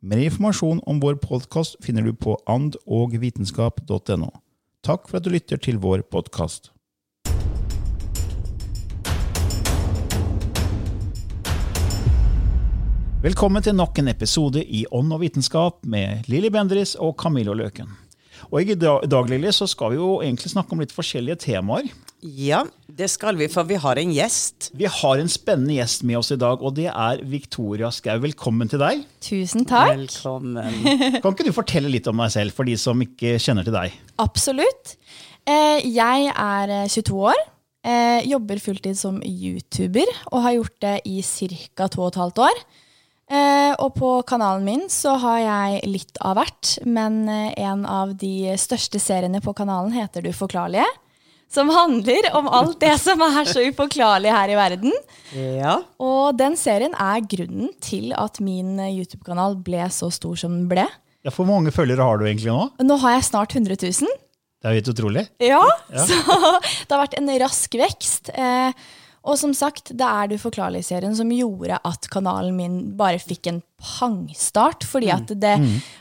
Mer 0.00 0.18
informasjon 0.20 0.82
om 0.84 0.98
vår 1.00 1.14
podkast 1.22 1.78
finner 1.80 2.04
du 2.04 2.12
på 2.12 2.34
andogvitenskap.no. 2.52 4.28
Takk 4.84 5.06
for 5.08 5.16
at 5.16 5.24
du 5.24 5.30
lytter 5.32 5.56
til 5.56 5.78
vår 5.80 6.02
podkast. 6.12 6.68
Velkommen 13.24 13.64
til 13.64 13.72
nok 13.80 13.96
en 13.96 14.12
episode 14.12 14.60
i 14.60 14.84
Ånd 14.92 15.16
og 15.16 15.24
vitenskap 15.24 15.80
med 15.88 16.28
Lilly 16.28 16.52
Bendriss 16.52 16.92
og 17.00 17.16
Camillo 17.16 17.56
Løken. 17.56 17.88
Og 18.52 18.68
I 18.68 18.76
dag 18.76 19.32
Lili, 19.32 19.48
så 19.48 19.64
skal 19.64 19.94
vi 19.94 20.02
jo 20.02 20.20
egentlig 20.20 20.52
snakke 20.52 20.76
om 20.76 20.84
litt 20.84 20.92
forskjellige 20.92 21.40
temaer. 21.48 21.88
Ja, 22.24 22.62
det 22.88 23.10
skal 23.12 23.36
vi, 23.36 23.46
for 23.52 23.66
vi 23.68 23.76
har 23.78 23.98
en 24.00 24.10
gjest. 24.14 24.70
Vi 24.74 24.86
har 24.88 25.20
en 25.20 25.28
spennende 25.30 25.76
gjest 25.76 26.02
med 26.08 26.16
oss 26.18 26.30
i 26.32 26.38
dag, 26.40 26.62
og 26.64 26.72
det 26.78 26.86
er 26.88 27.20
Victoria 27.28 27.90
Skau. 27.92 28.16
Velkommen 28.24 28.70
til 28.72 28.80
deg. 28.80 29.02
Tusen 29.22 29.66
takk. 29.68 29.92
Velkommen. 29.92 30.80
Kan 31.22 31.34
ikke 31.36 31.46
du 31.46 31.52
fortelle 31.54 31.92
litt 31.92 32.08
om 32.10 32.22
deg 32.24 32.32
selv, 32.34 32.56
for 32.56 32.66
de 32.66 32.74
som 32.80 33.02
ikke 33.04 33.36
kjenner 33.42 33.68
til 33.68 33.76
deg? 33.76 33.94
Absolutt. 34.22 34.96
Eh, 35.46 35.84
Jeg 35.84 36.32
er 36.32 36.72
eh, 36.80 36.88
22 36.90 37.20
år. 37.34 37.44
eh, 37.86 38.24
Jobber 38.26 38.58
fulltid 38.64 38.96
som 38.98 39.20
YouTuber 39.22 40.08
og 40.32 40.40
har 40.48 40.56
gjort 40.56 40.76
det 40.82 40.96
i 41.12 41.20
ca. 41.22 41.86
2 41.92 42.10
12 42.16 42.42
år. 42.48 42.64
Eh, 43.28 43.72
Og 43.82 43.92
på 44.00 44.10
kanalen 44.26 44.64
min 44.66 44.86
så 44.90 45.18
har 45.20 45.38
jeg 45.44 45.84
litt 45.92 46.18
av 46.24 46.40
hvert, 46.40 46.78
men 46.88 47.26
eh, 47.28 47.52
en 47.68 47.84
av 47.86 48.16
de 48.18 48.56
største 48.58 48.98
seriene 49.02 49.44
på 49.44 49.52
kanalen 49.54 49.92
heter 49.94 50.24
Du 50.24 50.32
forklarlige. 50.34 50.88
Som 51.52 51.70
handler 51.70 52.26
om 52.36 52.48
alt 52.50 52.80
det 52.82 52.96
som 53.00 53.20
er 53.22 53.46
så 53.48 53.62
uforklarlig 53.70 54.32
her 54.34 54.50
i 54.52 54.58
verden. 54.58 54.92
Ja, 55.32 55.78
Og 56.02 56.36
den 56.38 56.56
serien 56.58 56.94
er 56.98 57.22
grunnen 57.22 57.70
til 57.80 58.12
at 58.18 58.40
min 58.42 58.74
YouTube-kanal 58.82 59.56
ble 59.64 59.86
så 59.94 60.10
stor 60.12 60.36
som 60.40 60.52
den 60.58 60.66
ble. 60.70 60.84
Ja, 61.26 61.32
Hvor 61.34 61.46
mange 61.48 61.72
følgere 61.74 62.04
har 62.06 62.18
du 62.18 62.26
egentlig 62.26 62.52
nå? 62.52 62.68
Nå 62.86 62.98
har 63.02 63.16
jeg 63.16 63.28
snart 63.30 63.54
100 63.56 63.78
000. 63.82 64.10
Det 64.62 64.68
er 64.68 64.74
jo 64.74 64.80
helt 64.80 64.92
utrolig. 64.92 65.24
Ja, 65.42 65.62
så 65.94 66.20
det 66.86 66.92
har 66.92 67.02
vært 67.04 67.16
en 67.18 67.32
rask 67.42 67.74
vekst. 67.78 68.30
Eh, 68.34 68.72
og 69.26 69.34
som 69.40 69.50
sagt, 69.54 69.90
det 69.98 70.06
er 70.06 70.28
Du 70.30 70.36
forklarlig-serien 70.38 71.14
som 71.18 71.30
gjorde 71.34 71.80
at 71.82 72.06
kanalen 72.12 72.54
min 72.58 72.76
bare 72.98 73.18
fikk 73.18 73.48
en 73.50 73.62
pangstart. 73.82 74.86
Fordi 74.86 75.10
at 75.14 75.32
det, 75.42 75.56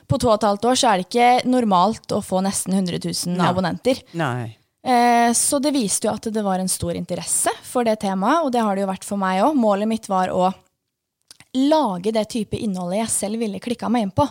på 0.10 0.20
to 0.22 0.30
og 0.30 0.38
et 0.38 0.48
halvt 0.50 0.68
år 0.70 0.78
så 0.82 0.92
er 0.92 1.02
det 1.02 1.08
ikke 1.10 1.32
normalt 1.50 2.14
å 2.14 2.22
få 2.26 2.44
nesten 2.46 2.78
100 2.78 3.02
000 3.02 3.38
Nei. 3.40 3.50
abonnenter. 3.50 4.02
nei. 4.14 4.54
Eh, 4.86 5.32
så 5.34 5.58
det 5.60 5.72
viste 5.74 6.06
jo 6.08 6.14
at 6.14 6.28
det 6.30 6.44
var 6.46 6.62
en 6.62 6.70
stor 6.70 6.94
interesse 6.94 7.50
for 7.66 7.84
det 7.88 7.98
temaet, 8.04 8.44
og 8.46 8.52
det 8.54 8.62
har 8.62 8.76
det 8.78 8.86
jo 8.86 8.92
vært 8.92 9.08
for 9.08 9.18
meg 9.22 9.42
òg. 9.42 9.56
Målet 9.58 9.90
mitt 9.90 10.10
var 10.12 10.30
å 10.30 10.52
lage 11.56 12.12
det 12.12 12.26
type 12.30 12.58
innholdet 12.60 13.00
jeg 13.06 13.14
selv 13.14 13.40
ville 13.42 13.62
klikka 13.64 13.90
meg 13.90 14.06
inn 14.08 14.12
på. 14.16 14.28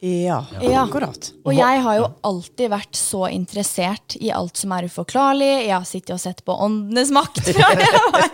Ja, 0.00 0.38
Ja. 0.62 0.86
akkurat. 0.86 1.32
Og 1.44 1.52
jeg 1.52 1.80
har 1.84 1.96
jo 1.98 2.06
alltid 2.24 2.70
vært 2.72 2.96
så 2.96 3.26
interessert 3.28 4.16
i 4.16 4.30
alt 4.32 4.56
som 4.56 4.72
er 4.72 4.86
uforklarlig. 4.88 5.66
Jeg 5.66 5.74
har 5.74 5.84
sittet 5.84 6.14
og 6.14 6.20
sett 6.22 6.40
på 6.46 6.56
Åndenes 6.56 7.10
makt 7.12 7.42
fra 7.50 7.68
jeg 7.76 8.00
var 8.06 8.24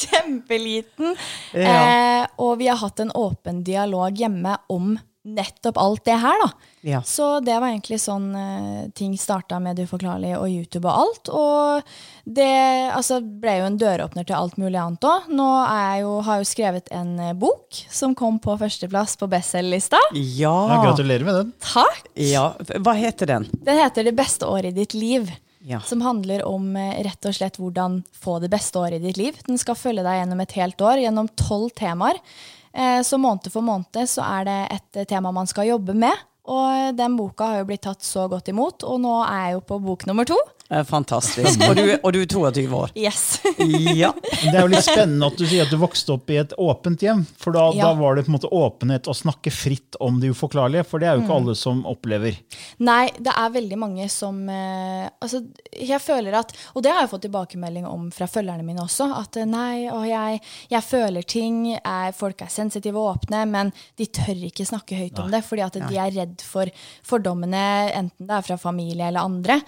kjempeliten. 0.00 1.14
Eh, 1.54 2.26
og 2.42 2.58
vi 2.58 2.66
har 2.66 2.80
hatt 2.82 2.98
en 3.04 3.12
åpen 3.14 3.62
dialog 3.62 4.18
hjemme 4.18 4.56
om 4.74 4.96
nettopp 5.22 5.76
alt 5.78 6.04
det 6.04 6.16
her, 6.18 6.40
da. 6.42 6.48
Ja. 6.82 7.00
Så 7.06 7.26
det 7.46 7.54
var 7.62 7.68
egentlig 7.70 8.00
sånn 8.02 8.32
uh, 8.34 8.88
ting 8.98 9.12
starta 9.20 9.60
med 9.62 9.76
Det 9.78 9.84
uforklarlige 9.86 10.40
og 10.40 10.50
YouTube 10.50 10.88
og 10.90 10.96
alt. 11.04 11.30
Og 11.30 11.92
det 12.26 12.48
altså, 12.90 13.20
ble 13.22 13.54
jo 13.60 13.68
en 13.68 13.78
døråpner 13.78 14.26
til 14.26 14.34
alt 14.34 14.58
mulig 14.58 14.80
annet 14.82 15.06
òg. 15.06 15.28
Nå 15.30 15.46
er 15.62 15.84
jeg 15.84 16.02
jo, 16.02 16.16
har 16.26 16.40
jeg 16.40 16.44
jo 16.46 16.50
skrevet 16.50 16.90
en 16.98 17.12
eh, 17.22 17.36
bok 17.38 17.78
som 17.90 18.16
kom 18.18 18.40
på 18.42 18.56
førsteplass 18.58 19.14
på 19.20 19.30
bestselgerlista. 19.30 20.00
Ja, 20.18 20.56
Ja. 20.72 20.82
gratulerer 20.88 21.24
med 21.28 21.38
den. 21.38 21.52
Takk! 21.62 22.10
ja. 22.18 22.48
Hva 22.82 22.96
heter 22.98 23.30
den? 23.30 23.46
Den 23.62 23.78
heter 23.78 24.04
Det 24.10 24.16
beste 24.18 24.46
året 24.50 24.72
i 24.74 24.80
ditt 24.82 24.94
liv. 24.98 25.30
Ja. 25.62 25.78
Som 25.86 26.00
handler 26.02 26.42
om 26.50 26.72
eh, 26.74 26.98
rett 27.06 27.30
og 27.30 27.36
slett 27.38 27.60
hvordan 27.62 28.00
få 28.18 28.40
det 28.42 28.50
beste 28.50 28.80
året 28.82 28.98
i 28.98 29.06
ditt 29.06 29.20
liv. 29.20 29.38
Den 29.46 29.60
skal 29.62 29.78
følge 29.78 30.02
deg 30.02 30.18
gjennom 30.18 30.42
et 30.42 30.56
helt 30.58 30.82
år, 30.82 30.98
gjennom 31.04 31.30
tolv 31.38 31.70
temaer. 31.78 32.18
Eh, 32.74 33.02
Så 33.02 33.18
måned 33.18 33.50
for 33.52 33.62
måned 33.62 34.08
så 34.08 34.24
er 34.40 34.44
det 34.48 34.60
et 34.72 34.96
eh, 35.02 35.04
tema 35.08 35.32
man 35.32 35.46
skal 35.46 35.68
jobbe 35.68 35.94
med. 35.94 36.12
Og 36.44 36.96
den 36.98 37.16
boka 37.16 37.46
har 37.52 37.60
jo 37.60 37.68
blitt 37.68 37.84
tatt 37.86 38.02
så 38.02 38.24
godt 38.28 38.48
imot, 38.50 38.82
og 38.82 38.98
nå 39.00 39.12
er 39.22 39.44
jeg 39.44 39.52
jo 39.54 39.60
på 39.68 39.76
bok 39.84 40.06
nummer 40.08 40.26
to. 40.26 40.38
Eh, 40.72 40.84
Fantastisk. 40.88 41.60
Og 41.68 41.76
du, 41.76 41.82
og 42.02 42.12
du 42.16 42.20
er 42.22 42.26
22 42.32 42.76
år. 42.78 42.92
Yes. 42.96 43.40
Ja. 44.02 44.10
Det 44.16 44.54
er 44.56 44.62
jo 44.64 44.70
litt 44.72 44.84
spennende 44.86 45.28
at 45.28 45.36
du 45.38 45.44
sier 45.46 45.66
at 45.66 45.70
du 45.72 45.76
vokste 45.80 46.14
opp 46.14 46.30
i 46.32 46.38
et 46.40 46.52
åpent 46.60 47.02
hjem. 47.04 47.22
For 47.38 47.52
da, 47.54 47.66
Ja. 47.76 47.90
da 47.90 47.98
var 48.00 48.16
det 48.16 48.24
på 48.26 48.32
en 48.32 48.36
måte 48.38 48.48
åpenhet 48.52 49.06
å 49.10 49.14
snakke 49.14 49.52
fritt 49.52 49.98
om 50.02 50.18
det 50.22 50.30
uforklarlige. 50.32 50.84
For 50.88 50.98
det 51.02 51.08
er 51.10 51.16
jo 51.16 51.22
Mm. 51.22 51.26
ikke 51.28 51.36
alle 51.36 51.54
som 51.58 51.82
opplever. 51.86 52.38
Nei, 52.80 53.10
det 53.18 53.34
er 53.36 53.50
veldig 53.54 53.78
mange 53.78 54.08
som 54.10 54.40
eh, 54.48 55.08
Altså, 55.22 55.42
jeg 55.76 56.00
føler 56.00 56.34
at 56.38 56.52
Og 56.74 56.82
det 56.82 56.90
har 56.92 57.02
jeg 57.04 57.10
fått 57.12 57.22
tilbakemelding 57.26 57.84
om 57.86 58.10
fra 58.10 58.26
følgerne 58.26 58.64
mine 58.64 58.80
også. 58.82 59.10
At 59.20 59.36
eh, 59.36 59.44
nei, 59.46 59.88
og 59.92 60.06
jeg, 60.08 60.40
jeg 60.72 60.82
føler 60.88 61.22
ting, 61.22 61.76
er, 61.84 62.12
folk 62.16 62.40
er 62.42 62.50
sensitive 62.50 62.96
og 62.98 63.16
åpne, 63.18 63.44
men 63.50 63.72
de 63.98 64.06
tør 64.06 64.40
ikke 64.48 64.66
snakke 64.66 64.96
høyt 64.98 65.18
om 65.22 65.30
det 65.30 65.44
fordi 65.44 65.62
at 65.66 65.78
de 65.88 65.98
er 66.00 66.10
redd 66.16 66.40
for 66.42 66.70
fordommene, 67.06 67.64
enten 67.94 68.26
det 68.28 68.36
er 68.38 68.46
fra 68.46 68.56
familie 68.60 69.08
eller 69.10 69.20
andre. 69.28 69.60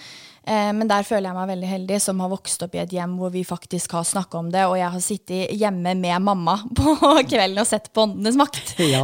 Eh, 0.46 0.72
men 0.76 0.88
der 0.90 1.02
føler 1.08 1.30
jeg 1.30 1.36
meg 1.38 1.48
veldig 1.54 1.68
heldig, 1.70 1.98
som 2.04 2.18
har 2.20 2.28
vokst 2.28 2.62
opp 2.66 2.74
i 2.76 2.80
et 2.82 2.90
hjem 2.92 3.14
hvor 3.16 3.30
vi 3.32 3.44
faktisk 3.48 3.94
har 3.96 4.04
snakka 4.04 4.38
om 4.42 4.50
det, 4.52 4.66
og 4.68 4.74
jeg 4.76 4.90
har 4.92 5.00
sittet 5.00 5.54
hjemme 5.56 5.94
med 5.96 6.20
mamma 6.22 6.58
på 6.76 6.92
kvelden 7.30 7.62
og 7.62 7.66
sett 7.70 7.88
på 7.96 8.04
Åndenes 8.04 8.36
makt. 8.36 8.74
ja. 8.94 9.00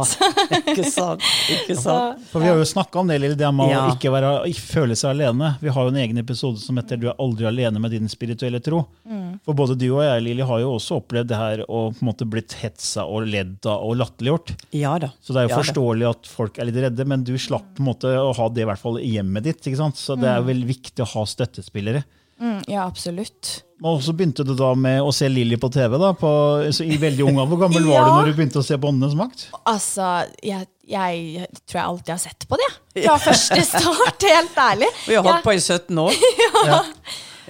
Ikke 0.61 0.85
sant. 0.91 1.25
Ikke 1.49 1.75
sant. 1.81 2.21
For 2.31 2.43
vi 2.43 2.51
har 2.51 2.59
jo 2.61 2.67
snakka 2.69 3.01
om 3.01 3.09
det, 3.09 3.17
Lille, 3.23 3.35
det 3.39 3.49
med 3.57 3.71
Ja. 3.73 3.87
å 3.89 3.95
ikke, 3.95 4.11
være, 4.13 4.31
ikke 4.51 4.65
føle 4.75 4.95
seg 4.99 5.15
alene. 5.15 5.55
Vi 5.63 5.73
har 5.73 5.87
jo 5.87 5.93
en 5.95 6.01
egen 6.03 6.17
episode 6.21 6.59
som 6.61 6.77
heter 6.77 6.97
'Du 7.01 7.07
er 7.09 7.17
aldri 7.19 7.47
alene 7.49 7.79
med 7.81 7.91
din 7.91 8.07
spirituelle 8.11 8.59
tro'. 8.61 8.83
Mm. 9.09 9.39
For 9.45 9.53
både 9.57 9.77
du 9.79 9.87
og 9.95 10.03
jeg, 10.03 10.21
Lili, 10.23 10.43
har 10.45 10.59
jo 10.61 10.75
også 10.77 10.99
opplevd 11.01 11.27
det 11.31 11.37
her 11.37 11.63
og 11.67 11.95
på 11.97 12.03
en 12.03 12.09
måte 12.11 12.27
blitt 12.29 12.53
hetsa 12.61 13.05
og 13.07 13.25
ledd 13.27 13.65
av 13.65 13.81
og 13.81 13.97
latterliggjort. 13.97 14.53
Ja 14.77 14.97
da. 14.99 15.09
Så 15.23 15.33
det 15.33 15.41
er 15.41 15.47
jo 15.47 15.53
Ja 15.53 15.57
da. 15.57 15.61
forståelig 15.63 16.09
at 16.09 16.27
folk 16.27 16.59
er 16.59 16.65
litt 16.69 16.75
redde, 16.75 17.05
men 17.07 17.23
du 17.23 17.33
slapp 17.37 17.65
på 17.75 17.81
en 17.81 17.89
måte 17.89 18.11
å 18.13 18.29
ha 18.37 18.49
det 18.49 18.61
i 18.61 18.65
hvert 18.69 18.79
fall 18.79 18.99
i 19.01 19.09
hjemmet 19.17 19.43
ditt. 19.43 19.61
ikke 19.65 19.77
sant? 19.81 19.97
Så 19.97 20.15
det 20.19 20.29
er 20.29 20.41
vel 20.45 20.63
viktig 20.69 21.01
å 21.01 21.09
ha 21.15 21.25
støttespillere. 21.31 22.03
Mm, 22.41 22.61
ja, 22.73 22.87
absolutt. 22.89 23.59
Og 23.85 23.99
så 24.01 24.13
begynte 24.17 24.41
du 24.45 24.53
da 24.57 24.71
med 24.77 25.01
å 25.05 25.11
se 25.13 25.27
Lilly 25.29 25.57
på 25.61 25.69
TV 25.73 25.93
da, 26.01 26.11
på, 26.17 26.29
så 26.73 26.85
i 26.85 26.97
veldig 27.01 27.25
ung. 27.27 27.37
Hvor 27.49 27.59
gammel 27.63 27.85
var 27.89 28.05
du 28.05 28.11
når 28.15 28.29
du 28.31 28.37
begynte 28.37 28.61
å 28.61 28.65
se 28.65 28.77
på 28.81 28.89
Åndenes 28.89 29.13
makt? 29.17 29.47
Altså, 29.69 30.07
jeg, 30.45 30.67
jeg 30.89 31.47
tror 31.65 31.79
jeg 31.79 31.85
alltid 31.87 32.13
har 32.13 32.21
sett 32.21 32.47
på 32.49 32.57
det. 32.61 32.69
Fra 33.03 33.17
første 33.21 33.61
start, 33.65 34.25
helt 34.29 34.57
ærlig. 34.65 34.89
Vi 35.09 35.17
har 35.17 35.25
holdt 35.25 35.37
Jeg- 35.41 35.47
på 35.49 35.55
i 35.57 35.61
17 35.61 36.01
år. 36.01 36.17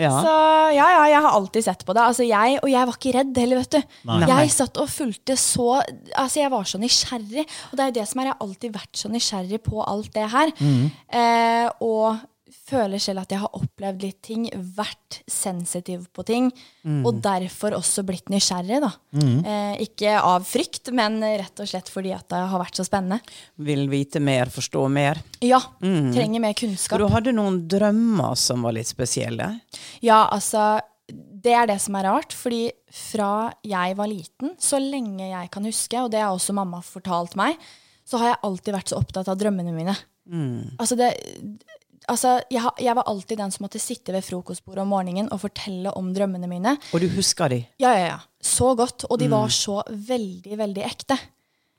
ja. 0.02 0.12
Så 0.12 0.32
ja, 0.74 0.86
ja, 0.96 1.02
jeg 1.12 1.22
har 1.24 1.36
alltid 1.36 1.66
sett 1.68 1.84
på 1.86 1.94
det. 1.94 2.04
Altså, 2.08 2.24
jeg, 2.28 2.60
og 2.64 2.70
jeg 2.72 2.88
var 2.90 2.96
ikke 3.00 3.14
redd 3.16 3.40
heller, 3.44 3.60
vet 3.62 3.76
du. 3.76 3.96
Nei. 4.10 4.20
Jeg 4.32 4.54
satt 4.56 4.80
og 4.82 4.88
fulgte 4.90 5.36
så 5.38 5.68
Altså, 5.84 6.40
jeg 6.42 6.52
var 6.52 6.68
så 6.68 6.80
nysgjerrig. 6.82 7.44
Og 7.70 7.76
det 7.78 7.84
er 7.86 7.92
jo 7.92 7.98
det 8.00 8.08
som 8.10 8.24
er, 8.24 8.32
jeg 8.32 8.36
har 8.38 8.48
alltid 8.48 8.76
vært 8.80 9.04
så 9.04 9.12
nysgjerrig 9.12 9.60
på 9.68 9.84
alt 9.84 10.12
det 10.16 10.28
her. 10.32 10.54
Eh, 11.12 11.68
og 11.84 12.24
føler 12.72 13.02
selv 13.04 13.22
at 13.26 13.34
jeg 13.36 13.42
har 13.44 13.52
opplevd 13.58 14.04
litt 14.06 14.20
ting, 14.26 14.46
vært 14.76 15.20
sensitiv 15.30 16.06
på 16.16 16.24
ting, 16.28 16.48
og 17.06 17.20
derfor 17.24 17.76
også 17.78 18.04
blitt 18.08 18.32
nysgjerrig, 18.32 18.80
da. 18.84 18.90
Eh, 19.46 19.82
ikke 19.86 20.16
av 20.18 20.46
frykt, 20.48 20.90
men 20.96 21.20
rett 21.22 21.60
og 21.62 21.68
slett 21.70 21.92
fordi 21.92 22.14
at 22.16 22.26
det 22.32 22.40
har 22.52 22.64
vært 22.64 22.80
så 22.80 22.86
spennende. 22.88 23.20
Vil 23.62 23.86
vite 23.92 24.22
mer, 24.24 24.50
forstå 24.54 24.86
mer. 24.90 25.20
Ja, 25.44 25.60
trenger 25.82 26.40
mer 26.48 26.54
kunnskap. 26.58 26.98
du 27.02 27.08
hadde 27.12 27.36
noen 27.36 27.62
drømmer 27.68 28.36
som 28.40 28.64
var 28.64 28.74
litt 28.80 28.90
spesielle. 28.90 29.52
Ja, 30.02 30.24
altså 30.32 30.80
Det 31.44 31.52
er 31.58 31.66
det 31.68 31.80
som 31.82 31.96
er 32.00 32.06
rart, 32.08 32.32
fordi 32.32 32.70
fra 32.96 33.52
jeg 33.68 33.96
var 33.98 34.08
liten, 34.08 34.54
så 34.62 34.78
lenge 34.80 35.26
jeg 35.28 35.50
kan 35.52 35.66
huske, 35.68 35.98
og 36.00 36.12
det 36.14 36.22
har 36.22 36.32
også 36.32 36.54
mamma 36.56 36.80
fortalt 36.86 37.36
meg, 37.36 37.58
så 38.08 38.18
har 38.22 38.30
jeg 38.30 38.40
alltid 38.48 38.74
vært 38.78 38.92
så 38.94 39.00
opptatt 39.02 39.28
av 39.28 39.40
drømmene 39.42 39.74
mine. 39.76 39.96
Altså, 40.80 40.96
det, 40.96 41.10
altså 42.12 42.38
jeg, 42.52 42.64
jeg 42.84 42.96
var 42.98 43.08
alltid 43.10 43.40
den 43.40 43.54
som 43.54 43.66
måtte 43.66 43.82
sitte 43.82 44.14
ved 44.16 44.26
frokostbordet 44.28 44.84
om 44.84 44.92
morgenen 44.94 45.30
og 45.32 45.42
fortelle 45.44 45.94
om 45.98 46.12
drømmene 46.16 46.50
mine. 46.52 46.76
Og 46.92 47.04
du 47.04 47.08
husker 47.16 47.52
de. 47.54 47.64
Ja, 47.82 47.94
ja, 47.98 48.08
ja. 48.14 48.20
Så 48.42 48.74
godt. 48.76 49.06
Og 49.10 49.20
de 49.22 49.30
var 49.32 49.52
så 49.54 49.82
veldig, 49.88 50.58
veldig 50.60 50.84
ekte. 50.88 51.18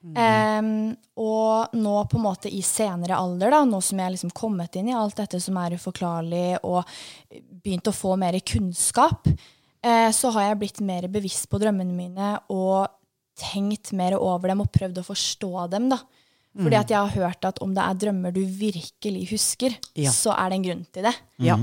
Em, 0.02 0.96
og 1.22 1.74
nå 1.78 1.92
på 2.10 2.18
en 2.18 2.24
måte 2.24 2.50
i 2.50 2.58
senere 2.66 3.18
alder, 3.22 3.52
da, 3.54 3.60
nå 3.66 3.78
som 3.84 4.00
jeg 4.02 4.14
liksom 4.16 4.32
kommet 4.34 4.74
inn 4.78 4.90
i 4.90 4.96
alt 4.98 5.20
dette 5.20 5.38
som 5.40 5.58
er 5.62 5.76
uforklarlig, 5.78 6.58
og 6.66 6.82
begynt 7.62 7.90
å 7.90 7.94
få 7.94 8.16
mer 8.18 8.38
kunnskap, 8.42 9.30
uh, 9.30 10.10
så 10.10 10.32
har 10.34 10.48
jeg 10.48 10.58
blitt 10.64 10.82
mer 10.82 11.06
bevisst 11.12 11.46
på 11.50 11.60
drømmene 11.62 11.94
mine 11.94 12.32
og 12.50 12.90
tenkt 13.38 13.92
mer 13.96 14.18
over 14.18 14.50
dem 14.50 14.64
og 14.64 14.72
prøvd 14.74 15.00
å 15.00 15.06
forstå 15.06 15.68
dem. 15.72 15.88
da. 15.94 16.02
Fordi 16.56 16.76
at 16.76 16.90
jeg 16.90 16.98
har 16.98 17.08
hørt 17.16 17.44
at 17.48 17.58
om 17.64 17.70
det 17.74 17.82
er 17.82 17.94
drømmer 17.94 18.30
du 18.30 18.40
virkelig 18.44 19.28
husker, 19.30 19.70
Ja. 19.96 20.10
så 20.10 20.34
er 20.36 20.48
det 20.50 20.56
en 20.58 20.64
grunn 20.66 20.82
til 20.92 21.02
det. 21.02 21.14
Ja, 21.40 21.56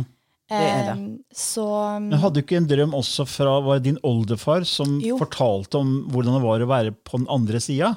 det 0.49 0.59
er 0.65 0.83
det. 0.87 0.93
Em, 0.95 1.03
så 1.35 1.65
Men 2.01 2.19
hadde 2.19 2.39
du 2.39 2.41
ikke 2.41 2.57
en 2.57 2.67
drøm 2.69 2.93
også 2.97 3.25
fra 3.29 3.51
var 3.61 3.77
det 3.79 3.85
din 3.91 3.99
oldefar 4.03 4.65
som 4.65 4.95
Jo. 5.03 5.17
fortalte 5.21 5.77
om 5.77 5.91
hvordan 6.09 6.35
det 6.39 6.41
var 6.43 6.63
å 6.65 6.69
være 6.71 6.93
på 7.05 7.19
den 7.21 7.27
andre 7.29 7.61
sida? 7.61 7.91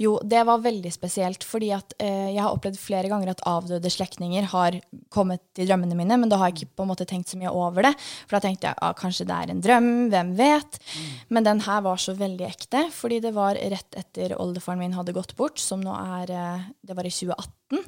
Jo, 0.00 0.14
det 0.24 0.40
var 0.48 0.62
veldig 0.64 0.92
spesielt, 0.94 1.44
fordi 1.44 1.68
at 1.76 1.92
eh, 2.00 2.30
jeg 2.32 2.40
har 2.40 2.54
opplevd 2.56 2.78
flere 2.80 3.10
ganger 3.12 3.34
at 3.34 3.44
avdøde 3.46 3.92
slektninger 3.92 4.48
har 4.54 4.78
kommet 5.12 5.42
i 5.60 5.66
drømmene 5.68 5.94
mine, 5.98 6.16
men 6.18 6.28
da 6.32 6.38
har 6.40 6.48
jeg 6.50 6.62
ikke 6.62 6.76
på 6.80 6.86
en 6.86 6.92
måte 6.94 7.06
tenkt 7.08 7.28
så 7.28 7.36
mye 7.40 7.52
over 7.52 7.82
det. 7.90 7.94
For 8.26 8.38
da 8.38 8.42
tenkte 8.48 8.70
jeg 8.70 8.80
ah, 8.80 8.94
kanskje 8.96 9.28
det 9.28 9.36
er 9.36 9.52
en 9.52 9.60
drøm, 9.64 9.90
hvem 10.12 10.34
vet. 10.38 10.80
Men 11.28 11.44
den 11.44 11.60
her 11.68 11.82
var 11.84 12.00
så 12.00 12.16
veldig 12.16 12.48
ekte, 12.48 12.86
fordi 12.94 13.20
det 13.24 13.34
var 13.36 13.54
rett 13.60 14.00
etter 14.00 14.32
oldefaren 14.40 14.80
min 14.80 14.96
hadde 14.96 15.12
gått 15.16 15.36
bort, 15.36 15.58
som 15.60 15.80
nå 15.84 15.92
er 15.92 16.32
eh, 16.32 16.68
Det 16.88 16.96
var 16.96 17.04
i 17.04 17.12
2018. 17.12 17.84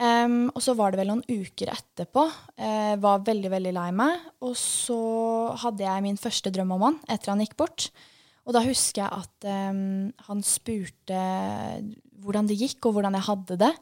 Em, 0.00 0.46
og 0.54 0.62
så 0.64 0.72
var 0.78 0.92
det 0.92 1.02
vel 1.02 1.10
noen 1.12 1.24
uker 1.28 1.72
etterpå. 1.74 2.24
Uh, 2.56 2.94
var 3.02 3.24
veldig, 3.26 3.50
veldig 3.52 3.72
lei 3.76 3.88
meg. 3.92 4.28
Og 4.46 4.54
så 4.56 5.00
hadde 5.60 5.84
jeg 5.84 6.04
min 6.06 6.20
første 6.20 6.52
drøm 6.54 6.72
om 6.76 6.86
han 6.88 7.00
etter 7.10 7.34
han 7.34 7.42
gikk 7.44 7.58
bort. 7.60 7.90
Og 8.48 8.56
da 8.56 8.62
husker 8.64 9.04
jeg 9.04 9.24
at 9.26 9.50
um, 9.70 10.08
han 10.26 10.40
spurte 10.46 11.24
hvordan 12.20 12.48
det 12.48 12.56
gikk, 12.60 12.80
og 12.88 12.96
hvordan 12.96 13.18
jeg 13.18 13.28
hadde 13.28 13.58
det. 13.60 13.74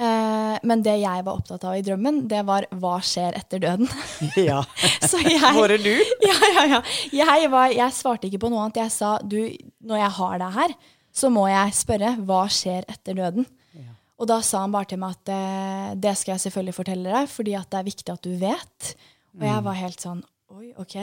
Uh, 0.00 0.56
men 0.66 0.80
det 0.82 0.96
jeg 1.02 1.24
var 1.26 1.36
opptatt 1.36 1.66
av 1.68 1.76
i 1.76 1.84
drømmen, 1.84 2.24
det 2.30 2.40
var 2.48 2.64
hva 2.80 2.96
skjer 3.04 3.36
etter 3.38 3.60
døden. 3.62 3.92
Ja. 4.48 4.62
Så 5.10 5.20
jeg, 5.20 5.36
Var 5.42 5.76
det 5.76 5.82
du? 5.84 5.94
Ja, 6.30 6.38
ja, 6.56 6.64
ja. 6.78 6.82
Jeg, 7.12 7.52
var, 7.52 7.76
jeg 7.76 7.94
svarte 7.94 8.30
ikke 8.30 8.46
på 8.46 8.50
noe 8.52 8.64
annet. 8.64 8.80
Jeg 8.86 8.96
sa 8.96 9.18
du, 9.20 9.42
når 9.84 10.00
jeg 10.06 10.12
har 10.16 10.40
deg 10.40 10.56
her, 10.56 10.76
så 11.12 11.28
må 11.28 11.44
jeg 11.52 11.76
spørre 11.76 12.14
hva 12.24 12.46
skjer 12.48 12.88
etter 12.88 13.20
døden. 13.20 13.44
Og 14.22 14.28
da 14.30 14.38
sa 14.46 14.62
han 14.62 14.74
bare 14.74 14.86
til 14.92 15.00
meg 15.02 15.16
at 15.16 15.30
eh, 15.34 15.92
det 15.98 16.14
skal 16.18 16.36
jeg 16.36 16.44
selvfølgelig 16.44 16.76
fortelle 16.76 17.10
deg, 17.10 17.30
fordi 17.30 17.56
at 17.58 17.66
det 17.72 17.80
er 17.80 17.88
viktig 17.88 18.12
at 18.14 18.22
du 18.22 18.34
vet. 18.38 18.92
Og 19.34 19.46
jeg 19.48 19.64
var 19.66 19.80
helt 19.80 20.04
sånn 20.04 20.20
oi, 20.52 20.68
ok. 20.78 20.96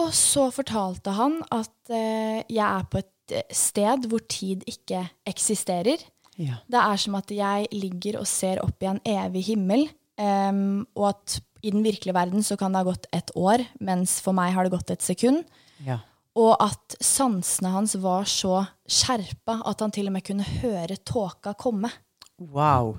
Og 0.00 0.10
så 0.16 0.48
fortalte 0.54 1.12
han 1.14 1.36
at 1.54 1.92
eh, 1.92 2.40
jeg 2.48 2.64
er 2.64 2.86
på 2.90 3.02
et 3.02 3.34
eh, 3.36 3.44
sted 3.52 4.08
hvor 4.08 4.24
tid 4.30 4.64
ikke 4.70 5.04
eksisterer. 5.28 6.00
Ja. 6.40 6.62
Det 6.66 6.80
er 6.80 7.02
som 7.02 7.18
at 7.20 7.28
jeg 7.30 7.68
ligger 7.74 8.22
og 8.22 8.30
ser 8.30 8.62
opp 8.64 8.82
i 8.82 8.88
en 8.90 9.02
evig 9.06 9.44
himmel, 9.52 9.84
um, 10.18 10.82
og 10.96 11.12
at 11.12 11.36
i 11.62 11.70
den 11.70 11.84
virkelige 11.84 12.16
verden 12.16 12.42
så 12.42 12.56
kan 12.58 12.74
det 12.74 12.82
ha 12.82 12.88
gått 12.88 13.06
et 13.14 13.30
år, 13.38 13.62
mens 13.78 14.16
for 14.24 14.34
meg 14.36 14.50
har 14.56 14.66
det 14.66 14.74
gått 14.74 14.90
et 14.96 15.04
sekund. 15.04 15.44
ja. 15.84 16.00
Og 16.34 16.56
at 16.58 16.96
sansene 16.98 17.70
hans 17.70 17.92
var 18.02 18.26
så 18.26 18.64
skjerpa 18.90 19.60
at 19.70 19.84
han 19.84 19.92
til 19.94 20.10
og 20.10 20.16
med 20.16 20.24
kunne 20.26 20.46
høre 20.64 20.96
tåka 21.06 21.52
komme. 21.54 21.92
Wow. 22.40 22.98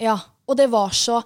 Ja, 0.00 0.18
Og 0.48 0.56
det 0.56 0.66
var 0.72 0.90
så 0.90 1.20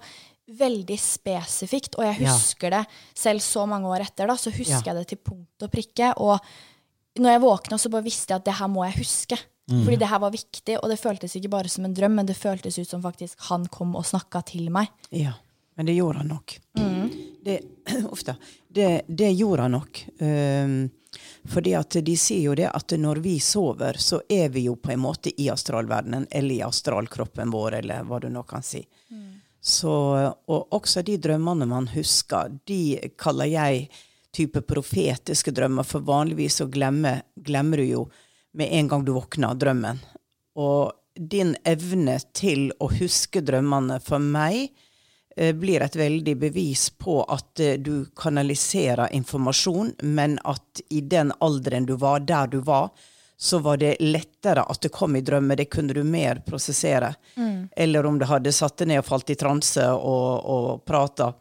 veldig 0.59 0.99
spesifikt, 1.01 1.95
og 1.97 2.03
jeg 2.05 2.19
Ja. 2.21 2.33
husker 2.33 2.69
det 2.69 2.85
selv 3.15 3.39
så 3.41 3.65
mange 3.67 3.87
år 3.89 4.01
etter. 4.05 4.27
da, 4.27 4.35
Så 4.35 4.51
husker 4.51 4.83
Ja. 4.85 4.93
jeg 4.93 4.95
det 4.95 5.07
til 5.07 5.17
punkt 5.17 5.63
og 5.63 5.71
prikke. 5.71 6.13
Og 6.17 6.39
når 7.17 7.29
jeg 7.31 7.41
våkna, 7.41 7.77
så 7.79 7.89
bare 7.89 8.03
visste 8.03 8.29
jeg 8.33 8.35
at 8.35 8.45
det 8.45 8.53
her 8.53 8.67
må 8.67 8.83
jeg 8.85 8.97
huske. 9.03 9.39
Fordi 9.67 9.95
det 9.97 10.07
her 10.07 10.19
var 10.19 10.29
viktig, 10.29 10.77
og 10.83 10.89
det 10.89 10.99
føltes 10.99 11.35
ikke 11.35 11.49
bare 11.49 11.67
som 11.67 11.85
en 11.85 11.93
drøm, 11.95 12.11
men 12.13 12.25
det 12.27 12.35
føltes 12.37 12.77
ut 12.77 12.87
som 12.87 13.01
faktisk 13.01 13.35
han 13.49 13.65
kom 13.65 13.95
og 13.95 14.03
snakka 14.05 14.45
til 14.45 14.69
meg. 14.69 14.89
Ja, 15.11 15.33
men 15.75 15.87
det 15.87 15.95
gjorde 15.97 16.17
han 16.17 16.27
nok. 16.27 16.59
Det, 17.43 17.63
uff 18.11 18.23
da. 18.23 18.35
Det, 18.71 19.05
det 19.09 19.35
gjorde 19.35 19.61
han 19.61 19.71
nok. 19.71 20.03
Um, 20.21 20.91
fordi 21.49 21.75
at 21.77 21.97
de 22.05 22.15
sier 22.17 22.49
jo 22.49 22.55
det 22.57 22.69
at 22.71 22.95
når 22.99 23.21
vi 23.23 23.37
sover, 23.43 23.99
så 24.01 24.21
er 24.29 24.49
vi 24.53 24.65
jo 24.67 24.75
på 24.75 24.93
en 24.93 25.03
måte 25.03 25.33
i 25.41 25.49
astralverdenen, 25.53 26.27
eller 26.31 26.55
i 26.55 26.63
astralkroppen 26.65 27.53
vår, 27.53 27.79
eller 27.81 28.07
hva 28.07 28.19
du 28.23 28.29
nå 28.33 28.43
kan 28.47 28.65
si. 28.65 28.83
Så, 29.65 29.93
og 30.45 30.73
også 30.77 31.01
de 31.01 31.17
drømmene 31.17 31.65
man 31.65 31.87
husker, 31.89 32.51
de 32.69 32.99
kaller 33.17 33.49
jeg 33.49 33.87
type 34.35 34.61
profetiske 34.67 35.53
drømmer, 35.55 35.87
for 35.87 36.05
vanligvis 36.05 36.59
så 36.61 36.67
glemmer, 36.69 37.23
glemmer 37.35 37.81
du 37.81 37.87
jo 37.87 38.03
med 38.55 38.69
en 38.71 38.91
gang 38.91 39.05
du 39.05 39.15
våkner 39.15 39.57
drømmen. 39.57 40.01
Og 40.61 40.93
din 41.15 41.55
evne 41.67 42.19
til 42.35 42.69
å 42.83 42.89
huske 42.91 43.41
drømmene 43.45 44.01
for 44.03 44.21
meg 44.21 44.69
blir 45.35 45.81
et 45.81 45.95
veldig 45.95 46.37
bevis 46.39 46.89
på 46.89 47.17
at 47.23 47.59
eh, 47.59 47.73
du 47.73 48.05
kanaliserer 48.15 49.11
informasjon, 49.11 49.93
men 50.01 50.39
at 50.43 50.81
i 50.89 51.01
den 51.01 51.33
alderen 51.39 51.85
du 51.85 51.95
var, 51.99 52.19
der 52.19 52.47
du 52.47 52.59
var, 52.59 52.89
så 53.37 53.59
var 53.59 53.77
det 53.77 53.97
lettere 53.99 54.63
at 54.63 54.81
det 54.81 54.93
kom 54.95 55.15
i 55.15 55.21
drømmer. 55.21 55.55
Det 55.59 55.65
kunne 55.65 55.93
du 55.93 56.03
mer 56.03 56.39
prosessere. 56.45 57.13
Eller 57.75 58.05
om 58.05 58.19
du 58.19 58.25
hadde 58.25 58.53
satt 58.55 58.77
deg 58.79 58.87
ned 58.87 59.01
og 59.03 59.09
falt 59.09 59.29
i 59.29 59.35
transe 59.35 59.89
og, 59.91 60.45
og 60.55 60.85
prata. 60.87 61.33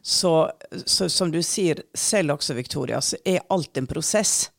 Så, 0.00 0.50
så 0.86 1.08
som 1.08 1.30
du 1.32 1.42
sier 1.44 1.82
selv 1.94 2.38
også, 2.38 2.56
Victoria, 2.56 3.00
så 3.00 3.20
er 3.24 3.44
alt 3.52 3.76
en 3.76 3.86
prosess. 3.86 4.50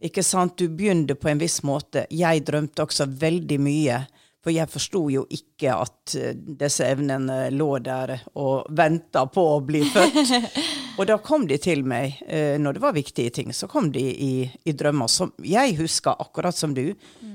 Ikke 0.00 0.24
sant? 0.24 0.56
Du 0.58 0.68
begynte 0.68 1.14
på 1.14 1.28
en 1.28 1.44
viss 1.44 1.60
måte. 1.62 2.06
Jeg 2.10 2.44
drømte 2.48 2.88
også 2.88 3.06
veldig 3.20 3.60
mye. 3.60 4.00
For 4.44 4.52
jeg 4.52 4.68
forsto 4.68 5.06
jo 5.08 5.24
ikke 5.32 5.72
at 5.72 6.14
eh, 6.20 6.34
disse 6.36 6.84
evnene 6.84 7.48
lå 7.54 7.70
der 7.84 8.12
og 8.36 8.68
venta 8.76 9.24
på 9.32 9.44
å 9.54 9.60
bli 9.64 9.80
født. 9.88 10.34
og 10.98 11.08
da 11.08 11.16
kom 11.24 11.46
de 11.48 11.56
til 11.62 11.80
meg 11.88 12.18
eh, 12.28 12.58
når 12.60 12.76
det 12.76 12.84
var 12.84 12.96
viktige 12.96 13.32
ting. 13.40 13.54
Så 13.56 13.70
kom 13.72 13.88
de 13.94 14.04
i, 14.04 14.34
i 14.44 14.76
drømmer 14.76 15.08
som 15.08 15.32
jeg 15.40 15.78
husker 15.80 16.20
akkurat 16.20 16.56
som 16.56 16.76
du. 16.76 16.90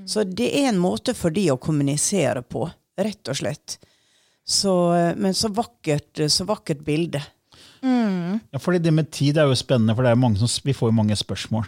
Så 0.05 0.23
det 0.23 0.51
er 0.61 0.69
en 0.69 0.81
måte 0.81 1.17
for 1.17 1.33
de 1.33 1.47
å 1.49 1.57
kommunisere 1.61 2.45
på, 2.45 2.67
rett 3.01 3.33
og 3.33 3.41
slett. 3.41 3.79
Så, 4.45 4.75
eh, 4.93 5.11
men 5.17 5.33
så 5.33 5.49
vakkert, 5.49 6.21
så 6.29 6.45
vakkert 6.45 6.85
bilde. 6.85 7.23
Ja, 8.53 8.59
fordi 8.59 8.81
det 8.83 8.93
med 8.93 9.11
tid 9.11 9.37
er 9.37 9.47
jo 9.49 9.55
spennende, 9.57 9.95
for 9.95 10.07
som, 10.37 10.61
vi 10.65 10.73
får 10.73 10.89
jo 10.89 10.95
mange 10.95 11.15
spørsmål. 11.15 11.67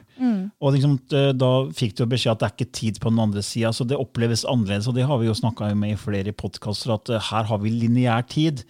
Og 0.61 0.73
liksom, 0.73 0.99
eh, 1.13 1.31
Da 1.33 1.51
fikk 1.73 1.95
du 1.97 2.05
beskjed 2.05 2.31
at 2.33 2.39
det 2.39 2.47
er 2.47 2.55
ikke 2.55 2.71
tid 2.71 2.99
på 2.99 3.09
den 3.09 3.19
andre 3.19 3.41
sida, 3.41 3.71
så 3.71 3.87
det 3.87 3.97
oppleves 3.97 4.45
annerledes. 4.45 4.87
Og 4.87 4.95
det 4.95 5.07
har 5.07 5.17
vi 5.19 5.27
jo 5.27 5.33
snakka 5.33 5.73
med 5.75 5.93
i 5.93 5.99
flere 5.99 6.31
podkaster, 6.33 6.93
at 6.93 7.09
eh, 7.09 7.19
her 7.31 7.43
har 7.43 7.57
vi 7.59 7.69
lineær 7.69 8.27
tid. 8.27 8.63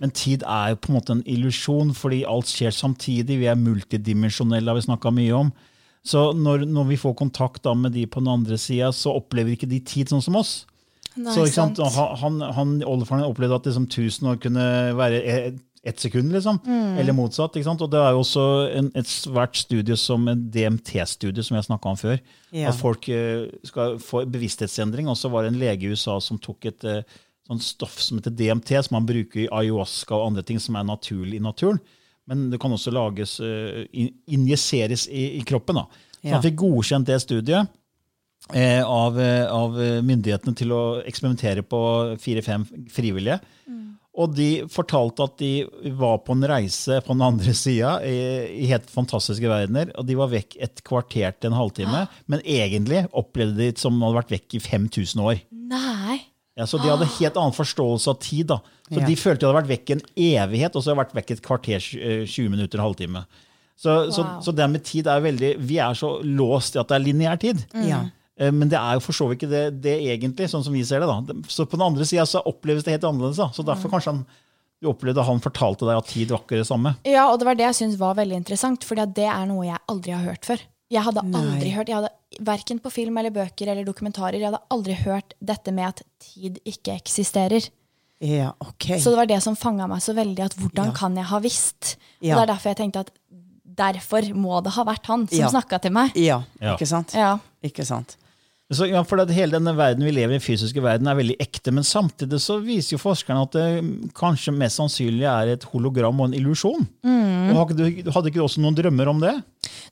Men 0.00 0.10
tid 0.10 0.42
er 0.42 0.72
jo 0.72 0.80
på 0.82 0.90
en 0.90 0.96
måte 0.98 1.14
en 1.14 1.22
illusjon, 1.30 1.94
fordi 1.94 2.24
alt 2.26 2.50
skjer 2.50 2.74
samtidig. 2.74 3.38
Vi 3.38 3.46
er 3.46 3.54
multidimensjonelle, 3.54 4.66
har 4.66 4.74
vi 4.74 4.88
snakka 4.88 5.12
mye 5.14 5.32
om. 5.32 5.52
Så 6.04 6.32
når, 6.36 6.66
når 6.68 6.88
vi 6.90 6.96
får 7.00 7.14
kontakt 7.16 7.64
med 7.76 7.92
de 7.92 8.04
på 8.06 8.20
den 8.20 8.28
andre 8.28 8.58
sida, 8.58 8.90
så 8.92 9.14
opplever 9.16 9.54
ikke 9.54 9.70
de 9.70 9.80
tid 9.80 10.10
sånn 10.12 10.24
som 10.24 10.36
oss. 10.36 10.66
Nei, 11.16 11.30
så. 11.32 11.46
Han, 11.94 12.10
han, 12.18 12.40
han, 12.56 12.74
oldefaren 12.82 13.24
opplevde 13.24 13.60
at 13.60 13.68
liksom 13.68 13.86
1000 13.86 14.28
år 14.32 14.40
kunne 14.42 14.66
være 14.98 15.20
e- 15.22 15.54
ett 15.84 16.00
sekund, 16.00 16.32
liksom. 16.32 16.58
Eller 16.98 17.12
motsatt. 17.12 17.56
ikke 17.56 17.66
sant? 17.66 17.82
Og 17.84 17.90
det 17.92 18.00
er 18.00 18.14
jo 18.14 18.22
også 18.22 18.44
en, 18.78 18.86
et 18.96 19.08
svært 19.10 19.58
studie 19.60 19.96
som 20.00 20.24
en 20.30 20.46
DMT-studie, 20.50 21.44
som 21.44 21.58
jeg 21.58 21.66
snakka 21.66 21.90
om 21.92 21.98
før. 22.00 22.16
Ja. 22.56 22.70
At 22.70 22.78
folk 22.80 23.08
uh, 23.12 23.44
skal 23.68 23.98
få 24.00 24.24
bevissthetsendring. 24.32 25.10
Og 25.12 25.18
så 25.20 25.28
var 25.32 25.44
det 25.44 25.52
en 25.52 25.60
lege 25.60 25.84
i 25.84 25.92
USA 25.92 26.16
som 26.24 26.40
tok 26.40 26.70
et 26.70 26.86
uh, 26.88 27.02
sånt 27.48 27.66
stoff 27.66 27.98
som 28.00 28.18
heter 28.20 28.32
DMT, 28.32 28.72
som 28.86 28.96
man 28.96 29.08
bruker 29.08 29.44
i 29.44 29.50
ayahuasca 29.52 30.16
og 30.16 30.30
andre 30.30 30.46
ting 30.48 30.62
som 30.62 30.80
er 30.80 30.88
naturlig 30.88 31.36
i 31.36 31.44
naturen. 31.44 31.80
Men 32.26 32.48
det 32.48 32.60
kan 32.62 32.72
også 32.72 32.94
lages, 32.94 33.36
uh, 33.44 33.84
injiseres 33.92 35.08
i, 35.12 35.34
i 35.38 35.44
kroppen. 35.44 35.82
da. 35.82 35.88
Så 36.20 36.30
Ja. 36.30 36.38
han 36.38 36.46
fikk 36.46 36.62
godkjent 36.62 37.06
det 37.10 37.20
studiet 37.20 37.68
av, 38.54 39.16
av 39.16 39.76
myndighetene 40.04 40.52
til 40.56 40.72
å 40.72 40.80
eksperimentere 41.04 41.62
på 41.64 41.78
fire-fem 42.20 42.64
frivillige. 42.92 43.38
Og 44.14 44.30
de 44.36 44.48
fortalte 44.70 45.24
at 45.26 45.32
de 45.40 45.64
var 45.98 46.20
på 46.22 46.36
en 46.36 46.44
reise 46.46 47.00
på 47.02 47.16
den 47.16 47.24
andre 47.26 47.54
sida 47.58 47.96
i, 48.06 48.12
i 48.62 48.68
helt 48.70 48.86
fantastiske 48.92 49.48
verdener. 49.50 49.90
Og 49.98 50.06
de 50.06 50.14
var 50.20 50.30
vekk 50.30 50.54
et 50.62 50.82
kvarter 50.86 51.32
til 51.34 51.50
en 51.50 51.56
halvtime, 51.58 52.04
men 52.30 52.44
egentlig 52.46 53.04
opplevde 53.10 53.58
de 53.58 53.72
det 53.72 53.82
som 53.82 53.96
om 53.96 53.98
de 54.00 54.06
hadde 54.06 54.20
vært 54.20 54.36
vekk 54.36 54.54
i 54.60 54.62
5000 54.68 55.24
år. 55.24 55.40
Nei. 55.74 56.20
Ja, 56.54 56.68
så 56.70 56.78
de 56.78 56.92
hadde 56.92 57.10
helt 57.18 57.40
annen 57.40 57.56
forståelse 57.56 58.12
av 58.14 58.20
tid. 58.22 58.46
da. 58.52 58.60
Så 58.86 59.00
Ja. 59.00 59.06
De 59.08 59.16
følte 59.18 59.42
de 59.42 59.50
hadde 59.50 59.58
vært 59.64 59.72
vekk 59.74 59.90
en 59.96 60.04
evighet, 60.28 60.76
og 60.76 60.84
så 60.84 60.92
hadde 60.92 61.00
de 61.00 61.02
vært 61.02 61.16
vekk 61.18 61.34
et 61.34 61.42
kvarter, 61.48 61.88
eh, 61.98 62.22
20 62.30 62.52
minutter, 62.54 62.78
en 62.78 62.86
halvtime. 62.86 63.24
Så, 63.74 64.12
så, 64.14 64.22
Wow. 64.22 64.40
så 64.46 64.52
det 64.54 64.70
med 64.70 64.84
tid 64.86 65.08
er 65.10 65.18
veldig 65.24 65.48
Vi 65.58 65.80
er 65.82 65.96
så 65.98 66.20
låst 66.22 66.76
i 66.76 66.78
at 66.78 66.86
det 66.92 66.94
er 67.00 67.02
lineær 67.08 67.40
tid. 67.42 67.64
Ja. 67.82 68.04
Eh, 68.38 68.50
Men 68.50 68.68
det 68.68 68.78
er 68.78 68.94
jo 68.94 69.00
for 69.00 69.12
så 69.14 69.28
vidt 69.30 69.42
ikke 69.42 69.50
det, 69.50 69.80
det 69.82 69.98
egentlig, 70.02 70.48
sånn 70.50 70.64
som 70.64 70.72
vi 70.74 70.82
ser 70.84 71.00
det. 71.00 71.06
da. 71.06 71.34
Så 71.48 71.66
på 71.66 71.76
den 71.78 71.86
andre 71.86 72.04
sida 72.04 72.24
så 72.26 72.42
oppleves 72.44 72.82
det 72.84 72.92
helt 72.96 73.04
annerledes. 73.04 73.36
da. 73.36 73.48
Så 73.54 73.62
derfor 73.64 73.88
kanskje 73.90 74.12
han, 74.12 74.26
du 74.82 74.88
opplevde 74.90 75.20
at 75.22 75.26
han 75.26 75.40
fortalte 75.40 75.86
deg 75.86 75.96
at 75.96 76.06
tid 76.10 76.28
var 76.34 76.40
ikke 76.42 76.58
det 76.58 76.66
samme. 76.66 76.96
Ja, 77.06 77.28
og 77.30 77.38
det 77.38 77.46
var 77.46 77.54
det 77.54 77.64
jeg 77.68 77.74
syntes 77.74 77.98
var 77.98 78.14
veldig 78.18 78.36
interessant, 78.42 78.84
for 78.84 78.94
det 78.96 79.24
er 79.24 79.46
noe 79.46 79.64
jeg 79.66 79.78
aldri 79.88 80.12
har 80.12 80.24
hørt 80.26 80.44
før. 80.44 80.58
Jeg 80.90 81.02
hadde 81.02 81.22
aldri 81.24 81.70
hørt, 81.72 81.88
jeg 81.88 81.96
hadde 82.02 82.12
Verken 82.44 82.80
på 82.82 82.90
film 82.90 83.16
eller 83.16 83.30
bøker 83.30 83.68
eller 83.70 83.84
dokumentarer 83.86 84.34
jeg 84.40 84.48
hadde 84.50 84.58
aldri 84.74 84.94
hørt 85.04 85.34
dette 85.40 85.70
med 85.70 85.86
at 85.86 86.02
tid 86.18 86.58
ikke 86.66 86.96
eksisterer. 86.98 87.68
ja, 88.20 88.50
ok. 88.58 88.98
Så 88.98 89.10
det 89.12 89.16
var 89.20 89.26
det 89.30 89.40
som 89.42 89.54
fanga 89.54 89.86
meg 89.86 90.00
så 90.02 90.12
veldig, 90.16 90.42
at 90.44 90.54
hvordan 90.58 90.86
Ja. 90.90 90.92
kan 90.98 91.14
jeg 91.14 91.24
ha 91.26 91.38
visst? 91.38 91.96
Ja. 92.20 92.34
Og 92.34 92.40
det 92.40 92.48
er 92.50 92.52
derfor 92.54 92.68
jeg 92.74 92.76
tenkte 92.76 93.00
at 93.06 93.10
derfor 93.62 94.22
må 94.34 94.60
det 94.64 94.72
ha 94.72 94.84
vært 94.84 95.06
han 95.06 95.28
som 95.28 95.38
Ja. 95.38 95.48
snakka 95.48 95.80
til 95.80 95.92
meg. 95.92 96.10
Ja, 96.16 96.42
Ja. 96.60 96.74
ikke 96.76 96.86
sant? 96.86 97.14
Ja. 97.14 97.38
Ikke 97.62 97.84
sant? 97.86 98.16
Så, 98.72 98.86
ja, 98.88 99.02
for 99.04 99.20
Hele 99.28 99.58
denne 99.58 99.74
verden 99.76 100.06
vi 100.06 100.12
lever 100.14 100.32
i, 100.32 100.38
den 100.38 100.44
fysiske 100.44 100.80
verden, 100.80 101.08
er 101.10 101.18
veldig 101.18 101.36
ekte. 101.42 101.72
Men 101.74 101.84
samtidig 101.84 102.40
så 102.40 102.56
viser 102.64 102.94
jo 102.94 103.02
forskerne 103.02 103.44
at 103.44 103.56
det 103.56 103.66
mm, 103.84 103.92
kanskje 104.16 104.54
mest 104.56 104.80
sannsynlig 104.80 105.26
er 105.28 105.52
et 105.52 105.66
hologram 105.74 106.22
og 106.22 106.30
en 106.30 106.36
illusjon. 106.38 106.86
Du, 107.04 108.08
hadde 108.08 108.30
ikke 108.30 108.40
du 108.40 108.46
også 108.46 108.64
noen 108.64 108.78
drømmer 108.78 109.10
om 109.12 109.20
det? 109.20 109.34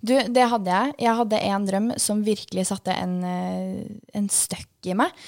Du, 0.01 0.15
det 0.17 0.49
hadde 0.55 0.73
jeg. 0.73 0.97
Jeg 1.05 1.19
hadde 1.21 1.43
en 1.53 1.69
drøm 1.69 1.91
som 2.01 2.25
virkelig 2.25 2.67
satte 2.71 2.97
en, 2.97 3.19
eh, 3.29 3.83
en 4.17 4.31
støkk 4.33 4.89
i 4.89 4.97
meg. 5.03 5.21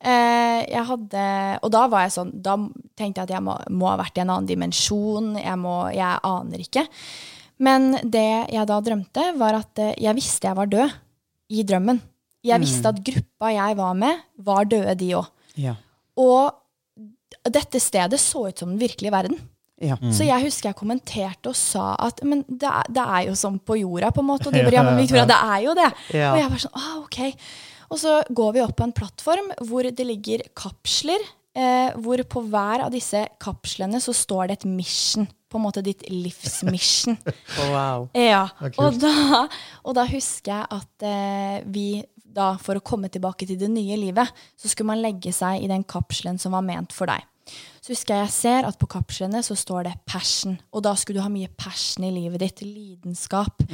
Eh, 0.00 0.60
jeg 0.68 0.84
hadde, 0.92 1.24
og 1.64 1.72
da 1.72 1.86
var 1.92 2.06
jeg 2.06 2.14
sånn, 2.18 2.30
da 2.40 2.56
tenkte 2.96 3.20
jeg 3.20 3.30
at 3.30 3.34
jeg 3.36 3.44
må, 3.44 3.56
må 3.72 3.90
ha 3.90 3.98
vært 4.00 4.20
i 4.20 4.24
en 4.26 4.36
annen 4.36 4.48
dimensjon. 4.48 5.34
Jeg, 5.40 5.56
må, 5.60 5.76
jeg 5.96 6.20
aner 6.28 6.68
ikke. 6.68 6.84
Men 7.64 7.94
det 8.04 8.28
jeg 8.52 8.68
da 8.68 8.80
drømte, 8.84 9.26
var 9.40 9.60
at 9.64 9.80
eh, 9.80 9.96
jeg 10.04 10.20
visste 10.20 10.52
jeg 10.52 10.60
var 10.60 10.68
død 10.68 10.96
i 11.56 11.64
drømmen. 11.64 12.04
Jeg 12.46 12.62
visste 12.62 12.88
at 12.88 13.00
gruppa 13.04 13.52
jeg 13.52 13.76
var 13.76 13.96
med, 13.98 14.20
var 14.40 14.68
døde, 14.68 14.94
de 14.96 15.10
òg. 15.18 15.26
Ja. 15.60 15.74
Og 16.20 16.56
dette 17.48 17.80
stedet 17.80 18.20
så 18.20 18.46
ut 18.48 18.60
som 18.62 18.72
den 18.72 18.80
virkelige 18.80 19.12
verden. 19.12 19.40
Ja. 19.80 19.96
Så 20.12 20.26
jeg 20.26 20.44
husker 20.44 20.70
jeg 20.70 20.76
kommenterte 20.76 21.52
og 21.52 21.56
sa 21.56 21.94
at 22.04 22.20
men 22.28 22.42
det 22.48 22.68
er, 22.68 22.88
det 22.92 23.00
er 23.00 23.26
jo 23.30 23.36
som 23.38 23.56
på 23.56 23.78
jorda, 23.80 24.10
på 24.12 24.20
en 24.20 24.28
måte. 24.28 24.50
Og 24.50 24.56
de 24.56 24.64
bare 24.66 24.76
ja, 24.76 24.84
men 24.84 25.00
Victoria, 25.00 25.26
det 25.28 25.40
er 25.40 25.58
jo 25.64 25.74
det. 25.78 25.90
Ja. 26.12 26.30
Og 26.34 26.40
jeg 26.42 26.52
var 26.52 26.64
sånn, 26.64 26.78
ah, 26.80 26.94
ok. 27.00 27.20
Og 27.90 28.00
så 28.02 28.16
går 28.28 28.54
vi 28.54 28.62
opp 28.62 28.76
på 28.78 28.86
en 28.86 28.96
plattform 28.96 29.52
hvor 29.66 29.88
det 29.88 30.06
ligger 30.06 30.44
kapsler. 30.58 31.24
Eh, 31.50 31.96
hvor 31.98 32.20
på 32.30 32.44
hver 32.46 32.84
av 32.84 32.92
disse 32.94 33.24
kapslene 33.42 33.98
så 33.98 34.14
står 34.14 34.50
det 34.50 34.60
et 34.60 34.68
mission. 34.70 35.26
På 35.50 35.58
en 35.58 35.64
måte 35.64 35.82
ditt 35.82 36.04
livsmission. 36.12 37.16
Wow. 37.72 38.06
Ja, 38.14 38.44
og 38.78 39.00
da, 39.02 39.42
og 39.82 39.96
da 39.98 40.04
husker 40.06 40.52
jeg 40.52 40.68
at 40.76 41.04
eh, 41.08 41.56
vi 41.66 41.88
da, 42.34 42.52
for 42.62 42.78
å 42.78 42.84
komme 42.84 43.10
tilbake 43.12 43.48
til 43.48 43.58
det 43.60 43.70
nye 43.72 43.98
livet, 43.98 44.30
så 44.58 44.70
skulle 44.70 44.92
man 44.92 45.02
legge 45.02 45.32
seg 45.34 45.64
i 45.64 45.70
den 45.70 45.84
kapselen 45.88 46.38
som 46.40 46.54
var 46.56 46.64
ment 46.66 46.94
for 46.96 47.10
deg. 47.10 47.26
Så 47.80 47.94
husker 47.94 48.14
jeg 48.14 48.28
jeg 48.28 48.34
ser 48.36 48.68
at 48.68 48.78
på 48.78 48.88
kapslene 48.90 49.40
så 49.42 49.56
står 49.58 49.88
det 49.88 49.96
passion, 50.08 50.58
og 50.70 50.84
da 50.86 50.94
skulle 50.98 51.18
du 51.18 51.24
ha 51.24 51.32
mye 51.32 51.50
passion 51.58 52.06
i 52.06 52.12
livet 52.14 52.42
ditt, 52.44 52.62
lidenskap. 52.66 53.64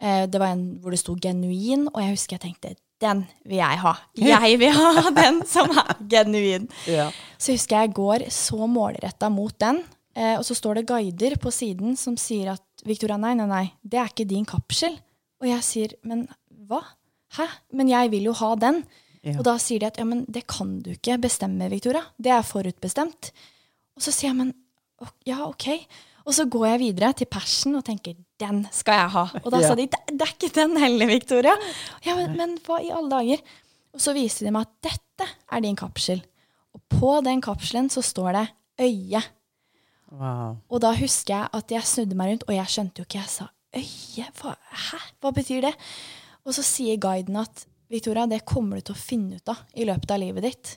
Eh, 0.00 0.24
det 0.30 0.40
var 0.40 0.54
en 0.54 0.78
hvor 0.80 0.94
det 0.94 1.00
sto 1.02 1.16
genuin, 1.20 1.88
og 1.90 1.98
jeg 2.02 2.14
husker 2.14 2.38
jeg 2.38 2.44
tenkte, 2.46 2.74
den 3.00 3.24
vil 3.48 3.62
jeg 3.62 3.80
ha. 3.80 3.94
Jeg 4.20 4.58
vil 4.60 4.76
ha 4.76 5.10
den 5.16 5.40
som 5.48 5.72
er 5.72 5.94
genuin. 6.12 6.68
Ja. 6.84 7.08
Så 7.40 7.56
husker 7.56 7.78
jeg 7.78 7.88
jeg 7.88 7.96
går 7.96 8.26
så 8.34 8.68
målretta 8.68 9.30
mot 9.32 9.56
den, 9.60 9.80
eh, 10.12 10.36
og 10.36 10.44
så 10.44 10.56
står 10.58 10.80
det 10.80 10.88
guider 10.90 11.38
på 11.40 11.52
siden 11.54 11.96
som 11.96 12.18
sier 12.20 12.52
at 12.52 12.84
Victoria, 12.84 13.16
nei, 13.20 13.32
nei, 13.40 13.48
nei, 13.48 13.64
det 13.80 14.00
er 14.00 14.12
ikke 14.12 14.28
din 14.28 14.44
kapsel. 14.48 14.98
Og 15.40 15.48
jeg 15.48 15.64
sier, 15.64 15.96
men 16.04 16.26
hva? 16.68 16.82
Hæ? 17.38 17.46
Men 17.78 17.88
jeg 17.92 18.10
vil 18.10 18.24
jo 18.30 18.32
ha 18.40 18.54
den. 18.58 18.82
Ja. 19.22 19.36
Og 19.38 19.44
da 19.44 19.56
sier 19.60 19.82
de 19.82 19.86
at 19.90 19.98
ja, 20.00 20.04
men 20.08 20.24
det 20.32 20.46
kan 20.48 20.78
du 20.82 20.90
ikke 20.94 21.18
bestemme, 21.20 21.68
Victoria. 21.70 22.02
Det 22.18 22.32
er 22.32 22.42
forutbestemt. 22.46 23.30
Og 23.96 24.02
så 24.06 24.12
sier 24.14 24.30
jeg, 24.30 24.38
men 24.38 24.54
ja, 25.28 25.42
ok. 25.46 25.68
Og 26.26 26.34
så 26.36 26.44
går 26.52 26.66
jeg 26.72 26.80
videre 26.82 27.12
til 27.16 27.28
persen 27.30 27.74
og 27.78 27.84
tenker 27.84 28.16
den 28.40 28.62
skal 28.72 28.96
jeg 29.02 29.10
ha. 29.14 29.24
Og 29.44 29.50
da 29.52 29.60
Ja. 29.60 29.68
sa 29.68 29.74
de 29.76 29.86
det, 29.86 30.20
er 30.20 30.32
ikke 30.32 30.50
den 30.54 30.76
heller, 30.80 31.06
Victoria. 31.06 31.52
Ja, 32.06 32.14
men, 32.16 32.36
men 32.36 32.56
hva 32.64 32.78
i 32.80 32.90
alle 32.92 33.10
dager? 33.12 33.42
Og 33.94 34.00
så 34.00 34.14
viste 34.16 34.44
de 34.46 34.52
meg 34.54 34.66
at 34.68 34.90
dette 34.92 35.28
er 35.52 35.60
din 35.64 35.76
kapsel. 35.76 36.22
Og 36.74 36.80
på 36.88 37.12
den 37.26 37.40
kapselen 37.42 37.90
så 37.90 38.00
står 38.02 38.32
det 38.38 38.46
øye. 38.80 39.22
Wow. 40.10 40.56
Og 40.70 40.80
da 40.82 40.92
husker 40.96 41.34
jeg 41.36 41.48
at 41.54 41.70
jeg 41.76 41.86
snudde 41.86 42.16
meg 42.18 42.32
rundt, 42.32 42.44
og 42.48 42.54
jeg 42.56 42.66
skjønte 42.72 43.02
jo 43.02 43.06
ikke. 43.06 43.20
Jeg 43.20 43.30
sa 43.30 43.48
øye? 43.76 44.26
Hva, 44.40 44.54
hæ? 44.88 44.98
Hva 45.20 45.30
betyr 45.36 45.60
det? 45.68 45.74
Og 46.46 46.56
så 46.56 46.64
sier 46.66 47.00
guiden 47.00 47.36
at 47.40 47.66
Victoria, 47.90 48.26
det 48.30 48.44
kommer 48.48 48.78
du 48.78 48.88
til 48.88 48.96
å 48.96 49.00
finne 49.00 49.40
ut 49.40 49.50
av 49.50 49.64
i 49.74 49.86
løpet 49.88 50.12
av 50.14 50.22
livet 50.22 50.46
ditt. 50.46 50.72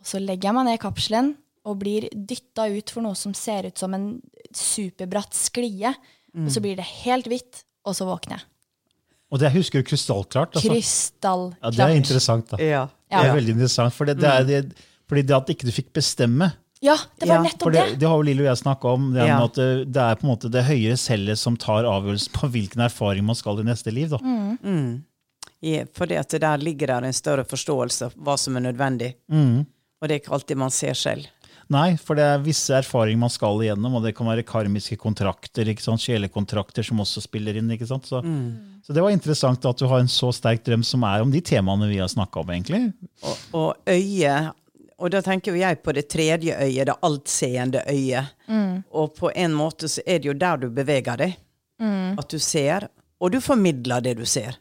Og 0.00 0.06
så 0.08 0.20
legger 0.22 0.50
jeg 0.50 0.56
meg 0.56 0.68
ned 0.68 0.78
i 0.78 0.82
kapselen 0.82 1.30
og 1.64 1.78
blir 1.80 2.06
dytta 2.12 2.68
ut 2.70 2.92
for 2.92 3.04
noe 3.04 3.16
som 3.18 3.34
ser 3.36 3.70
ut 3.70 3.80
som 3.80 3.94
en 3.96 4.08
superbratt 4.54 5.34
sklie. 5.36 5.94
Og 6.34 6.50
så 6.50 6.60
blir 6.62 6.76
det 6.78 6.86
helt 7.04 7.28
hvitt, 7.30 7.62
og 7.86 7.94
så 7.96 8.06
våkner 8.08 8.40
jeg. 8.40 8.46
Og 9.34 9.40
det 9.42 9.50
husker 9.54 9.82
du 9.82 9.86
krystallklart. 9.88 10.56
Altså. 10.58 10.70
Krystallklart. 10.70 11.62
Ja, 11.62 11.70
det 11.74 11.86
er 11.86 11.98
interessant. 11.98 12.50
da. 12.50 12.58
Ja. 12.62 12.82
Det 13.10 13.22
er 13.22 13.36
veldig 13.38 13.54
interessant, 13.56 13.94
for 13.94 14.10
det, 14.10 14.18
det 14.22 14.30
er 14.30 14.46
det, 14.48 14.60
fordi 15.10 15.22
det 15.26 15.36
at 15.36 15.50
ikke 15.54 15.68
du 15.68 15.72
fikk 15.74 15.92
bestemme 15.96 16.50
Ja, 16.84 16.96
det 17.18 17.28
var 17.30 17.38
Ja, 17.38 17.42
nettopp 17.46 17.72
det, 17.72 17.84
det. 17.94 17.98
det 18.02 18.08
har 18.10 18.18
jo 18.20 18.26
Lille 18.28 18.44
og 18.44 18.50
jeg 18.50 18.60
snakka 18.60 18.90
om. 18.92 19.06
Det, 19.14 19.24
Ja. 19.26 19.38
at 19.46 19.54
det, 19.56 19.68
det 19.94 20.02
er 20.04 20.18
på 20.20 20.26
en 20.26 20.32
måte 20.34 20.50
det 20.52 20.64
høyere 20.68 20.96
cellet 21.00 21.40
som 21.40 21.56
tar 21.56 21.86
avgjørelsen 21.88 22.32
på 22.36 22.50
hvilken 22.52 22.84
erfaring 22.84 23.24
man 23.24 23.38
skal 23.38 23.62
i 23.62 23.66
neste 23.70 23.92
liv. 23.94 24.12
Da. 24.12 24.18
Ja, 25.64 25.84
fordi 25.96 26.18
at 26.20 26.34
der 26.40 26.58
ligger 26.60 26.90
der 26.92 27.06
en 27.08 27.16
større 27.16 27.44
forståelse 27.48 28.10
av 28.10 28.18
hva 28.20 28.34
som 28.40 28.56
er 28.60 28.66
nødvendig. 28.66 29.14
Og 29.32 30.08
det 30.08 30.12
er 30.18 30.20
ikke 30.20 30.34
alltid 30.36 30.60
man 30.60 30.70
ser 30.74 30.92
selv. 30.98 31.30
Nei, 31.72 31.94
for 31.96 32.12
det 32.18 32.24
er 32.28 32.42
visse 32.44 32.74
erfaringer 32.76 33.16
man 33.22 33.32
skal 33.32 33.62
igjennom, 33.64 33.94
og 33.96 34.02
det 34.04 34.10
kan 34.18 34.28
være 34.28 34.42
karmiske 34.44 34.98
kontrakter, 35.00 35.64
ikke 35.72 35.80
sant? 35.80 36.02
sjelekontrakter 36.04 36.84
som 36.84 37.00
også 37.00 37.22
spiller 37.24 37.56
inn. 37.56 37.70
ikke 37.72 37.88
sant? 37.88 38.04
Så, 38.04 38.20
så 38.84 38.92
det 38.92 39.00
var 39.00 39.14
interessant 39.14 39.64
at 39.64 39.80
du 39.80 39.86
har 39.88 40.02
en 40.04 40.10
så 40.12 40.28
sterk 40.36 40.60
drøm 40.66 40.84
som 40.84 41.06
er 41.08 41.24
om 41.24 41.32
de 41.32 41.40
temaene 41.40 41.88
vi 41.88 42.02
har 42.02 42.12
snakka 42.12 42.42
om. 42.44 42.52
egentlig. 42.52 42.82
Og, 43.24 43.40
og 43.56 43.70
øyet 43.88 44.52
Og 45.04 45.12
da 45.12 45.20
tenker 45.20 45.52
jeg 45.58 45.82
på 45.84 45.92
det 45.92 46.06
tredje 46.08 46.56
øyet, 46.56 46.88
det 46.88 46.96
altseende 47.04 47.82
øyet. 47.92 48.30
Og 48.90 49.12
på 49.18 49.28
en 49.36 49.52
måte 49.52 49.90
så 49.92 50.00
er 50.06 50.22
det 50.22 50.30
jo 50.30 50.36
der 50.40 50.62
du 50.62 50.70
beveger 50.72 51.20
deg. 51.20 51.34
At 52.16 52.30
du 52.32 52.38
ser, 52.40 52.88
og 53.20 53.34
du 53.34 53.40
formidler 53.44 54.00
det 54.04 54.14
du 54.16 54.24
ser. 54.24 54.56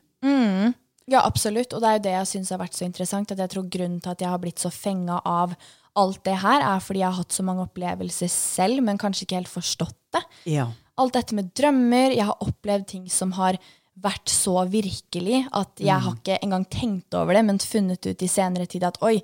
Ja, 1.08 1.22
absolutt. 1.24 1.74
Og 1.76 1.84
det 1.84 1.88
er 1.88 1.96
jo 1.98 2.04
det 2.06 2.16
jeg 2.18 2.28
syns 2.34 2.52
har 2.52 2.60
vært 2.62 2.76
så 2.76 2.86
interessant. 2.88 3.32
At 3.32 3.40
jeg 3.40 3.52
tror 3.54 3.70
grunnen 3.72 4.02
til 4.04 4.12
at 4.12 4.24
jeg 4.24 4.32
har 4.32 4.42
blitt 4.44 4.60
så 4.60 4.72
fenga 4.74 5.22
av 5.28 5.56
alt 6.00 6.24
det 6.26 6.40
her, 6.42 6.64
er 6.66 6.82
fordi 6.82 7.04
jeg 7.04 7.12
har 7.12 7.20
hatt 7.20 7.36
så 7.36 7.44
mange 7.46 7.68
opplevelser 7.68 8.32
selv, 8.32 8.82
men 8.82 8.98
kanskje 8.98 9.28
ikke 9.28 9.40
helt 9.42 9.52
forstått 9.52 10.00
det. 10.16 10.24
Ja. 10.56 10.68
Alt 10.98 11.16
dette 11.16 11.38
med 11.38 11.52
drømmer. 11.56 12.16
Jeg 12.16 12.28
har 12.28 12.44
opplevd 12.44 12.88
ting 12.90 13.08
som 13.14 13.36
har 13.38 13.60
vært 14.04 14.32
så 14.32 14.64
virkelig 14.66 15.44
at 15.54 15.84
jeg 15.84 16.02
har 16.02 16.16
ikke 16.18 16.40
engang 16.42 16.66
tenkt 16.66 17.14
over 17.14 17.38
det, 17.38 17.44
men 17.46 17.62
funnet 17.62 18.08
ut 18.10 18.26
i 18.26 18.32
senere 18.32 18.66
tid 18.66 18.88
at 18.88 18.98
oi, 19.06 19.20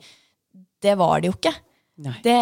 det 0.85 0.95
var 0.99 1.21
det 1.21 1.31
jo 1.31 1.37
ikke. 1.37 1.53
Nei. 1.99 2.15
Det 2.23 2.35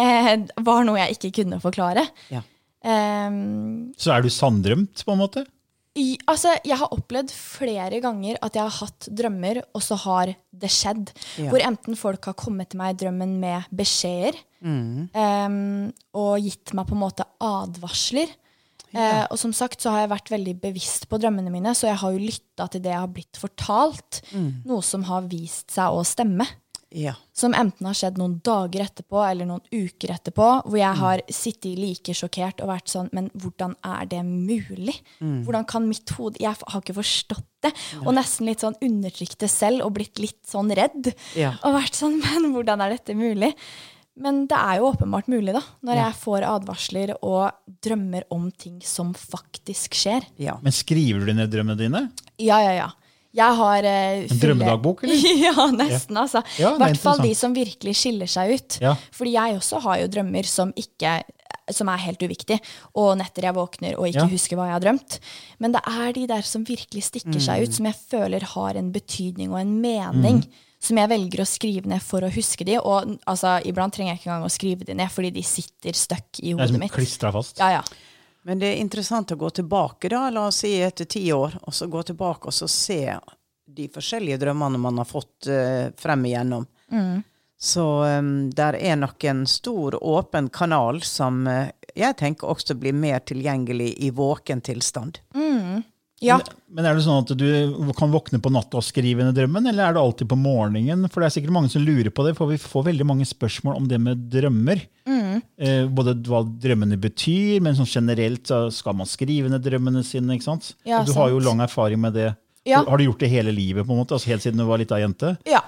var 0.66 0.84
noe 0.86 1.00
jeg 1.00 1.16
ikke 1.18 1.32
kunne 1.42 1.58
forklare. 1.62 2.04
Ja. 2.30 2.44
Um, 2.78 3.90
Så 3.98 4.12
er 4.14 4.22
du 4.22 4.30
sanndrømt, 4.30 5.02
på 5.04 5.14
en 5.14 5.18
måte? 5.22 5.44
I, 5.98 6.12
altså, 6.30 6.52
jeg 6.62 6.78
har 6.78 6.92
opplevd 6.94 7.32
flere 7.34 7.98
ganger 8.04 8.36
at 8.44 8.54
jeg 8.54 8.62
har 8.62 8.76
hatt 8.86 9.08
drømmer, 9.18 9.58
og 9.74 9.82
så 9.82 9.96
har 10.04 10.30
det 10.54 10.70
skjedd. 10.70 11.10
Ja. 11.40 11.48
Hvor 11.50 11.64
enten 11.66 11.98
folk 11.98 12.28
har 12.30 12.36
kommet 12.38 12.70
til 12.70 12.78
meg 12.78 12.94
i 12.94 13.00
drømmen 13.02 13.32
med 13.42 13.66
beskjeder, 13.74 14.38
em, 14.62 15.88
og 16.14 16.38
gitt 16.44 16.74
meg 16.78 16.86
på 16.86 16.94
en 16.94 17.02
måte 17.02 17.26
advarsler. 17.42 18.30
Eh, 18.94 19.24
og 19.28 19.36
som 19.36 19.52
sagt 19.52 19.82
så 19.84 19.90
har 19.92 20.06
jeg 20.06 20.12
vært 20.14 20.30
veldig 20.32 20.54
bevisst 20.62 21.08
på 21.10 21.18
drømmene 21.20 21.50
mine, 21.52 21.74
så 21.76 21.90
jeg 21.90 21.98
har 22.00 22.14
jo 22.14 22.22
lytta 22.22 22.68
til 22.72 22.84
det 22.86 22.94
jeg 22.94 23.02
har 23.02 23.10
blitt 23.18 23.40
fortalt. 23.42 24.22
Noe 24.70 24.86
som 24.86 25.04
har 25.10 25.26
vist 25.28 25.74
seg 25.74 25.92
å 25.98 26.06
stemme. 26.06 26.46
Ja. 26.94 27.12
Som 27.36 27.52
enten 27.52 27.84
har 27.84 27.96
skjedd 27.96 28.16
noen 28.16 28.38
dager 28.44 28.86
etterpå 28.86 29.20
eller 29.20 29.48
noen 29.48 29.60
uker 29.68 30.14
etterpå, 30.14 30.46
hvor 30.64 30.78
jeg 30.80 31.00
har 31.02 31.22
sittet 31.28 31.76
like 31.76 32.14
sjokkert 32.16 32.62
og 32.64 32.70
vært 32.70 32.88
sånn 32.88 33.10
Men 33.12 33.28
hvordan 33.36 33.74
er 33.84 34.08
det 34.08 34.22
mulig? 34.24 34.94
Hvordan 35.20 35.66
kan 35.68 35.84
mitt 35.88 36.08
hode 36.16 36.40
Jeg 36.40 36.56
har 36.56 36.80
ikke 36.80 36.96
forstått 36.96 37.44
det. 37.66 37.74
Og 38.06 38.14
nesten 38.16 38.48
litt 38.48 38.64
sånn 38.64 38.78
undertrykt 38.80 39.36
det 39.42 39.50
selv 39.52 39.84
og 39.84 39.96
blitt 39.98 40.20
litt 40.22 40.40
sånn 40.48 40.72
redd. 40.72 41.10
Ja. 41.36 41.56
Og 41.66 41.76
vært 41.76 41.98
sånn 41.98 42.20
Men 42.24 42.52
hvordan 42.54 42.80
er 42.84 42.96
dette 42.96 43.16
mulig? 43.18 43.52
Men 44.18 44.46
det 44.50 44.58
er 44.58 44.80
jo 44.80 44.88
åpenbart 44.88 45.28
mulig, 45.30 45.52
da. 45.54 45.60
Når 45.86 46.00
jeg 46.00 46.14
får 46.24 46.46
advarsler 46.48 47.12
og 47.22 47.52
drømmer 47.84 48.24
om 48.34 48.48
ting 48.50 48.80
som 48.82 49.12
faktisk 49.14 49.94
skjer. 49.94 50.26
ja. 50.42 50.56
Men 50.62 50.74
skriver 50.74 51.28
du 51.28 51.36
ned 51.36 51.52
drømmene 51.52 51.78
dine? 51.78 52.00
Ja, 52.42 52.58
ja, 52.64 52.72
ja. 52.74 52.88
Jeg 53.38 53.56
har 53.60 53.86
eh, 53.86 54.26
En 54.26 54.40
drømmedagbok, 54.42 55.04
eller? 55.06 55.26
ja, 55.46 55.66
nesten, 55.78 56.18
altså. 56.18 56.42
I 56.58 56.62
Ja, 56.64 56.72
er 56.74 56.78
hvert 56.82 57.00
fall 57.02 57.22
de 57.22 57.32
som 57.38 57.54
virkelig 57.56 57.94
skiller 58.00 58.30
seg 58.30 58.54
ut. 58.58 58.78
Ja. 58.82 58.96
Fordi 59.14 59.34
jeg 59.38 59.58
også 59.60 59.80
har 59.86 60.00
jo 60.02 60.08
drømmer 60.18 60.48
som 60.50 60.72
ikke 60.76 61.20
som 61.68 61.88
er 61.92 62.00
helt 62.00 62.22
uviktig, 62.24 62.56
og 62.96 63.10
netter 63.20 63.44
jeg 63.44 63.54
våkner 63.56 63.98
og 63.98 64.06
ikke 64.08 64.22
Ja. 64.22 64.28
husker 64.32 64.56
hva 64.56 64.66
jeg 64.70 64.72
har 64.78 64.80
drømt. 64.86 65.18
Men 65.60 65.74
det 65.76 65.82
er 65.84 66.14
de 66.16 66.22
der 66.30 66.40
som 66.48 66.64
virkelig 66.64 67.02
stikker 67.10 67.40
seg 67.44 67.60
Mm. 67.60 67.64
ut, 67.68 67.74
som 67.76 67.84
jeg 67.90 67.96
føler 68.08 68.42
har 68.54 68.76
en 68.80 68.88
betydning 68.92 69.52
og 69.52 69.60
en 69.60 69.74
mening. 69.82 70.40
Som 70.80 70.96
jeg 70.96 71.10
velger 71.10 71.42
å 71.42 71.46
skrive 71.46 71.86
ned 71.90 72.00
for 72.00 72.20
å 72.24 72.30
huske 72.32 72.64
de. 72.64 72.78
Og 72.78 73.18
altså, 73.26 73.58
iblant 73.66 73.92
trenger 73.92 74.14
jeg 74.14 74.20
ikke 74.20 74.30
engang 74.30 74.46
å 74.46 74.54
skrive 74.54 74.84
de 74.86 74.94
ned, 74.94 75.10
fordi 75.10 75.32
de 75.34 75.42
sitter 75.42 75.92
støkk 75.92 76.38
i 76.40 76.52
Det 76.52 76.54
er 76.54 76.56
hodet 76.56 76.70
som 76.70 76.78
mitt. 76.80 77.32
fast. 77.34 77.58
Ja, 77.58 77.70
ja. 77.70 77.82
Men 78.42 78.60
det 78.60 78.72
er 78.72 78.82
interessant 78.82 79.32
å 79.32 79.38
gå 79.38 79.50
tilbake, 79.50 80.08
da, 80.08 80.28
la 80.30 80.46
oss 80.48 80.62
si 80.62 80.74
etter 80.80 81.08
ti 81.10 81.24
år, 81.32 81.58
og 81.62 81.74
så 81.74 81.88
gå 81.90 82.02
tilbake 82.06 82.48
og 82.48 82.54
så 82.54 82.68
se 82.70 83.02
de 83.68 83.88
forskjellige 83.92 84.38
drømmene 84.40 84.80
man 84.80 85.00
har 85.02 85.08
fått 85.08 85.50
uh, 85.50 85.90
frem 85.98 86.24
igjennom. 86.30 86.64
Så 87.58 87.84
um, 88.04 88.48
der 88.54 88.78
er 88.78 88.96
nok 88.96 89.24
en 89.28 89.42
stor, 89.50 89.98
åpen 89.98 90.48
kanal 90.54 91.02
som 91.04 91.42
uh, 91.50 91.66
jeg 91.98 92.16
tenker 92.20 92.48
også 92.48 92.78
blir 92.78 92.94
mer 92.94 93.20
tilgjengelig 93.26 93.90
i 94.06 94.10
våken 94.14 94.62
tilstand. 94.64 95.18
Ja. 96.24 96.38
Men 96.68 96.84
er 96.84 96.96
det 96.98 97.04
sånn 97.06 97.22
at 97.22 97.30
du 97.38 97.92
kan 97.96 98.10
våkne 98.12 98.40
på 98.42 98.50
natta 98.52 98.80
og 98.80 98.84
skrive 98.84 99.24
ned 99.24 99.36
drømmen, 99.38 99.68
eller 99.70 99.86
er 99.86 99.94
det 99.96 100.02
alltid 100.02 100.28
på 100.28 100.36
morgenen? 100.36 101.06
For 101.08 101.22
det 101.22 101.28
er 101.30 101.34
sikkert 101.38 101.54
mange 101.54 101.70
som 101.72 101.84
lurer 101.84 102.10
på 102.12 102.26
det, 102.26 102.34
for 102.36 102.50
vi 102.50 102.58
får 102.60 102.88
veldig 102.90 103.06
mange 103.08 103.28
spørsmål 103.28 103.78
om 103.78 103.86
det 103.88 104.00
med 104.02 104.26
drømmer. 104.32 104.82
Eh, 105.08 105.86
både 105.88 106.12
hva 106.28 106.42
drømmene 106.44 106.98
betyr, 107.00 107.62
men 107.64 107.78
sånn 107.78 107.88
generelt 107.88 108.50
så 108.50 108.66
skal 108.74 108.98
man 108.98 109.08
skrive 109.08 109.48
ned 109.50 109.64
drømmene 109.64 110.04
sine. 110.06 110.34
ikke 110.36 110.48
sant? 110.50 110.74
Ja, 110.84 111.00
du 111.02 111.12
du 111.12 111.16
har 111.18 111.30
jo 111.32 111.40
lang 111.40 111.62
erfaring 111.64 112.00
med 112.02 112.14
det. 112.18 112.28
Ja. 112.68 112.82
Har 112.84 112.98
du 112.98 113.06
gjort 113.06 113.22
det 113.22 113.30
hele 113.32 113.54
livet, 113.54 113.86
på 113.86 113.94
en 113.94 114.02
måte? 114.02 114.12
Altså 114.18 114.28
Helt 114.34 114.44
siden 114.44 114.60
du 114.60 114.66
var 114.68 114.78
lita 114.82 114.98
jente? 115.00 115.36
ja. 115.48 115.62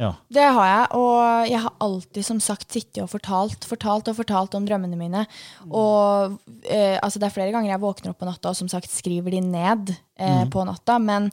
Ja. 0.00 0.10
Det 0.26 0.44
har 0.56 0.66
jeg, 0.66 0.86
og 0.98 1.50
jeg 1.50 1.60
har 1.62 1.74
alltid 1.84 2.26
som 2.26 2.40
sagt 2.42 2.72
sittet 2.74 3.04
og 3.04 3.12
fortalt, 3.12 3.66
fortalt 3.68 4.08
og 4.10 4.16
fortalt 4.18 4.56
om 4.58 4.64
drømmene 4.66 4.98
mine. 4.98 5.22
Og 5.70 6.34
eh, 6.66 6.96
altså 6.98 7.22
Det 7.22 7.28
er 7.28 7.36
flere 7.36 7.52
ganger 7.54 7.70
jeg 7.70 7.82
våkner 7.84 8.10
opp 8.10 8.18
på 8.22 8.26
natta 8.26 8.50
og 8.50 8.58
som 8.58 8.70
sagt 8.72 8.90
skriver 8.90 9.36
de 9.36 9.44
ned 9.44 9.94
eh, 10.18 10.42
på 10.50 10.64
natta. 10.66 10.98
Men 10.98 11.30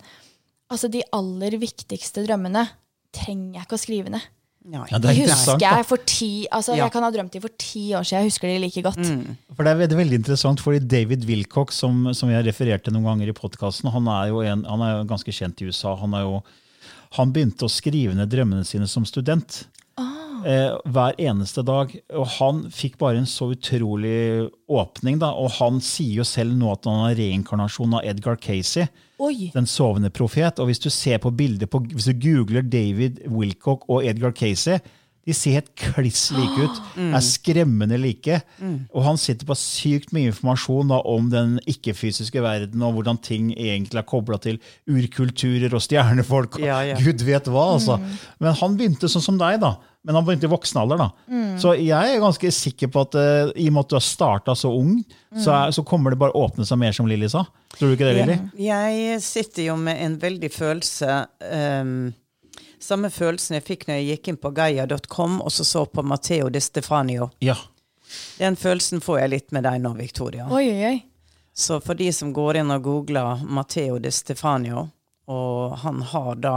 altså 0.69 0.91
de 0.93 1.01
aller 1.17 1.57
viktigste 1.61 2.27
drømmene 2.27 2.67
trenger 3.15 3.57
jeg 3.57 3.67
ikke 3.67 3.79
å 3.79 3.81
skrive 3.81 4.13
ned. 4.13 4.29
Ja, 4.69 4.83
det 5.01 5.09
er 5.09 5.17
husker 5.17 5.57
jeg 5.57 5.85
for 5.89 6.01
ti 6.05 6.45
altså 6.53 6.75
Ja. 6.75 6.83
Jeg 6.85 6.93
kan 6.93 7.01
ha 7.01 7.09
drømt 7.09 7.33
de 7.33 7.39
for 7.41 7.49
ti 7.57 7.95
år 7.97 8.05
siden, 8.05 8.21
jeg 8.21 8.29
husker 8.29 8.47
de 8.47 8.59
like 8.61 8.83
godt. 8.85 9.01
For 9.57 9.65
det 9.65 9.71
er 9.71 9.79
veldig, 9.79 9.97
veldig 9.97 10.19
interessant, 10.21 10.61
fordi 10.61 10.83
David 10.85 11.25
Wilcock, 11.25 11.73
som, 11.73 12.11
som 12.13 12.29
jeg 12.29 12.45
refererte 12.45 12.93
noen 12.93 13.07
ganger 13.09 13.31
i 13.31 13.33
podkasten, 13.33 13.89
han 13.89 14.05
er 14.13 14.29
jo 14.29 14.43
en, 14.45 14.61
han 14.69 14.83
er 14.85 14.99
jo 14.99 15.07
ganske 15.09 15.33
kjent 15.33 15.63
i 15.65 15.71
USA. 15.71 15.95
Han, 15.97 16.13
er 16.13 16.27
jo, 16.27 16.43
han 17.17 17.33
begynte 17.35 17.67
å 17.67 17.71
skrive 17.71 18.15
ned 18.17 18.31
drømmene 18.31 18.67
sine 18.67 18.87
som 18.89 19.07
student. 19.07 19.63
Eh, 20.45 20.73
hver 20.89 21.17
eneste 21.21 21.61
dag. 21.65 21.91
Og 22.17 22.27
han 22.37 22.63
fikk 22.73 22.97
bare 23.01 23.21
en 23.21 23.29
så 23.29 23.51
utrolig 23.53 24.49
åpning. 24.71 25.19
Da, 25.21 25.31
og 25.37 25.53
han 25.59 25.81
sier 25.85 26.21
jo 26.21 26.27
selv 26.27 26.55
nå 26.57 26.71
at 26.73 26.87
han 26.89 27.11
er 27.11 27.19
reinkarnasjon 27.19 27.99
av 27.99 28.07
Edgar 28.07 28.39
Casey. 28.41 28.87
Oi! 29.21 29.51
Den 29.53 29.69
sovende 29.69 30.09
profet. 30.13 30.59
Og 30.59 30.71
hvis 30.71 30.81
du 30.81 30.89
ser 30.93 31.21
på 31.21 31.33
bildet 31.35 31.69
på, 31.71 31.83
hvis 31.91 32.09
du 32.09 32.15
googler 32.17 32.65
David 32.65 33.21
Wilcock 33.29 33.85
og 33.89 34.07
Edgar 34.07 34.33
Casey, 34.37 34.81
de 35.27 35.35
ser 35.37 35.59
helt 35.59 35.69
kliss 35.77 36.29
like 36.33 36.65
ut. 36.65 36.79
Er 37.15 37.21
skremmende 37.25 37.99
like. 38.01 38.39
Og 38.89 39.03
han 39.05 39.19
sitter 39.21 39.45
på 39.49 39.57
sykt 39.59 40.13
mye 40.15 40.31
informasjon 40.31 40.89
da, 40.93 41.01
om 41.05 41.29
den 41.33 41.59
ikke-fysiske 41.69 42.41
verden, 42.41 42.81
og 42.85 42.97
hvordan 42.97 43.19
ting 43.21 43.51
egentlig 43.53 44.01
er 44.01 44.07
kobla 44.09 44.39
til 44.41 44.57
urkulturer 44.89 45.73
og 45.77 45.83
stjernefolk. 45.85 46.57
og 46.59 46.65
Ja, 46.65 46.81
ja. 46.91 46.97
Gud 47.03 47.23
vet 47.27 47.49
hva, 47.51 47.67
altså. 47.75 47.99
Men 48.41 48.57
han 48.57 48.77
begynte 48.79 49.11
sånn 49.11 49.25
som 49.25 49.39
deg, 49.41 49.59
da. 49.61 49.75
Men 50.01 50.17
han 50.17 50.25
begynte 50.25 50.47
i 50.47 50.51
voksen 50.51 50.79
alder. 50.81 50.97
da. 51.03 51.09
Så 51.61 51.75
jeg 51.77 51.93
er 52.15 52.21
ganske 52.23 52.49
sikker 52.57 52.89
på 52.89 53.03
at 53.05 53.17
uh, 53.19 53.51
i 53.53 53.67
og 53.69 53.75
med 53.75 53.83
at 53.85 53.91
du 53.91 53.97
har 53.99 54.05
starta 54.05 54.55
så 54.57 54.71
ung, 54.73 54.95
så, 55.37 55.51
er, 55.53 55.75
så 55.75 55.83
kommer 55.85 56.13
det 56.13 56.17
bare 56.23 56.33
å 56.33 56.47
åpne 56.47 56.65
seg 56.65 56.79
mer, 56.81 56.95
som 56.97 57.05
Lilly 57.09 57.29
sa. 57.29 57.43
Tror 57.77 57.91
du 57.91 57.93
ikke 57.93 58.09
det, 58.09 58.15
Lilly? 58.17 58.39
Jeg 58.65 59.21
sitter 59.21 59.69
jo 59.69 59.77
med 59.77 60.01
en 60.01 60.17
veldig 60.21 60.49
følelse 60.51 61.19
ehm, 61.45 62.09
Samme 62.81 63.11
følelsen 63.13 63.59
jeg 63.59 63.65
fikk 63.67 63.85
når 63.87 63.99
jeg 63.99 64.07
gikk 64.15 64.31
inn 64.31 64.39
på 64.41 64.51
gaia.com 64.57 65.37
og 65.41 65.51
så 65.53 65.65
så 65.67 65.85
på 65.85 66.01
Matteo 66.03 66.49
de 66.49 66.61
Stefanio. 66.61 67.29
Ja. 67.39 67.55
Den 68.39 68.57
følelsen 68.57 69.03
får 69.05 69.19
jeg 69.19 69.33
litt 69.35 69.53
med 69.55 69.63
deg 69.67 69.83
nå, 69.83 69.93
Victoria. 69.99 70.47
Oi, 70.49 70.65
oi, 70.71 70.81
oi. 70.89 70.97
Så 71.53 71.77
for 71.83 71.99
de 71.99 72.09
som 72.15 72.33
går 72.33 72.61
inn 72.61 72.73
og 72.73 72.83
googler 72.83 73.43
Matteo 73.45 73.99
de 74.01 74.11
Stefanio, 74.11 74.87
og 75.29 75.77
han 75.83 76.01
har 76.11 76.35
da 76.41 76.55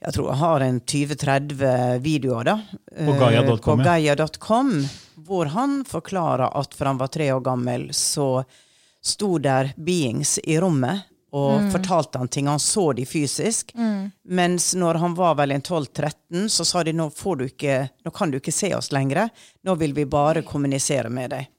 jeg 0.00 0.14
tror 0.16 0.30
han 0.32 0.38
har 0.40 0.62
en 0.64 0.80
20-30 0.80 1.98
videoer 2.00 2.46
da. 2.48 2.56
På 2.88 3.12
gaia.com, 3.20 3.82
Gaia 3.84 4.16
På 4.16 4.24
gaia.com, 4.24 4.72
hvor 5.28 5.52
han 5.52 5.82
forklarer 5.84 6.56
at 6.56 6.74
for 6.74 6.88
han 6.88 7.00
var 7.02 7.12
tre 7.12 7.28
år 7.34 7.42
gammel, 7.44 7.90
så 7.92 8.46
sto 9.04 9.36
der 9.38 9.74
beings 9.76 10.38
i 10.44 10.56
rommet 10.60 11.09
og 11.30 11.70
fortalte 11.72 12.18
han 12.18 12.28
ting. 12.28 12.48
Han 12.50 12.60
så 12.60 12.92
de 12.92 13.06
fysisk. 13.06 13.72
Mens 14.22 14.72
når 14.74 14.94
han 14.94 15.14
var 15.14 15.36
vel 15.38 15.54
en 15.54 15.62
12-13, 15.62 16.48
så 16.48 16.64
sa 16.64 16.82
de 16.84 16.94
nå, 16.96 17.10
får 17.10 17.36
du 17.36 17.44
ikke, 17.46 17.76
nå 18.04 18.10
kan 18.14 18.30
du 18.30 18.40
ikke 18.40 18.54
se 18.54 18.72
oss 18.74 18.90
lenger. 18.92 19.28
Nå 19.62 19.74
vil 19.78 19.94
vi 19.94 20.08
bare 20.10 20.42
kommunisere 20.46 21.10
med 21.12 21.30
deg. 21.34 21.50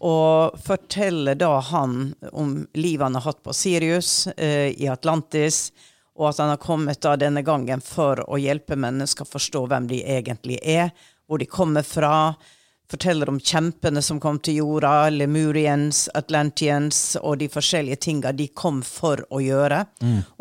Og 0.00 0.56
forteller 0.64 1.36
da 1.36 1.58
han 1.60 2.14
om 2.32 2.54
livet 2.74 3.04
han 3.04 3.18
har 3.18 3.26
hatt 3.28 3.42
på 3.44 3.52
Sirius, 3.56 4.26
eh, 4.36 4.72
i 4.72 4.88
Atlantis, 4.88 5.72
og 6.16 6.30
at 6.30 6.40
han 6.40 6.52
har 6.54 6.60
kommet 6.60 7.00
da 7.04 7.16
denne 7.20 7.42
gangen 7.44 7.80
for 7.84 8.20
å 8.24 8.38
hjelpe 8.40 8.76
mennesker 8.80 9.28
forstå 9.28 9.66
hvem 9.68 9.88
de 9.92 10.00
egentlig 10.04 10.58
er, 10.64 10.90
hvor 11.28 11.40
de 11.40 11.48
kommer 11.48 11.84
fra. 11.84 12.34
Forteller 12.90 13.28
om 13.30 13.38
kjempene 13.38 14.02
som 14.02 14.18
kom 14.20 14.40
til 14.42 14.56
jorda, 14.58 15.10
Lemurians, 15.14 16.08
Atlantians 16.18 17.16
og 17.20 17.38
de 17.38 17.46
forskjellige 17.52 18.00
tinga 18.08 18.32
de 18.34 18.48
kom 18.48 18.80
for 18.82 19.22
å 19.30 19.38
gjøre. 19.38 19.84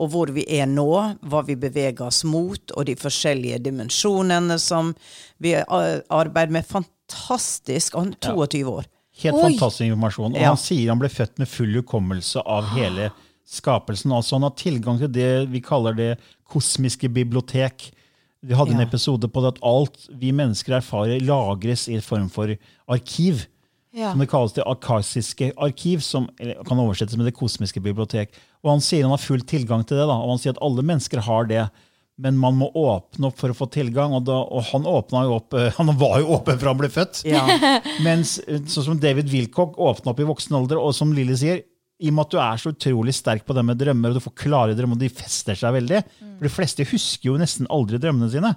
Og 0.01 0.09
hvor 0.09 0.31
vi 0.33 0.47
er 0.57 0.65
nå, 0.65 0.87
hva 1.21 1.43
vi 1.45 1.55
beveger 1.61 2.07
oss 2.07 2.23
mot, 2.25 2.73
og 2.73 2.87
de 2.89 2.95
forskjellige 2.97 3.59
dimensjonene 3.67 4.57
som 4.59 4.95
vi 5.37 5.53
arbeider 5.61 6.55
med. 6.57 6.65
Fantastisk. 6.65 7.93
Og 7.95 8.07
han 8.07 8.15
er 8.17 8.33
22 8.33 8.63
år. 8.73 8.89
Helt 9.19 9.35
Oi. 9.35 9.41
fantastisk 9.51 9.85
informasjon. 9.85 10.33
Og 10.33 10.41
Ja. 10.41 10.47
han 10.47 10.57
sier 10.57 10.89
han 10.89 10.99
ble 10.99 11.09
født 11.09 11.37
med 11.37 11.47
full 11.47 11.73
hukommelse 11.75 12.41
av 12.45 12.65
hele 12.73 13.11
skapelsen. 13.45 14.11
Altså 14.11 14.37
han 14.37 14.43
har 14.47 14.55
tilgang 14.57 14.97
til 14.97 15.11
det 15.11 15.49
vi 15.51 15.61
kaller 15.61 15.93
det 15.93 16.17
kosmiske 16.49 17.09
bibliotek. 17.13 17.91
Vi 18.45 18.55
hadde 18.55 18.75
en 18.75 18.83
episode 18.85 19.27
på 19.27 19.41
det 19.43 19.55
at 19.55 19.63
alt 19.67 20.05
vi 20.15 20.31
mennesker 20.35 20.77
erfarer, 20.77 21.19
lagres 21.19 21.87
i 21.91 21.97
en 21.97 22.05
form 22.05 22.29
for 22.31 22.53
arkiv. 22.87 23.45
Ja. 23.91 24.11
Som 24.11 24.21
det 24.21 24.29
kalles 24.29 24.53
det 24.53 24.63
arkasiske 24.69 25.49
arkiv, 25.57 26.03
som 26.05 26.27
kan 26.37 26.79
oversettes 26.79 27.17
med 27.17 27.25
det 27.25 27.35
kosmiske 27.35 27.81
bibliotek. 27.81 28.35
Og 28.63 28.75
Han 28.75 28.83
sier 28.85 29.07
han 29.07 29.15
har 29.15 29.21
full 29.21 29.41
tilgang 29.41 29.83
til 29.83 29.97
det, 29.97 30.05
da, 30.07 30.15
og 30.15 30.35
han 30.35 30.41
sier 30.41 30.53
at 30.55 30.61
alle 30.63 30.85
mennesker 30.85 31.23
har 31.25 31.49
det. 31.49 31.65
Men 32.19 32.35
man 32.37 32.57
må 32.59 32.67
åpne 32.75 33.29
opp 33.29 33.37
for 33.39 33.51
å 33.51 33.55
få 33.55 33.69
tilgang, 33.71 34.13
og, 34.15 34.25
da, 34.27 34.37
og 34.43 34.65
han 34.73 34.87
åpna 34.87 35.23
jo 35.25 35.37
opp, 35.37 35.55
han 35.79 35.91
var 35.99 36.19
jo 36.19 36.33
åpen 36.35 36.59
fra 36.59 36.73
han 36.73 36.79
ble 36.79 36.91
født. 36.91 37.23
Ja. 37.27 37.43
Mens 38.05 38.37
eh, 38.45 38.61
sånn 38.67 38.91
som 38.91 38.99
David 39.01 39.31
Wilcock 39.31 39.79
åpna 39.79 40.13
opp 40.13 40.19
i 40.19 40.27
voksen 40.27 40.57
alder, 40.59 40.79
og 40.79 40.95
som 40.95 41.15
Lilly 41.15 41.37
sier, 41.39 41.63
i 41.99 42.07
og 42.09 42.15
med 42.15 42.25
at 42.27 42.31
du 42.31 42.37
er 42.39 42.59
så 42.61 42.71
utrolig 42.71 43.13
sterk 43.17 43.43
på 43.47 43.55
det 43.57 43.63
med 43.67 43.77
drømmer, 43.81 44.13
og 44.13 44.19
du 44.19 44.23
får 44.23 44.35
klare 44.39 44.75
drømmer, 44.77 44.95
og 44.95 45.01
de 45.03 45.09
fester 45.11 45.57
seg 45.59 45.73
veldig 45.75 45.99
For 46.39 46.47
de 46.47 46.51
fleste 46.53 46.85
husker 46.87 47.27
jo 47.33 47.37
nesten 47.41 47.67
aldri 47.69 47.99
drømmene 47.99 48.29
sine. 48.31 48.53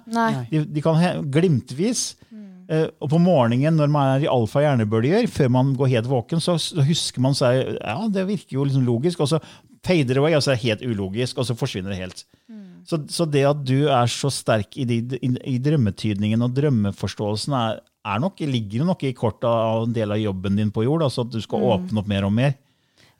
De, 0.51 0.61
de 0.77 0.83
kan 0.85 0.95
he- 1.01 1.17
glimtvis. 1.35 2.15
Mm. 2.31 2.45
Uh, 2.71 2.87
og 3.03 3.09
på 3.11 3.19
morgenen 3.19 3.75
når 3.75 3.91
man 3.91 4.13
er 4.13 4.23
i 4.23 4.31
alfa 4.31 4.63
hjernebølger, 4.63 5.27
før 5.27 5.49
man 5.51 5.73
går 5.75 5.91
helt 5.97 6.07
våken, 6.07 6.39
så, 6.39 6.55
så 6.61 6.85
husker 6.87 7.19
man 7.25 7.35
seg 7.35 7.73
Ja, 7.81 7.97
det 8.07 8.23
virker 8.29 8.55
jo 8.55 8.63
liksom 8.69 8.85
logisk, 8.87 9.19
og 9.19 9.27
så 9.33 9.41
fader 9.83 10.21
away, 10.21 10.31
og 10.37 10.43
så 10.45 10.53
er 10.53 10.55
det 10.55 10.63
helt 10.63 10.85
ulogisk, 10.87 11.37
og 11.43 11.49
så 11.49 11.57
forsvinner 11.59 11.91
det 11.91 11.99
helt. 11.99 12.23
Så, 12.87 13.01
så 13.11 13.25
det 13.27 13.43
at 13.47 13.59
du 13.67 13.89
er 13.91 14.07
så 14.11 14.31
sterk 14.31 14.77
i, 14.79 14.85
de, 14.87 15.01
i, 15.19 15.29
i 15.53 15.59
drømmetydningen 15.59 16.41
og 16.43 16.55
drømmeforståelsen, 16.55 17.53
er, 17.55 17.81
er 18.07 18.19
nok, 18.23 18.39
ligger 18.47 18.87
nok 18.87 19.03
i 19.07 19.13
kortet 19.15 19.47
av 19.47 19.85
en 19.89 19.93
del 19.95 20.11
av 20.15 20.19
jobben 20.23 20.55
din 20.59 20.71
på 20.71 20.83
jord, 20.87 21.03
altså 21.05 21.23
at 21.27 21.31
du 21.35 21.39
skal 21.43 21.63
åpne 21.75 21.99
opp 21.99 22.07
mer 22.11 22.27
og 22.27 22.33
mer. 22.35 22.55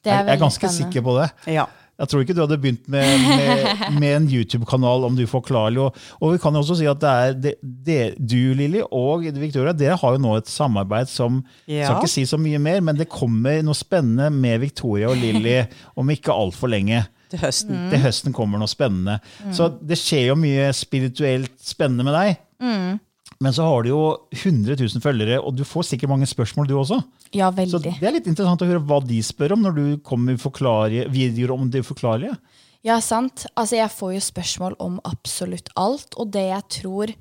Det 0.03 0.11
er 0.11 0.19
jeg, 0.19 0.27
jeg 0.27 0.35
er 0.35 0.43
ganske 0.43 0.59
spennende. 0.67 0.91
sikker 0.91 1.05
på 1.05 1.15
det. 1.21 1.29
Ja. 1.55 1.65
Jeg 2.01 2.09
tror 2.09 2.23
ikke 2.23 2.33
du 2.33 2.39
hadde 2.41 2.57
begynt 2.57 2.87
med, 2.89 3.05
med, 3.21 3.83
med 4.01 4.15
en 4.15 4.25
YouTube-kanal 4.25 5.05
om 5.05 5.13
du 5.15 5.27
forklarer. 5.29 5.77
Og, 5.77 5.99
og 6.19 6.33
vi 6.33 6.39
kan 6.41 6.55
jo 6.57 6.63
også 6.63 6.79
si 6.79 6.87
at 6.89 6.99
det 7.03 7.11
er 7.11 7.35
det, 7.37 7.53
det, 7.61 7.97
du, 8.17 8.53
Lilly, 8.57 8.81
og 8.89 9.27
Victoria, 9.37 9.75
dere 9.77 9.99
har 10.01 10.15
jo 10.15 10.21
nå 10.23 10.33
et 10.39 10.49
samarbeid 10.49 11.11
som 11.11 11.43
Ja. 11.69 11.85
Skal 11.85 12.01
ikke 12.01 12.11
si 12.15 12.25
så 12.27 12.39
mye 12.41 12.59
mer, 12.59 12.81
men 12.81 12.97
det 12.97 13.07
kommer 13.13 13.61
noe 13.63 13.77
spennende 13.77 14.31
med 14.33 14.63
Victoria 14.65 15.11
og 15.13 15.21
Lilly 15.21 15.59
om 15.99 16.09
ikke 16.09 16.33
altfor 16.33 16.73
lenge. 16.73 17.05
Til 17.29 17.41
høsten. 17.45 17.77
Til 17.93 18.01
høsten 18.03 18.33
kommer 18.35 18.61
noe 18.61 18.69
spennende. 18.69 19.19
Så 19.53 19.69
det 19.81 19.97
skjer 20.01 20.31
jo 20.31 20.35
mye 20.37 20.67
spirituelt 20.77 21.55
spennende 21.61 22.09
med 22.09 22.17
deg. 22.17 22.99
Men 23.43 23.55
så 23.55 23.65
har 23.67 23.83
du 23.83 23.89
jo 23.91 24.01
100 24.31 24.77
000 24.79 25.03
følgere, 25.03 25.39
og 25.43 25.57
du 25.57 25.65
får 25.67 25.89
sikkert 25.89 26.13
mange 26.13 26.27
spørsmål, 26.29 26.69
du 26.69 26.77
også. 26.79 27.01
Ja, 27.35 27.49
veldig. 27.51 27.73
Så 27.73 27.81
det 27.83 28.07
er 28.07 28.15
litt 28.15 28.29
interessant 28.29 28.63
å 28.63 28.69
høre 28.69 28.83
hva 28.87 29.01
de 29.03 29.19
spør 29.25 29.57
om 29.57 29.65
når 29.65 29.75
du 29.75 29.85
kommer 30.05 30.37
med 30.37 31.11
videoer 31.11 31.55
om 31.57 31.65
det 31.71 31.83
uforklarlige. 31.83 32.37
Ja, 32.83 32.97
sant. 32.99 33.45
Altså, 33.55 33.77
jeg 33.77 33.91
får 33.95 34.09
jo 34.17 34.21
spørsmål 34.25 34.73
om 34.83 34.97
absolutt 35.07 35.69
alt, 35.79 36.17
og 36.19 36.33
det 36.35 36.41
jeg 36.49 36.65
tror 36.81 37.13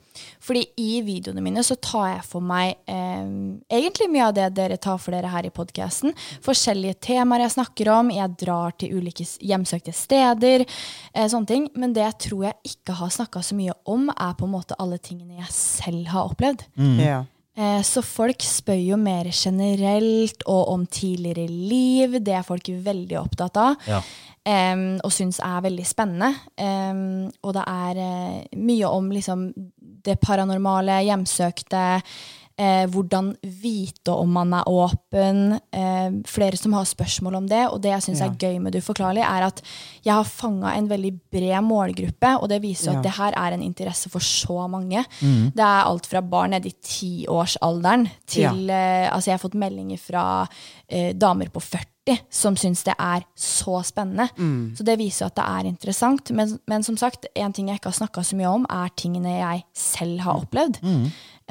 Fordi 0.42 0.64
i 0.83 1.01
videoene 1.07 1.40
mine 1.40 1.62
så 1.64 1.77
tar 1.81 2.09
jeg 2.16 2.25
for 2.29 2.42
meg 2.44 2.75
eh, 2.90 3.29
egentlig 3.79 4.09
mye 4.12 4.27
av 4.27 4.35
det 4.37 4.48
dere 4.59 4.77
tar 4.77 4.98
for 5.01 5.14
dere 5.14 5.31
her 5.33 5.46
i 5.48 5.53
podkasten. 5.55 6.12
Forskjellige 6.44 6.98
temaer 7.07 7.46
jeg 7.46 7.55
snakker 7.55 7.88
om. 7.94 8.11
Jeg 8.12 8.35
drar 8.42 8.75
til 8.77 8.98
ulike 8.98 9.25
hjemsøkte 9.25 9.94
steder. 9.96 10.66
Eh, 11.14 11.29
sånne 11.33 11.48
ting. 11.48 11.68
Men 11.79 11.94
det 11.96 12.05
jeg 12.05 12.18
tror 12.27 12.44
jeg 12.51 12.75
ikke 12.75 12.98
har 12.98 13.14
snakka 13.14 13.40
så 13.46 13.57
mye 13.57 13.77
om, 13.88 14.11
er 14.12 14.35
på 14.37 14.44
en 14.51 14.53
måte 14.59 14.77
alle 14.83 14.98
tingene 15.01 15.38
jeg 15.40 15.55
selv 15.57 16.11
har 16.12 16.35
opplevd. 16.35 16.66
Ja. 17.01 17.22
Eh, 17.57 17.81
Så 17.87 18.03
folk 18.05 18.42
spør 18.44 18.83
jo 18.83 18.96
mer 19.01 19.31
generelt 19.33 20.42
og 20.48 20.68
om 20.75 20.85
tidligere 20.87 21.48
liv. 21.48 22.18
Det 22.20 22.35
er 22.37 22.44
folk 22.46 22.68
veldig 22.68 23.18
opptatt 23.22 23.57
av. 23.61 23.77
Ja. 23.88 24.03
Em, 24.47 24.99
og 25.05 25.13
syns 25.13 25.39
er 25.41 25.63
veldig 25.63 25.87
spennende. 25.87 26.33
Um, 26.59 27.31
og 27.43 27.55
det 27.55 27.65
er 27.67 27.99
uh, 28.03 28.43
mye 28.59 28.89
om 28.91 29.11
liksom, 29.15 29.53
det 30.03 30.21
paranormale, 30.21 31.03
hjemsøkte. 31.07 32.03
uh, 32.61 32.85
hvordan 32.93 33.31
vite 33.63 34.13
om 34.13 34.29
man 34.37 34.53
er 34.55 34.69
åpen. 34.69 35.55
Uh, 35.75 36.21
flere 36.29 36.57
som 36.61 36.73
har 36.77 36.85
spørsmål 36.85 37.35
om 37.41 37.47
det. 37.49 37.63
Og 37.73 37.81
det 37.83 37.91
jeg 37.95 38.03
syns 38.03 38.21
Ja. 38.21 38.27
er 38.27 38.37
gøy 38.39 38.59
med 38.61 38.73
det 38.73 38.83
uforklarlige, 38.85 39.25
er 39.25 39.47
at 39.47 39.63
jeg 40.05 40.15
har 40.15 40.25
fanga 40.25 40.75
en 40.77 40.89
veldig 40.91 41.13
bred 41.33 41.63
målgruppe, 41.65 42.35
og 42.43 42.49
det 42.49 42.61
viser 42.63 42.93
Ja. 42.93 42.99
at 42.99 43.05
det 43.05 43.13
her 43.17 43.33
er 43.37 43.53
en 43.55 43.63
interesse 43.63 44.11
for 44.11 44.21
så 44.21 44.69
mange. 44.69 45.05
Det 45.21 45.59
er 45.65 45.87
alt 45.89 46.07
fra 46.07 46.21
barn 46.21 46.51
nede 46.51 46.69
i 46.69 46.75
tiårsalderen 46.83 48.09
til 48.27 48.69
eh, 48.71 49.09
Altså, 49.13 49.31
jeg 49.31 49.39
har 49.39 49.49
fått 49.49 49.55
meldinger 49.59 49.99
fra 49.99 50.47
damer 51.15 51.49
på 51.49 51.61
40 51.61 51.92
som 52.31 52.57
syns 52.59 52.83
det 52.83 52.95
er 52.99 53.23
så 53.38 53.79
spennende. 53.87 54.29
Så 54.77 54.83
det 54.85 54.97
viser 54.99 55.25
jo 55.25 55.29
at 55.31 55.37
det 55.38 55.45
er 55.47 55.69
interessant. 55.71 56.31
Men, 56.35 56.57
men 56.67 56.83
som 56.83 56.97
sagt, 56.99 57.27
en 57.38 57.53
ting 57.55 57.69
jeg 57.71 57.79
ikke 57.79 57.93
har 57.93 57.99
snakka 58.01 58.25
så 58.27 58.35
mye 58.37 58.51
om, 58.51 58.65
er 58.69 58.91
tingene 58.99 59.37
jeg 59.38 59.62
selv 59.73 60.21
har 60.27 60.41
opplevd. 60.43 60.81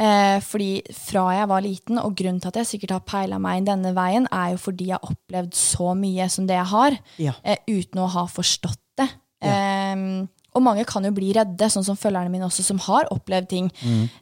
Eh, 0.02 0.40
fordi 0.44 0.82
fra 0.98 1.24
jeg 1.38 1.48
var 1.52 1.62
liten, 1.64 1.98
og 2.02 2.16
grunnen 2.20 2.42
til 2.44 2.52
at 2.52 2.60
jeg 2.62 2.68
sikkert 2.74 2.92
har 2.98 3.06
peila 3.08 3.40
meg 3.40 3.66
denne 3.68 3.94
veien, 3.96 4.28
er 4.34 4.52
jo 4.56 4.58
fordi 4.58 4.90
jeg 4.92 5.00
har 5.00 5.12
opplevd 5.16 5.56
så 5.56 5.94
mye 5.96 6.28
som 6.30 6.48
det 6.48 6.56
jeg 6.60 6.70
har, 6.74 7.00
Ja. 7.22 7.34
eh, 7.44 7.58
uten 7.70 8.02
å 8.04 8.10
ha 8.10 8.26
forstått 8.28 8.80
det. 8.98 9.10
Em, 9.42 10.28
og 10.54 10.62
mange 10.62 10.84
kan 10.86 11.04
jo 11.08 11.12
bli 11.16 11.32
redde, 11.34 11.70
sånn 11.72 11.86
som 11.86 11.96
følgerne 11.98 12.30
mine 12.30 12.44
også, 12.46 12.64
som 12.64 12.78
har 12.80 13.08
opplevd 13.10 13.48
ting. 13.50 13.72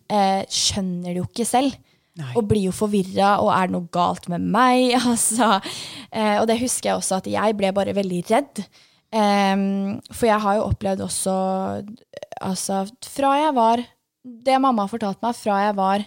Eh, 0.09 0.45
skjønner 0.45 1.09
det 1.13 1.17
jo 1.17 1.25
ikke 1.25 1.45
selv. 1.47 1.75
Nei. 2.19 2.33
Og 2.35 2.45
blir 2.49 2.67
jo 2.67 2.75
forvirra, 2.75 3.37
og 3.39 3.51
er 3.55 3.69
det 3.69 3.75
noe 3.77 3.89
galt 3.95 4.29
med 4.31 4.43
meg? 4.43 4.91
Altså, 5.13 5.57
eh, 6.11 6.35
og 6.41 6.47
det 6.49 6.59
husker 6.61 6.91
jeg 6.91 6.99
også, 6.99 7.19
at 7.21 7.29
jeg 7.31 7.57
ble 7.59 7.71
bare 7.75 7.95
veldig 7.97 8.23
redd. 8.29 8.63
Em, 9.09 9.99
for 10.13 10.29
jeg 10.29 10.37
har 10.43 10.59
jo 10.59 10.67
opplevd 10.69 10.99
også 11.01 11.31
Altså, 12.45 12.83
fra 13.09 13.31
jeg 13.39 13.55
var 13.57 13.81
Det 14.21 14.59
mamma 14.61 14.83
har 14.85 14.91
fortalt 14.91 15.17
meg, 15.25 15.33
fra 15.33 15.55
jeg 15.63 15.73
var 15.79 16.03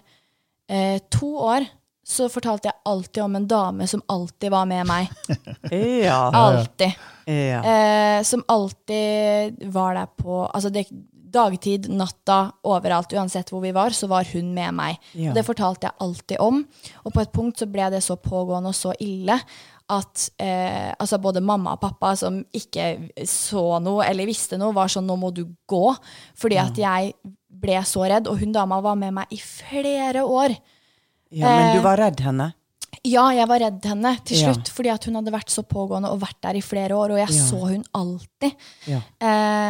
eh, 0.70 1.00
to 1.10 1.32
år, 1.42 1.66
så 2.06 2.28
fortalte 2.30 2.70
jeg 2.70 2.78
alltid 2.86 3.22
om 3.24 3.34
en 3.40 3.48
dame 3.50 3.88
som 3.90 4.04
alltid 4.10 4.54
var 4.54 4.68
med 4.70 4.86
meg. 4.86 5.10
Ja. 5.72 6.30
Alltid. 6.34 6.94
ja. 7.26 7.60
Eh, 7.62 8.22
som 8.26 8.42
alltid 8.50 9.60
var 9.74 9.94
der 9.98 10.08
på 10.18 10.44
altså 10.46 10.70
det, 10.74 10.86
Dagtid, 11.32 11.88
natta, 11.92 12.52
overalt. 12.68 13.12
Uansett 13.16 13.52
hvor 13.52 13.62
vi 13.64 13.72
var, 13.74 13.94
så 13.96 14.08
var 14.10 14.28
hun 14.32 14.52
med 14.54 14.76
meg. 14.76 14.98
Ja. 15.16 15.32
Det 15.36 15.44
fortalte 15.46 15.88
jeg 15.88 15.98
alltid 16.04 16.42
om. 16.44 16.62
Og 17.04 17.14
på 17.14 17.22
et 17.22 17.32
punkt 17.32 17.62
så 17.62 17.68
ble 17.70 17.88
det 17.94 18.02
så 18.04 18.18
pågående 18.20 18.72
og 18.72 18.76
så 18.76 18.92
ille 19.00 19.38
at 19.92 20.28
eh, 20.40 20.92
altså 20.94 21.18
både 21.20 21.42
mamma 21.44 21.74
og 21.74 21.82
pappa, 21.82 22.14
som 22.16 22.38
ikke 22.56 23.24
så 23.28 23.80
noe 23.82 24.06
eller 24.06 24.28
visste 24.28 24.56
noe, 24.60 24.72
var 24.76 24.88
sånn 24.92 25.08
'nå 25.08 25.16
må 25.20 25.32
du 25.34 25.44
gå'. 25.68 25.96
Fordi 26.38 26.58
at 26.60 26.78
jeg 26.78 27.12
ble 27.48 27.82
så 27.84 28.06
redd. 28.08 28.28
Og 28.30 28.40
hun 28.40 28.52
dama 28.54 28.80
var 28.80 28.96
med 28.96 29.12
meg 29.20 29.32
i 29.32 29.40
flere 29.40 30.24
år. 30.24 30.56
ja. 31.30 31.46
Men 31.48 31.68
eh, 31.68 31.76
du 31.76 31.84
var 31.84 32.00
redd 32.00 32.20
henne? 32.20 32.52
Ja, 33.04 33.24
jeg 33.34 33.48
var 33.48 33.58
redd 33.64 33.84
henne 33.88 34.12
til 34.24 34.36
Ja. 34.38 34.52
slutt, 34.52 34.68
fordi 34.70 34.90
at 34.92 35.04
hun 35.08 35.14
hadde 35.18 35.32
vært 35.32 35.50
så 35.50 35.62
pågående 35.66 36.10
og 36.12 36.20
vært 36.20 36.40
der 36.44 36.58
i 36.58 36.60
flere 36.62 36.90
år, 36.94 37.10
og 37.14 37.18
jeg 37.18 37.30
Ja. 37.34 37.42
så 37.48 37.60
hun 37.68 37.84
alltid. 37.94 38.54
Ja. 38.86 39.00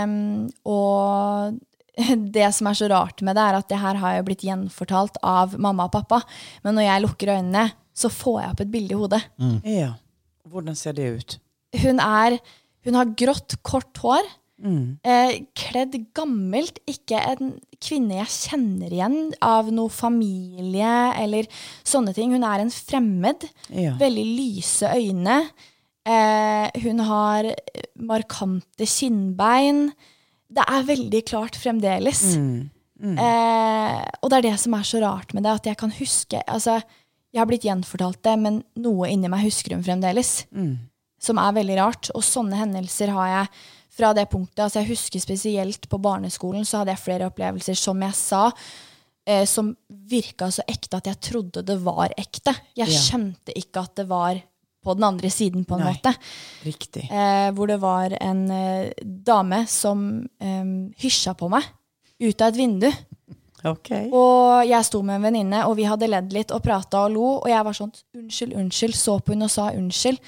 Um, 0.05 0.51
og 0.67 1.59
det 2.33 2.49
som 2.55 2.67
er 2.67 2.75
så 2.75 2.89
rart 2.91 3.23
med 3.23 3.37
det, 3.37 3.43
er 3.47 3.55
at 3.61 3.69
det 3.69 3.79
her 3.79 3.95
har 4.01 4.17
jo 4.19 4.23
blitt 4.25 4.43
gjenfortalt 4.43 5.17
av 5.23 5.57
mamma 5.59 5.85
og 5.85 5.93
pappa, 5.93 6.23
men 6.65 6.75
når 6.75 6.83
jeg 6.89 7.03
lukker 7.07 7.33
øynene, 7.39 7.73
så 7.95 8.09
får 8.11 8.41
jeg 8.43 8.51
opp 8.51 8.61
et 8.65 8.71
bilde 8.73 8.95
i 8.95 8.99
hodet. 8.99 9.23
Ja. 9.69 9.95
Hvordan 10.49 10.75
ser 10.77 10.93
det 10.97 11.11
ut? 11.19 11.39
Hun 11.83 12.01
er 12.01 12.39
Hun 12.85 12.95
har 12.99 13.05
grått, 13.15 13.55
kort 13.63 13.95
hår. 14.03 14.25
Mm. 14.63 14.99
Eh, 15.03 15.35
kledd 15.59 15.97
gammelt. 16.15 16.79
Ikke 16.91 17.19
en 17.19 17.57
kvinne 17.83 18.21
jeg 18.21 18.31
kjenner 18.31 18.95
igjen 18.95 19.19
av 19.43 19.73
noe 19.75 19.91
familie 19.93 20.95
eller 21.19 21.49
sånne 21.83 22.15
ting. 22.17 22.35
Hun 22.35 22.47
er 22.47 22.63
en 22.63 22.73
fremmed. 22.73 23.49
Ja. 23.75 23.97
Veldig 24.01 24.27
lyse 24.39 24.93
øyne. 24.95 25.43
Eh, 26.07 26.83
hun 26.83 27.03
har 27.07 27.51
markante 27.99 28.87
kinnbein. 28.89 29.91
Det 30.53 30.65
er 30.69 30.89
veldig 30.89 31.25
klart 31.27 31.59
fremdeles. 31.59 32.23
Eh, 33.03 34.01
og 34.23 34.31
det 34.31 34.39
er 34.39 34.49
det 34.51 34.57
som 34.63 34.75
er 34.79 34.87
så 34.87 35.03
rart 35.03 35.33
med 35.35 35.43
det, 35.43 35.57
at 35.59 35.65
jeg 35.67 35.79
kan 35.81 35.91
huske 35.91 36.39
altså, 36.47 36.77
Jeg 37.33 37.41
har 37.41 37.49
blitt 37.49 37.65
gjenfortalt 37.65 38.21
det, 38.23 38.35
men 38.39 38.59
noe 38.77 39.09
inni 39.09 39.31
meg 39.33 39.47
husker 39.47 39.73
hun 39.75 39.83
fremdeles. 39.87 40.45
Som 41.23 41.39
er 41.41 41.55
veldig 41.57 41.79
rart. 41.79 42.11
Og 42.13 42.21
sånne 42.27 42.59
hendelser 42.61 43.09
har 43.15 43.31
jeg 43.31 43.47
fra 43.93 44.13
det 44.17 44.25
punktet. 44.33 44.63
Altså, 44.65 44.81
jeg 44.81 44.89
husker 44.95 45.21
spesielt 45.21 45.89
på 45.91 45.99
barneskolen 46.01 46.65
så 46.65 46.81
hadde 46.81 46.95
jeg 46.95 47.03
flere 47.05 47.27
opplevelser, 47.29 47.77
som 47.77 48.01
jeg 48.03 48.15
sa, 48.17 48.47
eh, 49.27 49.45
som 49.47 49.75
virka 49.89 50.49
så 50.51 50.65
ekte 50.69 50.97
at 51.03 51.11
jeg 51.11 51.21
trodde 51.21 51.65
det 51.69 51.77
var 51.85 52.15
ekte. 52.17 52.55
Jeg 52.77 52.89
Ja. 52.89 52.99
skjønte 52.99 53.53
ikke 53.55 53.83
at 53.85 53.95
det 53.97 54.09
var 54.09 54.41
på 54.83 54.95
den 54.97 55.05
andre 55.05 55.29
siden, 55.31 55.65
på 55.65 55.77
en 55.77 55.85
Nei. 55.85 55.93
måte. 55.93 56.17
Riktig. 56.65 57.05
Eh, 57.11 57.51
hvor 57.53 57.69
det 57.69 57.79
var 57.81 58.17
en 58.21 58.51
eh, 58.51 58.93
dame 59.05 59.67
som 59.69 60.27
eh, 60.41 60.65
hysja 60.99 61.37
på 61.39 61.49
meg 61.53 61.63
ut 62.21 62.41
av 62.43 62.49
et 62.49 62.57
vindu. 62.57 62.91
Okay. 63.65 64.09
Og 64.11 64.67
jeg 64.67 64.85
sto 64.89 65.03
med 65.07 65.21
en 65.21 65.23
venninne, 65.23 65.61
og 65.69 65.77
vi 65.77 65.85
hadde 65.87 66.09
ledd 66.11 66.33
litt 66.35 66.51
og 66.51 66.65
prata 66.65 67.05
og 67.05 67.13
lo. 67.15 67.27
Og 67.45 67.47
jeg 67.47 67.63
var 67.63 67.73
sånn 67.79 67.93
unnskyld, 68.17 68.57
unnskyld. 68.59 68.95
Så 68.99 69.21
på 69.23 69.37
henne 69.37 69.45
og 69.47 69.51
sa 69.55 69.69
unnskyld. 69.71 70.19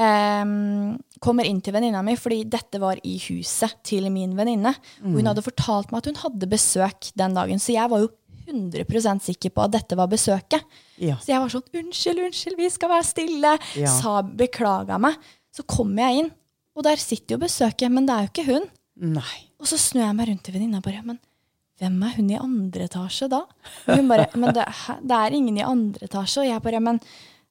Ehm, 0.00 0.98
kommer 1.20 1.44
inn 1.44 1.60
til 1.60 1.74
venninna 1.76 2.00
mi, 2.04 2.16
fordi 2.16 2.42
dette 2.48 2.80
var 2.80 3.00
i 3.06 3.18
huset 3.26 3.76
til 3.86 4.08
min 4.12 4.32
venninne. 4.38 4.72
Mm. 5.04 5.18
hun 5.18 5.28
hadde 5.30 5.44
fortalt 5.44 5.92
meg 5.92 6.00
at 6.00 6.10
hun 6.10 6.22
hadde 6.22 6.48
besøk 6.50 7.12
den 7.20 7.36
dagen, 7.36 7.60
så 7.60 7.74
jeg 7.76 7.92
var 7.92 8.04
jo 8.04 8.10
100% 8.50 9.22
sikker 9.28 9.52
på 9.54 9.62
at 9.62 9.74
dette 9.76 9.98
var 9.98 10.10
besøket. 10.10 10.64
Ja. 10.98 11.18
Så 11.22 11.30
jeg 11.32 11.42
var 11.42 11.52
sånn 11.52 11.80
unnskyld, 11.82 12.24
unnskyld, 12.26 12.58
vi 12.58 12.70
skal 12.72 12.90
være 12.90 13.06
stille. 13.06 13.54
Ja. 13.78 13.92
Sa 14.00 14.20
beklaga 14.24 14.98
meg. 15.02 15.18
Så 15.54 15.62
kommer 15.68 16.08
jeg 16.08 16.24
inn, 16.24 16.30
og 16.74 16.86
der 16.86 17.00
sitter 17.00 17.36
jo 17.36 17.44
besøket, 17.44 17.90
men 17.92 18.08
det 18.08 18.16
er 18.16 18.26
jo 18.26 18.32
ikke 18.32 18.48
hun. 18.50 18.68
Nei. 19.18 19.36
Og 19.60 19.68
så 19.70 19.78
snur 19.80 20.06
jeg 20.06 20.16
meg 20.16 20.30
rundt 20.30 20.44
til 20.46 20.56
venninna 20.56 20.80
bare 20.84 21.02
Men 21.04 21.20
hvem 21.80 21.96
er 22.04 22.16
hun 22.18 22.30
i 22.32 22.38
andre 22.40 22.86
etasje 22.88 23.28
da? 23.32 23.40
Og 23.88 23.96
hun 23.96 24.08
bare 24.10 24.26
Men 24.36 24.54
det, 24.56 24.66
det 25.00 25.16
er 25.16 25.36
ingen 25.36 25.56
i 25.56 25.64
andre 25.64 26.08
etasje. 26.08 26.42
Og 26.42 26.48
jeg 26.48 26.64
bare 26.64 26.80
Men 26.84 27.00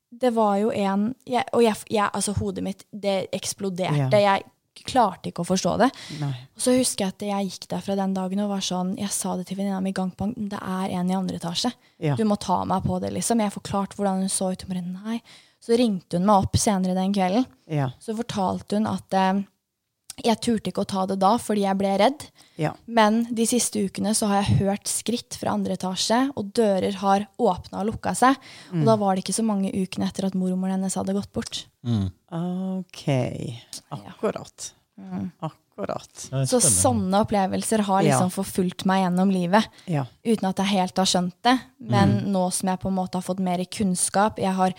det 0.10 0.32
var 0.34 0.58
jo 0.58 0.72
en 0.74 1.12
jeg, 1.26 1.46
Og 1.54 1.62
jeg, 1.64 1.76
jeg, 1.90 2.10
altså 2.14 2.34
hodet 2.40 2.64
mitt, 2.66 2.86
det 2.92 3.28
eksploderte. 3.36 4.18
Ja. 4.22 4.40
Jeg 4.40 4.86
klarte 4.88 5.30
ikke 5.30 5.44
å 5.44 5.48
forstå 5.48 5.76
det. 5.82 5.90
Nei. 6.22 6.32
Og 6.56 6.64
så 6.64 6.74
husker 6.78 7.06
jeg 7.06 7.16
at 7.16 7.26
jeg 7.28 7.50
gikk 7.52 7.68
derfra 7.74 7.98
den 8.00 8.14
dagen 8.16 8.42
og 8.46 8.54
var 8.54 8.64
sånn, 8.64 8.94
jeg 9.00 9.12
sa 9.14 9.36
det 9.38 9.50
til 9.50 9.60
venninna 9.60 9.82
mi 9.84 9.92
gang 9.96 10.12
på 10.16 10.30
gang, 10.30 10.50
det 10.54 10.62
er 10.62 10.96
en 10.96 11.12
i 11.12 11.18
andre 11.18 11.40
etasje. 11.40 11.74
Ja. 12.00 12.16
Du 12.16 12.24
må 12.28 12.40
ta 12.40 12.62
meg 12.70 12.86
på 12.88 13.00
det, 13.04 13.12
liksom. 13.18 13.44
Jeg 13.44 13.54
forklarte 13.54 14.00
hvordan 14.00 14.24
hun 14.24 14.32
så 14.34 14.54
ut. 14.54 14.64
Hun 14.64 14.74
bare, 14.74 14.86
nei. 14.88 15.20
Så 15.60 15.76
ringte 15.76 16.18
hun 16.18 16.28
meg 16.30 16.48
opp 16.48 16.56
senere 16.60 16.96
den 16.96 17.14
kvelden. 17.16 17.46
Ja. 17.68 17.90
Så 18.00 18.16
fortalte 18.18 18.80
hun 18.80 18.88
at 18.90 19.18
eh, 19.20 19.42
jeg 20.24 20.40
turte 20.42 20.72
ikke 20.72 20.84
å 20.84 20.90
ta 20.90 21.06
det 21.10 21.20
da 21.22 21.36
fordi 21.42 21.64
jeg 21.66 21.78
ble 21.80 21.92
redd. 22.02 22.26
Ja. 22.60 22.74
Men 22.88 23.22
de 23.34 23.46
siste 23.48 23.80
ukene 23.86 24.12
så 24.18 24.28
har 24.28 24.42
jeg 24.44 24.60
hørt 24.66 24.88
skritt 24.92 25.38
fra 25.40 25.54
andre 25.56 25.78
etasje, 25.78 26.32
og 26.36 26.52
dører 26.54 26.98
har 27.04 27.28
åpna 27.40 27.80
og 27.84 27.94
lukka 27.94 28.16
seg. 28.18 28.36
Og 28.74 28.84
da 28.86 28.96
var 29.00 29.16
det 29.16 29.24
ikke 29.24 29.38
så 29.40 29.46
mange 29.48 29.72
ukene 29.72 30.08
etter 30.10 30.28
at 30.28 30.36
mormoren 30.36 30.76
hennes 30.78 30.96
hadde 31.00 31.16
gått 31.16 31.32
bort. 31.34 31.64
OK. 32.32 33.08
Akkurat. 33.90 34.74
Akkurat. 35.40 36.26
Er 36.36 36.44
Så 36.50 36.60
sånne 36.60 37.22
opplevelser 37.24 37.80
har 37.88 38.04
liksom 38.04 38.28
Ja. 38.28 38.36
forfulgt 38.36 38.84
meg 38.86 39.06
gjennom 39.06 39.32
livet. 39.32 39.66
Ja. 39.88 40.06
Uten 40.26 40.50
at 40.50 40.58
jeg 40.58 40.66
helt 40.76 40.98
har 40.98 41.06
skjønt 41.06 41.34
det. 41.42 41.60
Men 41.80 42.26
nå 42.34 42.52
som 42.52 42.68
jeg 42.70 42.80
på 42.82 42.90
en 42.90 42.96
måte 42.96 43.16
har 43.16 43.22
fått 43.22 43.40
mer 43.40 43.58
kunnskap, 43.64 44.36
jeg 44.38 44.54
har 44.54 44.74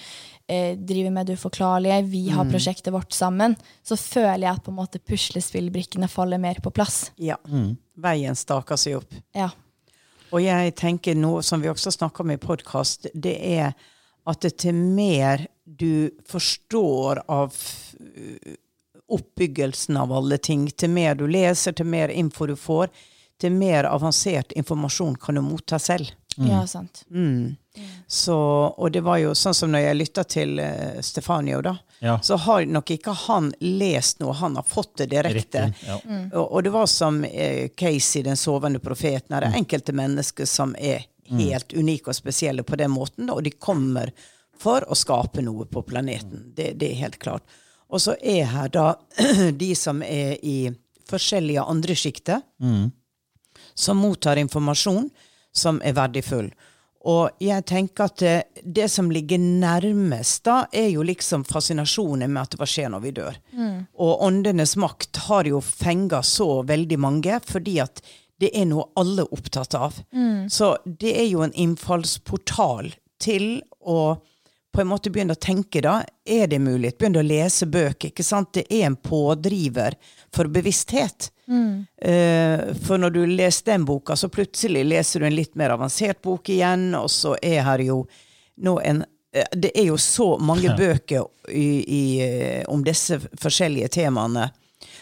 eh, 0.51 0.75
driver 0.77 1.15
med 1.15 1.31
det 1.31 1.39
uforklarlige, 1.39 2.03
vi 2.11 2.25
har 2.35 2.49
prosjektet 2.51 2.93
vårt 2.95 3.15
sammen, 3.15 3.55
så 3.87 3.97
føler 3.97 4.49
jeg 4.49 4.53
at 4.59 4.65
på 4.67 4.75
en 4.75 4.81
måte 4.81 4.99
puslespillbrikkene 4.99 6.11
faller 6.11 6.43
mer 6.43 6.61
på 6.63 6.73
plass. 6.75 7.11
ja. 7.17 7.39
Veien 8.01 8.37
staker 8.39 8.79
seg 8.81 8.97
opp. 8.97 9.15
Ja. 9.37 9.51
Og 10.31 10.41
jeg 10.41 10.75
tenker 10.79 11.19
noe 11.19 11.43
som 11.45 11.61
vi 11.61 11.69
også 11.69 11.93
snakker 11.93 12.25
om 12.25 12.33
i 12.33 12.41
podkast, 12.41 13.11
det 13.15 13.35
er 13.45 13.75
at 14.31 14.41
det 14.45 14.55
til 14.63 14.77
mer 14.77 15.47
du 15.65 16.11
forstår 16.29 17.23
av 17.29 17.55
uh, 17.55 18.55
oppbyggelsen 19.11 19.99
av 20.01 20.13
alle 20.15 20.39
ting, 20.39 20.69
til 20.71 20.93
mer 20.95 21.19
du 21.19 21.27
leser, 21.29 21.75
til 21.75 21.89
mer 21.91 22.13
info 22.15 22.47
du 22.47 22.57
får, 22.57 22.93
til 23.41 23.55
mer 23.57 23.89
avansert 23.91 24.53
informasjon 24.59 25.17
kan 25.21 25.39
du 25.39 25.43
motta 25.43 25.81
selv. 25.83 26.13
Ja, 26.37 26.67
sant. 26.67 27.05
Så, 28.07 28.35
og 28.77 28.91
det 28.93 29.01
var 29.07 29.19
jo 29.19 29.35
sånn 29.35 29.55
som 29.55 29.71
når 29.73 29.85
jeg 29.85 29.99
lytta 29.99 30.25
til 30.25 30.59
uh, 30.61 31.01
Stefanio, 31.05 31.61
da, 31.63 31.77
Ja. 32.01 32.15
så 32.25 32.37
har 32.41 32.65
nok 32.65 32.91
ikke 32.95 33.13
han 33.27 33.51
lest 33.61 34.21
noe, 34.23 34.33
han 34.39 34.57
har 34.57 34.65
fått 34.65 34.97
det 35.03 35.11
direkte. 35.13 35.67
Riktig, 35.69 35.87
ja. 35.89 35.99
Og, 36.33 36.47
og 36.57 36.63
det 36.65 36.73
var 36.75 36.87
som 36.89 37.21
uh, 37.25 37.69
Casey, 37.77 38.23
den 38.25 38.37
sovende 38.41 38.81
profeten, 38.81 39.37
er 39.37 39.45
det 39.47 39.53
enkelte 39.61 39.93
mennesker 39.93 40.49
som 40.49 40.73
er 40.79 41.05
helt 41.31 41.73
unike 41.77 42.11
og 42.11 42.17
spesielle 42.17 42.65
på 42.67 42.75
den 42.81 42.91
måten, 42.91 43.29
og 43.31 43.45
de 43.47 43.53
kommer 43.53 44.11
for 44.59 44.83
å 44.91 44.97
skape 44.99 45.45
noe 45.45 45.67
på 45.71 45.83
planeten. 45.87 46.49
Det, 46.57 46.73
det 46.81 46.89
er 46.91 47.03
helt 47.05 47.19
klart. 47.23 47.45
Og 47.91 48.01
så 48.03 48.17
er 48.23 48.49
her 48.51 48.69
da 48.73 48.95
de 49.63 49.71
som 49.79 50.03
er 50.03 50.39
i 50.43 50.71
forskjellige 51.11 51.63
andre 51.63 51.95
sjikter, 51.99 52.43
som 53.75 53.99
mottar 54.03 54.37
informasjon 54.43 55.09
som 55.53 55.81
er 55.85 55.97
verdifull. 55.97 56.51
Og 57.09 57.31
jeg 57.41 57.65
tenker 57.65 58.11
at 58.11 58.17
det, 58.21 58.35
det 58.61 58.91
som 58.93 59.09
ligger 59.11 59.39
nærmest, 59.41 60.43
da, 60.45 60.67
er 60.73 60.91
jo 60.93 61.03
liksom 61.07 61.47
fascinasjonen 61.49 62.29
med 62.29 62.43
at 62.43 62.57
hva 62.61 62.67
skjer 62.69 62.91
når 62.93 63.05
vi 63.07 63.13
dør. 63.17 63.39
Og 63.97 64.25
åndenes 64.27 64.77
makt 64.77 65.23
har 65.31 65.49
jo 65.49 65.63
fenga 65.65 66.21
så 66.23 66.63
veldig 66.69 66.99
mange, 67.01 67.39
fordi 67.49 67.79
at 67.81 68.03
det 68.41 68.51
er 68.57 68.69
noe 68.69 68.91
alle 69.01 69.25
er 69.25 69.33
opptatt 69.33 69.75
av. 69.77 69.97
Så 70.53 70.75
det 70.85 71.15
er 71.23 71.27
jo 71.31 71.41
en 71.45 71.57
innfallsportal 71.57 72.93
til 73.21 73.63
å 73.81 74.03
på 74.71 74.81
en 74.85 74.87
måte 74.87 75.11
begynne 75.11 75.35
å 75.35 75.41
tenke, 75.41 75.81
da. 75.83 75.97
Er 76.25 76.47
det 76.47 76.61
mulig? 76.63 76.93
Begynne 76.95 77.25
å 77.25 77.27
lese 77.27 77.67
bøker. 77.67 78.13
ikke 78.13 78.23
sant? 78.23 78.53
Det 78.55 78.69
er 78.71 78.85
en 78.87 78.95
pådriver 78.97 79.97
for 80.33 80.47
bevissthet. 80.47 81.33
Eh, 81.51 82.75
for 82.87 82.99
når 82.99 83.11
du 83.11 83.23
leser 83.27 83.73
den 83.73 83.85
boka, 83.85 84.17
så 84.17 84.29
plutselig 84.29 84.85
leser 84.87 85.21
du 85.21 85.27
en 85.27 85.35
litt 85.35 85.57
mer 85.59 85.75
avansert 85.75 86.23
bok 86.23 86.49
igjen, 86.49 86.93
og 86.95 87.11
så 87.11 87.35
er 87.43 87.65
her 87.67 87.83
jo 87.83 88.05
nå 88.61 88.77
en 88.85 89.03
eh, 89.35 89.47
Det 89.57 89.73
er 89.75 89.89
jo 89.89 89.97
så 89.99 90.37
mange 90.39 90.75
bøker 90.77 91.27
i, 91.49 91.69
i, 91.83 92.05
eh, 92.23 92.63
om 92.69 92.85
disse 92.87 93.19
forskjellige 93.19 93.89
temaene. 94.01 94.51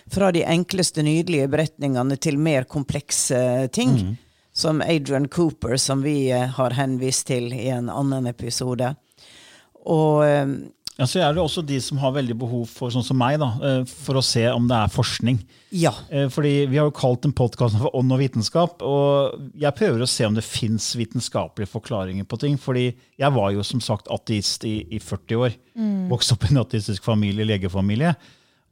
Fra 0.09 0.31
de 0.33 0.45
enkleste, 0.45 1.05
nydelige 1.05 1.49
beretningene 1.53 2.17
til 2.17 2.39
mer 2.39 2.65
komplekse 2.65 3.69
ting. 3.73 4.17
Som 4.59 4.81
Adrian 4.83 5.29
Cooper, 5.29 5.77
som 5.77 6.01
vi 6.03 6.31
har 6.33 6.75
henvist 6.75 7.29
til 7.29 7.53
i 7.55 7.69
en 7.71 7.87
annen 7.93 8.27
episode. 8.27 8.89
Og 9.87 10.25
Ja, 10.99 11.07
så 11.07 11.21
er 11.23 11.31
det 11.35 11.39
også 11.39 11.63
de 11.63 11.77
som 11.79 11.99
har 12.03 12.11
veldig 12.17 12.35
behov 12.41 12.65
for 12.75 12.91
sånn 12.91 13.05
som 13.07 13.19
meg, 13.21 13.37
da, 13.39 13.53
eh, 13.63 13.85
for 13.87 14.19
å 14.19 14.23
se 14.25 14.43
om 14.51 14.65
det 14.67 14.75
er 14.75 14.89
forskning. 14.91 15.39
ja. 15.71 15.93
Eh, 16.11 16.27
Fordi 16.29 16.67
Vi 16.69 16.77
har 16.77 16.89
jo 16.89 16.91
kalt 16.91 17.23
den 17.23 17.33
podkasten 17.33 17.79
for 17.79 17.95
Ånd 17.95 18.11
og 18.11 18.19
vitenskap. 18.19 18.83
og 18.83 19.39
Jeg 19.57 19.75
prøver 19.77 20.03
å 20.03 20.09
se 20.09 20.25
om 20.27 20.35
det 20.35 20.43
fins 20.43 20.97
vitenskapelige 20.97 21.69
forklaringer 21.71 22.25
på 22.25 22.39
ting. 22.41 22.57
fordi 22.59 22.95
jeg 23.17 23.33
var 23.33 23.53
jo 23.53 23.63
som 23.63 23.81
sagt 23.81 24.09
ateist 24.09 24.65
i, 24.65 24.87
i 24.91 24.99
40 24.99 25.37
år. 25.37 25.55
Vokste 26.09 26.33
opp 26.33 26.45
i 26.45 26.49
en 26.51 26.65
ateistisk 26.65 27.03
familie, 27.05 27.47
legefamilie, 27.47 28.17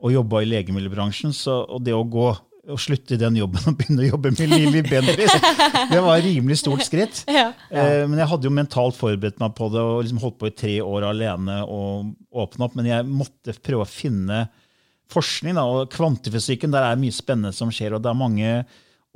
og 0.02 0.12
jobba 0.12 0.42
i 0.42 0.46
legemiddelbransjen. 0.46 1.32
Så, 1.32 1.64
og 1.70 1.84
det 1.84 1.94
å 1.94 2.02
gå 2.02 2.36
og 2.72 2.80
slutte 2.82 3.14
i 3.14 3.20
den 3.20 3.36
jobben 3.38 3.62
og 3.70 3.76
begynne 3.78 4.04
å 4.04 4.08
jobbe 4.08 4.32
med 4.34 4.50
Lilly 4.50 4.82
Bendriss, 4.86 5.34
det 5.92 6.00
var 6.02 6.16
et 6.18 6.26
rimelig 6.26 6.58
stort 6.62 6.82
skritt. 6.86 7.22
Eh, 7.30 8.02
Men 8.08 8.18
jeg 8.18 8.30
hadde 8.32 8.48
jo 8.48 8.54
mentalt 8.54 8.98
forberedt 8.98 9.38
meg 9.42 9.54
på 9.58 9.68
det 9.72 9.82
og 9.82 10.00
liksom 10.02 10.22
holdt 10.24 10.38
på 10.40 10.50
i 10.50 10.56
tre 10.56 10.74
år 10.82 11.06
alene 11.12 11.60
og 11.64 12.10
åpne 12.34 12.66
opp. 12.66 12.74
Men 12.78 12.90
jeg 12.90 13.06
måtte 13.06 13.54
prøve 13.62 13.86
å 13.86 13.90
finne 13.90 14.46
forskning. 15.12 15.54
Da, 15.58 15.62
og 15.68 15.92
Kvantifysikken, 15.94 16.74
der 16.74 16.88
er 16.88 17.00
mye 17.00 17.14
spennende 17.14 17.54
som 17.54 17.70
skjer. 17.70 17.94
og 17.94 18.02
det 18.02 18.10
er 18.10 18.18
mange 18.18 18.52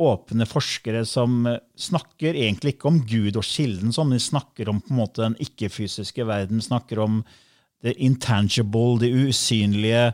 åpne 0.01 0.47
forskere 0.49 1.03
som 1.05 1.43
snakker 1.77 2.39
egentlig 2.39 2.77
ikke 2.77 2.89
om 2.89 3.03
Gud 3.05 3.37
og 3.37 3.45
kilden, 3.45 3.93
sånn, 3.93 4.09
men 4.09 4.21
de 4.21 4.25
snakker 4.25 4.71
om 4.73 4.79
på 4.81 4.95
en 4.95 5.01
måte 5.03 5.25
den 5.27 5.37
ikke-fysiske 5.45 6.25
verden. 6.25 6.63
snakker 6.65 7.03
om 7.05 7.19
det 7.85 7.97
intangible, 8.03 8.99
det 9.01 9.11
usynlige. 9.11 10.11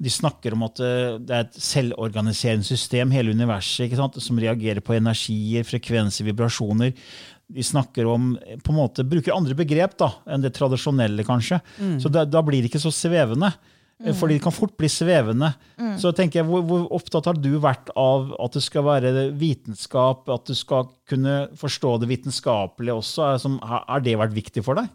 De 0.00 0.12
snakker 0.12 0.56
om 0.56 0.64
at 0.64 0.80
eh, 0.80 1.16
det 1.20 1.34
er 1.36 1.44
et 1.44 1.58
selvorganiserende 1.60 2.64
system, 2.64 3.12
hele 3.12 3.34
universet, 3.36 3.92
som 4.22 4.40
reagerer 4.40 4.80
på 4.84 4.96
energier, 4.96 5.66
frekvenser, 5.68 6.24
vibrasjoner. 6.30 6.94
De 7.50 7.64
snakker 7.66 8.08
om, 8.08 8.32
eh, 8.40 8.56
på 8.56 8.72
en 8.72 8.80
måte, 8.80 9.04
bruker 9.04 9.36
andre 9.36 9.56
begrep 9.58 9.98
da, 10.00 10.14
enn 10.30 10.46
det 10.46 10.54
tradisjonelle, 10.56 11.26
kanskje. 11.28 11.60
Så 12.00 12.12
da, 12.12 12.24
da 12.24 12.40
blir 12.46 12.62
det 12.62 12.72
ikke 12.72 12.86
så 12.86 12.94
svevende. 12.94 13.52
Mm. 14.00 14.14
Fordi 14.16 14.38
det 14.38 14.44
kan 14.46 14.54
fort 14.56 14.72
bli 14.80 14.88
svevende. 14.88 15.50
Så 16.00 16.14
tenker 16.16 16.40
jeg, 16.40 16.46
hvor, 16.48 16.62
hvor 16.64 16.86
opptatt 16.96 17.26
har 17.28 17.36
du 17.36 17.50
vært 17.60 17.90
av 18.00 18.30
at 18.40 18.56
det 18.56 18.62
skal 18.64 18.86
være 18.86 19.26
vitenskap, 19.36 20.24
at 20.32 20.48
du 20.48 20.56
skal 20.56 20.88
kunne 21.10 21.50
forstå 21.60 21.98
det 22.00 22.08
vitenskapelige 22.08 22.96
også? 22.96 23.34
Har 23.60 24.00
det 24.00 24.16
vært 24.16 24.32
viktig 24.38 24.64
for 24.64 24.80
deg? 24.80 24.88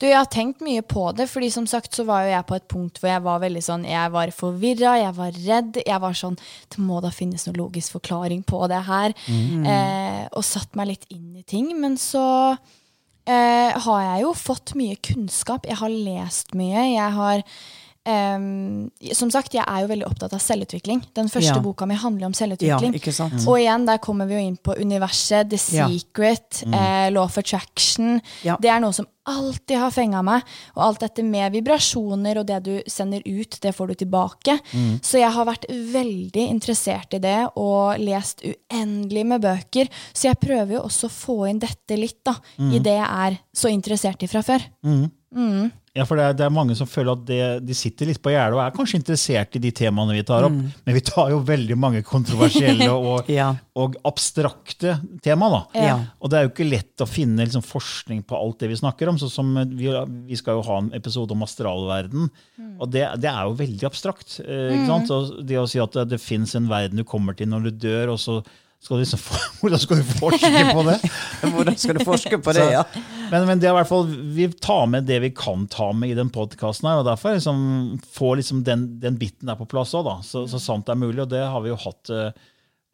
Du, 0.00 0.06
jeg 0.08 0.16
har 0.16 0.28
tenkt 0.32 0.62
mye 0.64 0.82
på 0.82 1.04
det, 1.14 1.28
fordi 1.30 1.50
som 1.52 1.66
sagt 1.68 1.94
så 1.94 2.06
var 2.08 2.24
jo 2.24 2.32
jeg 2.32 2.46
på 2.48 2.56
et 2.56 2.68
punkt 2.70 2.98
hvor 2.98 3.10
jeg 3.12 3.22
var 3.22 3.42
veldig 3.42 3.62
sånn, 3.62 3.84
jeg 3.86 4.12
var 4.14 4.32
forvirra, 4.34 4.96
jeg 4.98 5.14
var 5.18 5.36
redd. 5.36 5.80
Jeg 5.84 6.02
var 6.02 6.16
sånn 6.18 6.38
Det 6.72 6.82
må 6.82 7.00
da 7.04 7.12
finnes 7.14 7.46
noen 7.46 7.60
logisk 7.60 7.98
forklaring 7.98 8.42
på 8.48 8.64
det 8.72 8.80
her. 8.88 9.14
Eh, 9.68 10.22
og 10.32 10.46
satt 10.46 10.74
meg 10.78 10.92
litt 10.94 11.06
inn 11.12 11.36
i 11.38 11.44
ting. 11.46 11.68
Men 11.78 11.98
så 12.00 12.24
eh, 13.28 13.70
har 13.86 14.02
jeg 14.08 14.24
jo 14.24 14.32
fått 14.38 14.74
mye 14.78 14.98
kunnskap. 15.04 15.68
Jeg 15.68 15.78
har 15.82 15.92
lest 15.92 16.56
mye. 16.58 16.88
Jeg 16.94 17.16
har 17.18 17.46
ehm, 18.06 18.90
Som 19.12 19.30
sagt, 19.30 19.52
jeg 19.54 19.64
er 19.66 19.80
jo 19.82 19.88
veldig 19.88 20.06
opptatt 20.06 20.32
av 20.32 20.40
selvutvikling. 20.40 21.02
Den 21.14 21.28
første 21.28 21.54
Ja. 21.54 21.60
boka 21.60 21.86
mi 21.86 21.94
handler 21.94 22.26
om 22.26 22.32
ja, 22.32 22.46
selvutvikling. 22.46 22.94
ikke 22.94 23.12
sant? 23.12 23.46
Og 23.46 23.58
igjen, 23.58 23.86
der 23.86 23.98
kommer 23.98 24.26
vi 24.26 24.34
jo 24.34 24.40
inn 24.48 24.56
på 24.56 24.74
universet, 24.78 25.48
The 25.50 25.76
Ja. 25.76 25.88
Secret, 25.88 26.62
eh, 26.72 27.10
Law 27.10 27.24
of 27.24 27.38
Attraction. 27.38 28.20
Ja. 28.44 28.56
Det 28.60 28.70
er 28.70 28.80
noe 28.80 28.92
som 28.92 29.06
alltid 29.26 29.78
har 29.78 29.90
fenga 29.90 30.22
meg. 30.24 30.42
Og 30.76 30.82
alt 30.82 31.00
dette 31.00 31.22
med 31.22 31.52
vibrasjoner 31.52 32.38
og 32.38 32.46
det 32.46 32.62
du 32.64 32.82
sender 32.88 33.22
ut, 33.24 33.58
det 33.60 33.74
får 33.74 33.88
du 33.88 33.94
tilbake. 33.94 34.58
Så 35.00 35.18
jeg 35.20 35.30
har 35.32 35.44
vært 35.46 35.66
veldig 35.68 36.48
interessert 36.50 37.14
i 37.14 37.18
det 37.18 37.48
og 37.56 37.98
lest 37.98 38.42
uendelig 38.42 39.26
med 39.26 39.40
bøker. 39.42 39.88
Så 40.12 40.24
jeg 40.30 40.40
prøver 40.40 40.72
jo 40.74 40.82
også 40.82 41.06
å 41.06 41.10
få 41.10 41.48
inn 41.50 41.60
dette 41.60 41.96
litt 41.96 42.24
da, 42.24 42.34
i 42.58 42.78
det 42.78 42.98
jeg 42.98 43.06
er 43.08 43.38
så 43.54 43.70
interessert 43.70 44.22
i 44.22 44.26
fra 44.26 44.42
før. 44.42 44.60
Ja, 45.92 46.06
for 46.08 46.16
det 46.16 46.24
er, 46.24 46.32
det 46.38 46.44
er 46.46 46.52
mange 46.56 46.72
som 46.78 46.88
føler 46.88 47.12
at 47.12 47.24
det, 47.28 47.38
de 47.68 47.74
sitter 47.76 48.08
litt 48.08 48.20
på 48.24 48.30
gjerdet 48.32 48.56
og 48.56 48.62
er 48.64 48.70
kanskje 48.72 48.96
interessert 48.96 49.58
i 49.58 49.60
de 49.60 49.72
temaene 49.76 50.14
vi 50.16 50.22
tar 50.24 50.46
opp, 50.46 50.54
men 50.86 50.94
vi 50.96 51.02
tar 51.04 51.28
jo 51.34 51.42
veldig 51.44 51.76
mange 51.76 52.00
kontroversielle 52.08 52.86
og, 53.12 53.28
Ja. 53.28 53.50
og 53.76 53.98
abstrakte 54.08 54.94
tema. 55.22 55.50
da. 55.52 55.60
Ja. 55.76 55.98
Og 56.24 56.32
det 56.32 56.38
er 56.38 56.46
jo 56.46 56.52
ikke 56.54 56.68
lett 56.70 57.04
å 57.04 57.08
finne 57.10 57.44
liksom, 57.44 57.60
forskning 57.68 58.22
på 58.24 58.38
alt 58.40 58.64
det 58.64 58.70
vi 58.72 58.80
snakker 58.80 59.12
om. 59.12 59.20
sånn 59.20 59.34
som 59.34 59.52
vi, 59.76 59.92
vi 60.30 60.40
skal 60.40 60.56
jo 60.62 60.64
ha 60.70 60.78
en 60.80 60.88
episode 60.96 61.36
om 61.36 61.44
astralverden, 61.44 62.30
og 62.80 62.88
det, 62.90 63.04
det 63.20 63.28
er 63.28 63.44
jo 63.50 63.58
veldig 63.60 63.86
abstrakt. 63.90 64.38
Eh, 64.40 64.72
ikke 64.78 64.88
sant? 64.88 65.12
Så 65.12 65.42
det 65.44 65.60
å 65.60 65.68
si 65.68 65.78
at 65.84 65.92
det, 66.00 66.08
det 66.16 66.22
fins 66.24 66.56
en 66.56 66.72
verden 66.72 67.02
du 67.02 67.04
kommer 67.04 67.36
til 67.36 67.52
når 67.52 67.68
du 67.68 67.70
dør, 67.84 68.14
og 68.16 68.20
så 68.24 68.40
skal 68.82 68.98
liksom, 68.98 69.20
hvordan 69.60 69.78
skal 69.78 70.00
du 70.00 70.04
forske 70.18 70.62
på 70.74 70.82
det? 70.88 70.98
Hvordan 71.42 71.76
skal 71.78 71.98
du 71.98 72.04
forske 72.04 72.38
på 72.42 72.54
det, 72.56 72.68
ja? 72.74 72.84
Men, 73.30 73.46
men 73.48 73.60
det 73.62 73.68
er 73.68 73.72
i 73.72 73.78
hvert 73.78 73.88
fall, 73.88 74.08
vi 74.36 74.48
tar 74.52 74.88
med 74.90 75.06
det 75.08 75.20
vi 75.22 75.30
kan 75.36 75.66
ta 75.70 75.92
med 75.96 76.12
i 76.12 76.16
den 76.18 76.32
podkasten. 76.34 76.90
Og 76.90 77.06
derfor 77.06 77.36
liksom, 77.38 77.60
få 78.12 78.34
liksom 78.40 78.64
den, 78.66 78.88
den 79.00 79.18
biten 79.20 79.48
der 79.48 79.60
på 79.60 79.68
plass 79.70 79.94
òg, 79.96 80.10
så, 80.26 80.44
så 80.50 80.60
sant 80.60 80.88
det 80.88 80.96
er 80.96 81.02
mulig. 81.04 81.22
Og 81.24 81.30
det 81.30 81.44
har 81.46 81.62
vi 81.64 81.70
jo 81.72 81.78
hatt 81.84 82.12
eh, 82.12 82.34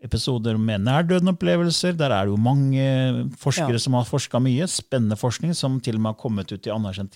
episoder 0.05 0.57
med 0.59 0.79
nærdøden-opplevelser. 0.87 1.97
Der 1.99 2.11
er 2.15 2.25
det 2.25 2.31
jo 2.33 2.37
mange 2.37 3.31
forskere 3.39 3.73
Ja. 3.73 3.79
som 3.79 3.95
har 3.95 4.05
forska 4.05 4.39
mye. 4.39 4.67
Spennende 4.69 5.17
forskning 5.17 5.55
som 5.57 5.81
til 5.81 5.97
og 5.97 6.01
med 6.01 6.11
har 6.15 6.21
kommet 6.23 6.53
ut 6.53 6.67
i 6.67 6.71
anerkjent 6.71 7.11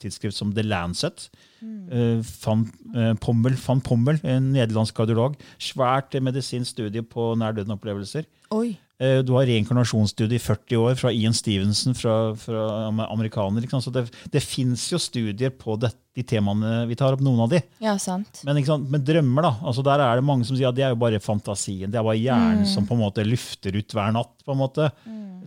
tidsskrift 0.00 0.34
som 0.36 0.52
The 0.52 0.62
Lancet. 0.62 1.28
Eh, 1.62 2.22
van, 2.46 2.70
eh, 2.96 3.14
Pommel, 3.20 3.56
van 3.66 3.80
Pommel, 3.80 4.20
en 4.24 4.52
nederlandsk 4.52 4.94
kardiolog. 4.94 5.34
Svært 5.58 6.14
medisinsk 6.22 6.70
studie 6.70 7.02
på 7.02 7.34
nærdøden-opplevelser. 7.36 8.24
Eh, 9.00 9.22
Du 9.24 9.32
har 9.32 9.46
reinkarnasjonsstudie 9.48 10.36
i 10.36 10.42
40 10.44 10.76
år 10.76 10.98
fra 11.00 11.10
Ian 11.12 11.32
Stevenson, 11.36 11.94
fra, 11.96 12.34
fra 12.36 12.64
amerikaner. 13.08 13.64
Ikke 13.64 13.78
sant? 13.78 13.86
Så 13.88 13.92
det, 13.94 14.06
det 14.34 14.42
fins 14.44 14.84
jo 14.92 15.00
studier 15.00 15.50
på 15.56 15.78
det, 15.80 15.90
de 16.18 16.24
temaene 16.26 16.82
vi 16.90 16.96
tar 17.00 17.14
opp, 17.16 17.22
noen 17.24 17.40
av 17.46 17.52
de. 17.54 17.62
Ja, 17.80 17.94
sant. 18.02 18.42
Men 18.44 18.58
ikke 18.60 18.72
sant? 18.74 18.90
med 18.92 19.06
drømmer, 19.08 19.46
da. 19.48 19.54
altså 19.64 19.84
Der 19.86 20.02
er 20.04 20.20
det 20.20 20.26
mange 20.28 20.44
som 20.44 20.58
sier 20.58 20.68
at 20.68 20.76
det 20.76 20.84
er 20.84 20.92
jo 20.92 21.00
bare 21.00 21.20
fantasien. 21.24 21.88
Det 21.90 21.96
er 22.00 22.04
bare 22.06 22.20
hjernen 22.20 22.66
som 22.68 22.84
på 22.88 22.98
en 22.98 23.04
måte 23.06 23.24
lufter 23.24 23.78
ut 23.80 23.96
hver 23.96 24.12
natt. 24.18 24.34
på 24.44 24.52
en 24.52 24.60
måte. 24.60 24.90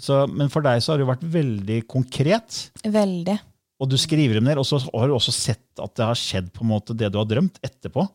Så, 0.01 0.23
men 0.33 0.49
for 0.49 0.65
deg 0.65 0.79
så 0.81 0.93
har 0.93 0.97
det 0.97 1.05
jo 1.05 1.11
vært 1.13 1.25
veldig 1.35 1.81
konkret. 1.91 2.63
Veldig. 2.81 3.35
Og 3.83 3.89
du 3.91 3.97
skriver 3.99 4.37
dem 4.39 4.45
ned, 4.47 4.57
og 4.61 4.65
så 4.65 4.77
har 4.79 5.09
du 5.11 5.13
også 5.17 5.33
sett 5.35 5.81
at 5.83 5.91
det 5.99 6.05
har 6.07 6.17
skjedd 6.17 6.49
på 6.55 6.63
en 6.63 6.69
måte 6.71 6.95
det 6.97 7.09
du 7.11 7.17
har 7.19 7.27
drømt, 7.27 7.59
etterpå. 7.65 8.05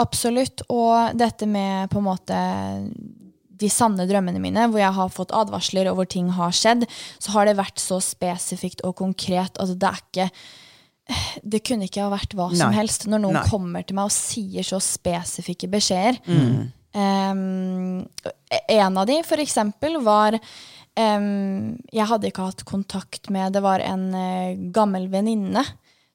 Absolutt. 0.00 0.64
Og 0.72 1.12
dette 1.20 1.46
med 1.50 1.90
på 1.92 2.00
en 2.00 2.06
måte 2.08 2.38
de 3.60 3.70
sanne 3.72 4.06
drømmene 4.08 4.40
mine, 4.42 4.66
hvor 4.70 4.82
jeg 4.82 4.96
har 4.96 5.12
fått 5.12 5.34
advarsler 5.36 5.90
og 5.90 6.00
hvor 6.00 6.08
ting 6.10 6.32
har 6.36 6.54
skjedd, 6.56 6.86
så 7.20 7.36
har 7.36 7.48
det 7.48 7.58
vært 7.60 7.80
så 7.82 8.00
spesifikt 8.04 8.84
og 8.86 8.96
konkret. 9.02 9.56
Altså, 9.60 9.76
det 9.76 9.92
er 9.92 10.02
ikke 10.04 10.30
Det 11.42 11.58
kunne 11.66 11.88
ikke 11.88 12.04
ha 12.04 12.10
vært 12.12 12.36
hva 12.38 12.52
som 12.52 12.68
Nei. 12.70 12.76
helst. 12.76 13.08
Når 13.10 13.22
noen 13.24 13.40
Nei. 13.40 13.46
kommer 13.50 13.82
til 13.82 13.96
meg 13.98 14.12
og 14.12 14.14
sier 14.14 14.62
så 14.62 14.78
spesifikke 14.78 15.66
beskjeder. 15.72 16.20
Um, 16.94 18.06
en 18.70 18.98
av 18.98 19.06
de, 19.06 19.16
for 19.26 19.42
eksempel, 19.42 19.98
var 20.02 20.34
um, 20.34 21.76
Jeg 21.90 22.06
hadde 22.10 22.30
ikke 22.30 22.48
hatt 22.48 22.64
kontakt 22.66 23.30
med 23.30 23.54
Det 23.54 23.62
var 23.62 23.78
en 23.78 24.08
uh, 24.10 24.58
gammel 24.74 25.06
venninne 25.12 25.62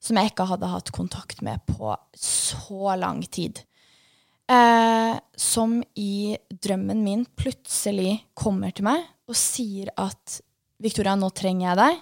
som 0.03 0.19
jeg 0.19 0.34
ikke 0.34 0.47
hadde 0.51 0.69
hatt 0.69 0.91
kontakt 0.93 1.39
med 1.41 1.63
på 1.65 1.95
så 2.19 2.95
lang 2.99 3.23
tid. 3.25 3.63
Eh, 4.51 5.13
som 5.36 5.79
i 5.97 6.38
drømmen 6.53 6.99
min 7.03 7.23
plutselig 7.38 8.19
kommer 8.38 8.73
til 8.75 8.86
meg 8.86 9.01
og 9.25 9.38
sier 9.39 9.89
at 9.97 10.39
Victoria, 10.84 11.15
nå 11.17 11.31
trenger 11.34 11.71
jeg 11.71 11.79
deg. 11.79 12.01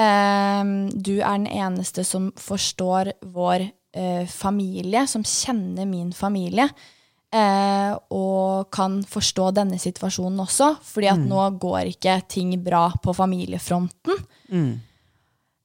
Eh, 0.00 0.70
du 0.94 1.14
er 1.18 1.34
den 1.36 1.48
eneste 1.52 2.04
som 2.06 2.30
forstår 2.40 3.12
vår 3.34 3.66
eh, 3.92 4.24
familie, 4.30 5.04
som 5.10 5.24
kjenner 5.26 5.88
min 5.90 6.14
familie. 6.16 6.70
Eh, 7.34 7.92
og 8.14 8.70
kan 8.72 9.00
forstå 9.04 9.50
denne 9.58 9.76
situasjonen 9.82 10.40
også, 10.46 10.70
fordi 10.86 11.10
at 11.10 11.20
nå 11.28 11.42
går 11.60 11.90
ikke 11.92 12.20
ting 12.30 12.54
bra 12.64 12.86
på 13.02 13.12
familiefronten. 13.18 14.22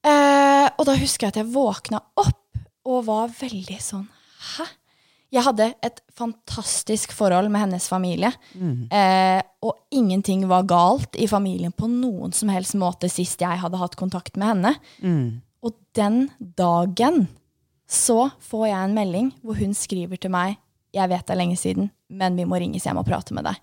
Eh, 0.01 0.67
og 0.75 0.83
da 0.89 0.97
husker 0.97 1.27
jeg 1.29 1.35
at 1.35 1.39
jeg 1.43 1.53
våkna 1.53 2.01
opp 2.19 2.57
og 2.89 3.03
var 3.05 3.29
veldig 3.37 3.77
sånn 3.85 4.07
Hæ? 4.41 4.65
Jeg 5.31 5.45
hadde 5.45 5.69
et 5.87 6.01
fantastisk 6.11 7.13
forhold 7.15 7.47
med 7.53 7.61
hennes 7.63 7.85
familie. 7.87 8.33
Eh, 8.91 9.41
og 9.63 9.77
ingenting 9.95 10.43
var 10.49 10.65
galt 10.67 11.15
i 11.15 11.27
familien 11.31 11.71
på 11.71 11.87
noen 11.87 12.33
som 12.35 12.49
helst 12.51 12.75
måte 12.75 13.07
sist 13.11 13.39
jeg 13.39 13.61
hadde 13.61 13.79
hatt 13.79 13.95
kontakt 13.95 14.35
med 14.35 14.51
henne. 14.51 14.73
Og 15.63 15.75
den 15.95 16.25
dagen 16.57 17.27
så 17.91 18.25
får 18.43 18.65
jeg 18.67 18.79
en 18.89 18.95
melding 18.95 19.31
hvor 19.43 19.55
hun 19.59 19.73
skriver 19.75 20.19
til 20.19 20.31
meg 20.31 20.57
Jeg 20.95 21.07
vet 21.11 21.23
det 21.27 21.33
er 21.35 21.39
lenge 21.39 21.55
siden, 21.59 21.89
men 22.11 22.35
vi 22.35 22.43
må 22.47 22.59
ringes 22.59 22.83
hjem 22.87 22.99
og 22.99 23.05
prate 23.07 23.31
med 23.35 23.45
deg. 23.47 23.55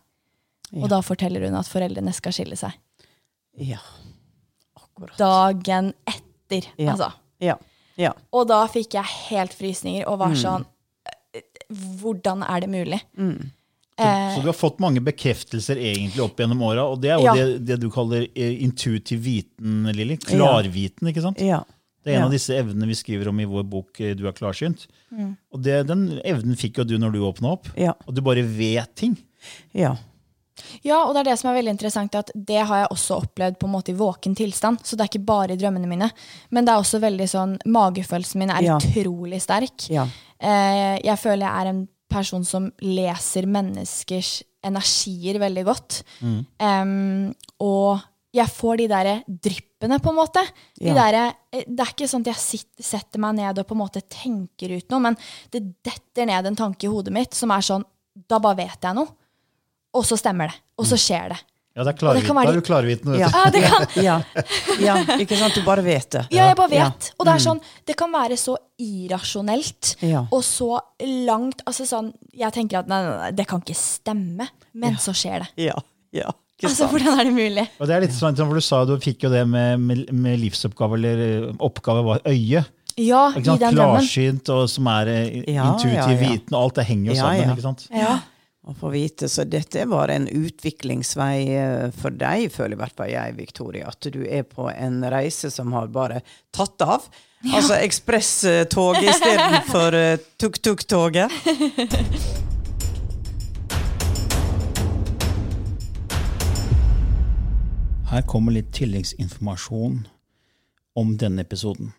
Og 0.81 0.89
da 0.89 1.03
forteller 1.05 1.45
hun 1.45 1.57
at 1.61 1.69
foreldrene 1.69 2.13
skal 2.17 2.33
skille 2.33 2.57
seg. 2.57 2.73
Ja. 3.61 3.81
Akkurat. 4.77 5.17
Dagen 5.21 5.93
etter, 6.09 6.65
Ja. 6.81 6.95
altså. 6.95 7.11
Ja. 7.45 7.59
ja. 8.01 8.13
Og 8.33 8.49
da 8.49 8.63
fikk 8.73 8.97
jeg 8.97 9.05
helt 9.29 9.53
frysninger 9.53 10.09
og 10.09 10.19
var 10.25 10.33
sånn 10.41 10.65
«Eh, 10.65 10.73
Hvordan 11.69 12.43
er 12.49 12.61
det 12.65 12.69
mulig? 12.73 13.01
Så 13.99 14.41
du 14.41 14.47
har 14.47 14.55
fått 14.55 14.79
mange 14.81 15.01
bekreftelser 15.03 15.77
egentlig 15.83 16.23
opp 16.23 16.39
gjennom 16.39 16.61
åra, 16.63 16.85
og 16.87 17.01
det 17.03 17.11
er 17.11 17.19
jo 17.19 17.25
Ja. 17.27 17.35
det, 17.35 17.65
det 17.67 17.81
du 17.83 17.89
kaller 17.91 18.29
eh, 18.35 18.63
intuitiv 18.63 19.21
viten, 19.25 19.89
Lilly. 19.93 20.17
Klarviten, 20.23 21.09
ikke 21.11 21.23
sant? 21.25 21.41
ja. 21.43 21.65
Det 22.07 22.13
er 22.15 22.21
en 22.21 22.23
Ja. 22.23 22.27
av 22.29 22.33
disse 22.33 22.55
evnene 22.55 22.87
vi 22.87 22.95
skriver 22.95 23.29
om 23.29 23.41
i 23.43 23.45
vår 23.45 23.65
bok 23.69 23.99
eh, 24.01 24.15
Du 24.15 24.23
er 24.29 24.33
klarsynt. 24.33 24.87
Og 25.53 25.61
det, 25.61 25.81
den 25.89 26.21
evnen 26.25 26.55
fikk 26.57 26.79
jo 26.79 26.85
du 26.85 26.95
når 26.97 27.13
du 27.13 27.19
åpna 27.27 27.51
opp. 27.57 27.67
Ja. 27.77 27.93
Og 28.07 28.15
du 28.15 28.23
bare 28.23 28.45
vet 28.47 28.95
ting. 28.97 29.17
Ja. 29.75 29.97
Ja, 30.85 31.03
og 31.05 31.15
det 31.15 31.21
er 31.21 31.31
det 31.31 31.39
som 31.41 31.51
er 31.51 31.59
veldig 31.63 31.75
interessant, 31.77 32.15
at 32.15 32.31
det 32.35 32.65
har 32.67 32.83
jeg 32.85 32.89
også 32.95 33.19
opplevd 33.23 33.59
på 33.59 33.67
en 33.69 33.73
måte 33.73 33.93
i 33.93 33.99
våken 33.99 34.35
tilstand. 34.37 34.81
Så 34.85 34.97
det 34.97 35.05
er 35.07 35.11
ikke 35.19 35.25
bare 35.27 35.53
i 35.53 35.57
drømmene 35.61 35.87
mine. 35.91 36.11
Men 36.51 36.65
det 36.65 36.73
er 36.75 36.79
også 36.83 37.01
veldig 37.01 37.29
sånn 37.29 37.57
Magefølelsen 37.67 38.37
min 38.39 38.51
er 38.51 38.63
Ja. 38.63 38.77
utrolig 38.79 39.41
sterk. 39.43 39.89
Ja. 39.91 40.07
Eh, 40.41 40.99
jeg 41.05 41.19
føler 41.19 41.47
jeg 41.47 41.67
er 41.67 41.67
en 41.71 41.89
person 42.09 42.45
som 42.45 42.71
leser 42.81 43.45
menneskers 43.47 44.43
energier 44.65 45.39
veldig 45.39 45.65
godt. 45.65 46.03
Em, 46.59 47.35
og 47.61 48.01
jeg 48.35 48.47
får 48.53 48.77
de 48.79 48.87
derre 48.91 49.15
dryppene, 49.29 49.99
på 50.03 50.11
en 50.11 50.17
måte. 50.17 50.43
De 50.79 50.87
Ja. 50.89 50.95
derre- 50.95 51.35
eh, 51.53 51.65
det 51.67 51.81
er 51.81 51.93
ikke 51.93 52.09
sånn 52.09 52.21
at 52.27 52.35
jeg 52.35 52.35
sitter, 52.37 52.83
setter 52.83 53.19
meg 53.19 53.37
ned 53.37 53.59
og 53.59 53.67
på 53.67 53.73
en 53.73 53.79
måte 53.89 54.03
tenker 54.09 54.77
ut 54.77 54.89
noe, 54.91 55.01
men 55.01 55.17
det 55.51 55.83
detter 55.83 56.27
ned 56.27 56.47
en 56.47 56.57
tanke 56.57 56.85
i 56.85 56.89
hodet 56.89 57.13
mitt 57.13 57.35
som 57.35 57.51
er 57.51 57.61
sånn 57.61 57.85
Da 58.29 58.41
bare 58.41 58.57
vet 58.57 58.81
jeg 58.83 58.95
noe. 58.97 59.07
Og 59.99 60.07
så 60.07 60.19
stemmer 60.21 60.53
det. 60.53 60.61
Og 60.79 60.87
så 60.87 60.99
skjer 61.01 61.33
det. 61.35 61.41
Ja, 61.79 61.85
det 61.87 61.93
er 62.03 62.09
Og 62.11 62.17
det 62.17 62.25
kan 62.27 62.35
klarviten. 62.35 62.47
Da 62.47 62.51
er 62.51 62.57
du 62.59 62.67
klarviten. 62.67 63.13
Ja. 63.21 63.29
Ja, 63.31 63.51
det 63.55 63.61
kan, 63.63 63.85
ja. 64.09 64.17
ja. 64.83 64.95
Ikke 65.23 65.37
sant? 65.39 65.55
Du 65.55 65.63
bare 65.67 65.83
vet 65.87 66.09
det. 66.11 66.25
Ja, 66.35 66.49
jeg 66.51 66.57
bare 66.59 66.75
Ja. 66.75 66.89
vet. 66.91 67.13
Og 67.19 67.27
det 67.29 67.35
er 67.37 67.43
sånn, 67.45 67.61
det 67.87 67.95
kan 68.01 68.11
være 68.15 68.35
så 68.41 68.57
irrasjonelt 68.83 69.93
Ja. 70.03 70.25
og 70.31 70.43
så 70.43 70.81
langt 71.29 71.63
altså 71.67 71.87
sånn, 71.87 72.13
Jeg 72.35 72.53
tenker 72.57 72.81
at 72.81 72.89
nei, 72.91 72.99
nei, 73.05 73.17
nei, 73.23 73.31
det 73.39 73.47
kan 73.51 73.63
ikke 73.63 73.77
stemme, 73.79 74.49
men 74.75 74.97
så 75.03 75.15
skjer 75.15 75.45
det. 75.45 75.69
Ja. 75.69 75.77
ja. 76.13 76.33
Altså. 76.65 76.89
Hvordan 76.91 77.21
er 77.21 77.29
det 77.29 77.35
mulig? 77.37 77.69
Og 77.79 77.87
det 77.87 77.95
er 77.95 78.03
litt 78.03 78.17
sånn, 78.17 78.35
for 78.35 78.59
Du 78.59 78.65
sa 78.65 78.81
du 78.89 78.97
fikk 78.99 79.23
jo 79.29 79.31
det 79.31 79.45
med, 79.47 79.79
med, 79.79 80.09
med 80.13 80.41
livsoppgave, 80.43 80.99
eller 80.99 81.23
eh, 81.29 81.53
oppgave 81.63 82.03
var 82.07 82.25
øye. 82.27 82.65
Ja, 82.99 83.29
Ikke 83.39 83.55
i 83.55 83.61
den. 83.63 83.77
Klarsynt, 83.79 84.49
og 84.51 84.65
som 84.71 84.89
er 84.91 85.07
eh, 85.13 85.29
Ja, 85.55 85.69
intuitiv 85.71 85.95
ja, 85.95 86.09
ja. 86.11 86.19
viten. 86.33 86.57
og 86.59 86.65
Alt 86.65 86.81
det 86.81 86.89
henger 86.89 87.13
jo 87.13 87.15
Ja, 87.15 87.23
sammen. 87.23 87.45
ja. 87.45 87.55
ikke 87.55 87.67
sant? 87.69 87.87
Ja. 87.95 88.17
Å 88.69 88.75
få 88.77 88.91
vite, 88.93 89.31
så 89.33 89.47
dette 89.49 89.87
var 89.89 90.11
en 90.13 90.27
utviklingsvei 90.29 91.37
eh, 91.57 91.87
for 91.97 92.13
deg, 92.13 92.51
føler 92.53 92.77
i 92.77 92.81
hvert 92.83 92.99
fall 92.99 93.09
jeg, 93.09 93.37
Victoria. 93.39 93.89
At 93.89 94.05
du 94.13 94.21
er 94.29 94.45
på 94.45 94.67
en 94.69 94.99
reise 95.09 95.49
som 95.49 95.73
har 95.73 95.89
bare 95.89 96.21
tatt 96.53 96.85
av. 96.85 97.07
Altså 97.49 97.79
ekspresstog 97.79 98.99
istedenfor 99.01 99.97
uh, 100.03 100.27
tuk-tuk-toget. 100.37 101.33
Her 108.13 108.29
kommer 108.29 108.53
litt 108.53 108.75
tilleggsinformasjon 108.77 110.03
om 110.99 111.17
denne 111.17 111.45
episoden. 111.45 111.95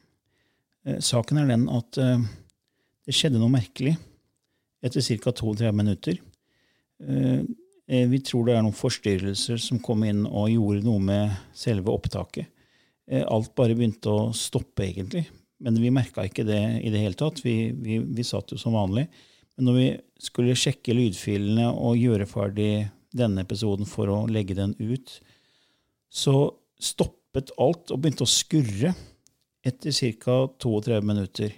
Eh, 0.85 1.01
Saken 1.01 1.41
er 1.41 1.49
den 1.49 1.65
at 1.73 1.97
eh, 1.97 2.25
det 3.09 3.17
skjedde 3.17 3.41
noe 3.41 3.57
merkelig 3.57 3.97
etter 4.85 5.01
ca. 5.01 5.33
32 5.33 5.73
minutter. 5.73 6.19
Eh, 6.99 7.41
eh, 7.87 8.07
Vi 8.09 8.19
tror 8.25 8.47
det 8.47 8.55
er 8.57 8.63
noen 8.65 8.75
forstyrrelser 8.75 9.59
som 9.61 9.81
kom 9.83 10.03
inn 10.07 10.25
og 10.27 10.51
gjorde 10.51 10.85
noe 10.85 11.03
med 11.03 11.35
selve 11.55 11.93
opptaket. 11.93 12.49
Eh, 13.09 13.25
Alt 13.25 13.55
bare 13.55 13.77
begynte 13.77 14.11
å 14.11 14.29
stoppe, 14.35 14.85
egentlig. 14.85 15.25
Men 15.59 15.79
vi 15.81 15.91
merka 15.91 16.23
ikke 16.23 16.47
det 16.47 16.61
i 16.83 16.91
det 16.91 17.01
hele 17.03 17.19
tatt. 17.19 17.41
Vi, 17.43 17.71
vi, 17.75 17.99
vi 17.99 18.23
satt 18.23 18.53
jo 18.53 18.59
som 18.59 18.77
vanlig. 18.77 19.07
Men 19.57 19.67
når 19.67 19.75
vi 19.75 19.89
skulle 20.23 20.55
sjekke 20.55 20.95
lydfilene 20.95 21.67
og 21.73 21.99
gjøre 21.99 22.29
ferdig 22.29 22.87
denne 23.15 23.43
episoden 23.43 23.89
for 23.89 24.11
å 24.13 24.19
legge 24.29 24.55
den 24.55 24.75
ut, 24.79 25.17
så 26.09 26.53
stoppet 26.79 27.51
alt 27.59 27.91
og 27.91 27.99
begynte 27.99 28.23
å 28.23 28.29
skurre 28.29 28.93
etter 29.65 29.91
ca. 30.21 30.37
32 30.61 31.01
minutter. 31.03 31.57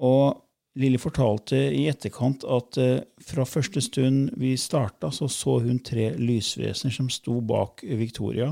Og 0.00 0.43
Lilly 0.74 0.98
fortalte 0.98 1.58
i 1.70 1.84
etterkant 1.86 2.42
at 2.50 2.78
eh, 2.82 3.04
fra 3.22 3.44
første 3.46 3.82
stund 3.84 4.32
vi 4.40 4.56
starta, 4.58 5.12
så 5.14 5.28
så 5.30 5.60
hun 5.62 5.78
tre 5.86 6.10
lysvesener 6.18 6.94
som 6.94 7.10
sto 7.12 7.38
bak 7.46 7.84
Victoria. 7.86 8.50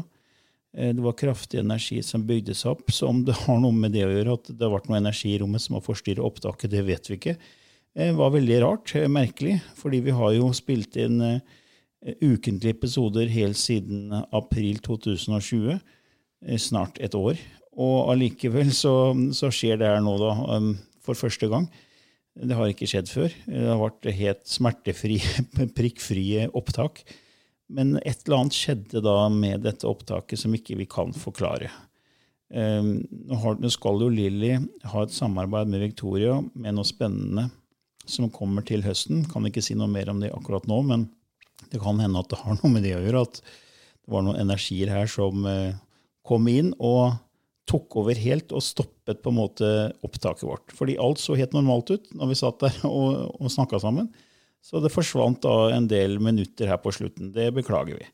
Eh, 0.77 0.93
det 0.95 1.03
var 1.03 1.17
kraftig 1.19 1.59
energi 1.61 1.99
som 2.07 2.27
bygde 2.29 2.55
seg 2.55 2.77
opp, 2.77 2.93
så 2.95 3.11
om 3.11 3.25
det 3.27 3.35
har 3.43 3.59
noe 3.61 3.75
med 3.75 3.97
det 3.97 4.07
å 4.07 4.13
gjøre, 4.13 4.39
at 4.39 4.53
det 4.53 4.63
har 4.63 4.77
vært 4.77 4.89
noe 4.93 5.01
energi 5.03 5.35
i 5.35 5.41
rommet 5.43 5.65
som 5.65 5.77
har 5.79 5.85
forstyrret 5.85 6.23
opptaket, 6.23 6.71
det 6.71 6.87
vet 6.87 7.11
vi 7.11 7.19
ikke. 7.19 7.37
Det 7.93 8.09
var 8.17 8.33
veldig 8.39 8.61
rart, 8.63 8.95
eh, 8.97 9.11
merkelig, 9.11 9.59
fordi 9.77 10.01
vi 10.07 10.15
har 10.17 10.33
jo 10.39 10.53
spilt 10.57 10.97
inn 11.03 11.21
eh, 11.27 11.41
eh, 12.07 12.15
ukentlige 12.23 12.79
episoder 12.79 13.29
helt 13.35 13.59
siden 13.59 14.15
april 14.31 14.79
2020. 14.79 15.75
eh, 16.47 16.59
Snart 16.59 17.03
et 17.03 17.19
år. 17.19 17.35
Og 17.73 18.13
allikevel 18.13 18.71
så, 18.71 19.11
så 19.33 19.51
skjer 19.51 19.79
det 19.81 19.89
her 19.91 20.03
nå, 20.05 20.19
da, 20.21 20.61
for 21.01 21.17
første 21.17 21.49
gang. 21.49 21.67
Det 22.33 22.57
har 22.57 22.71
ikke 22.73 22.89
skjedd 22.89 23.11
før. 23.13 23.35
Det 23.45 23.67
har 23.69 23.81
vært 23.81 24.09
helt 24.17 24.45
smertefrie, 24.49 25.45
prikkfrie 25.79 26.49
opptak. 26.57 27.03
Men 27.73 27.97
et 28.03 28.25
eller 28.25 28.43
annet 28.43 28.57
skjedde 28.57 29.03
da 29.05 29.17
med 29.33 29.65
dette 29.67 29.89
opptaket 29.89 30.41
som 30.41 30.55
ikke 30.57 30.77
vi 30.81 30.89
kan 30.91 31.13
forklare. 31.17 31.71
Um, 32.53 32.99
Nå 33.33 33.71
skal 33.73 34.03
jo 34.05 34.11
Lilly 34.13 34.59
ha 34.93 35.03
et 35.05 35.15
samarbeid 35.15 35.71
med 35.73 35.81
Victoria 35.87 36.37
med 36.53 36.77
noe 36.77 36.89
spennende 36.89 37.47
som 38.09 38.33
kommer 38.35 38.65
til 38.67 38.85
høsten. 38.85 39.25
Kan 39.31 39.47
ikke 39.49 39.65
si 39.65 39.77
noe 39.79 39.89
mer 39.89 40.11
om 40.13 40.21
det 40.21 40.33
akkurat 40.35 40.67
nå, 40.69 40.81
men 40.89 41.07
det 41.73 41.81
kan 41.81 42.01
hende 42.03 42.21
at 42.21 42.33
det 42.33 42.41
har 42.43 42.59
noe 42.59 42.73
med 42.73 42.85
det 42.85 42.97
å 42.97 43.03
gjøre. 43.05 43.25
At 43.29 43.41
det 43.43 44.13
var 44.13 44.27
noen 44.27 44.41
energier 44.43 44.93
her 44.93 45.09
som 45.09 45.47
eh, 45.49 45.79
kom 46.27 46.49
inn 46.51 46.73
og 46.79 47.15
tok 47.69 47.97
over 48.01 48.19
helt 48.19 48.53
og 48.55 48.65
stoppet 48.65 49.23
på 49.23 49.31
en 49.31 49.39
måte 49.39 49.69
opptaket 50.05 50.47
vårt. 50.49 50.75
Fordi 50.75 50.99
alt 51.01 51.23
så 51.23 51.37
helt 51.39 51.55
normalt 51.57 51.93
ut 51.95 52.11
når 52.17 52.33
vi 52.33 52.39
satt 52.39 52.63
der 52.65 52.81
og, 52.89 53.37
og 53.39 53.53
snakka 53.53 53.81
sammen. 53.83 54.11
Så 54.63 54.79
det 54.83 54.93
forsvant 54.95 55.43
da 55.43 55.73
en 55.75 55.89
del 55.91 56.21
minutter 56.23 56.71
her 56.71 56.79
på 56.83 56.93
slutten. 56.95 57.33
Det 57.35 57.51
beklager 57.55 57.99
vi. 57.99 58.07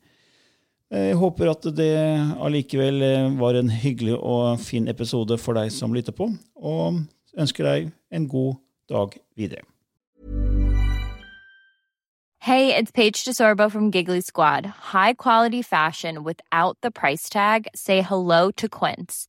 Jeg 0.89 1.19
håper 1.21 1.51
at 1.53 1.67
det 1.77 1.93
allikevel 2.41 3.03
eh, 3.05 3.33
var 3.37 3.59
en 3.59 3.69
hyggelig 3.69 4.15
og 4.17 4.57
fin 4.65 4.89
episode 4.89 5.37
for 5.37 5.59
deg 5.59 5.69
som 5.75 5.93
lytter 5.93 6.17
på, 6.17 6.31
og 6.57 7.03
ønsker 7.37 7.69
deg 7.69 7.91
en 8.09 8.29
god 8.29 8.57
dag 8.89 9.19
videre. 9.37 9.69
Hey, 12.41 12.75
it's 12.75 12.91
Paige 12.91 13.25
DeSorbo 13.27 13.71
from 13.71 13.91
Giggly 13.91 14.23
Squad. 14.23 14.65
High 14.95 15.13
quality 15.13 15.61
fashion 15.61 16.25
without 16.25 16.79
the 16.81 16.91
price 16.91 17.29
tag. 17.29 17.69
Say 17.75 18.01
hello 18.01 18.51
to 18.53 18.69
Quince. 18.69 19.29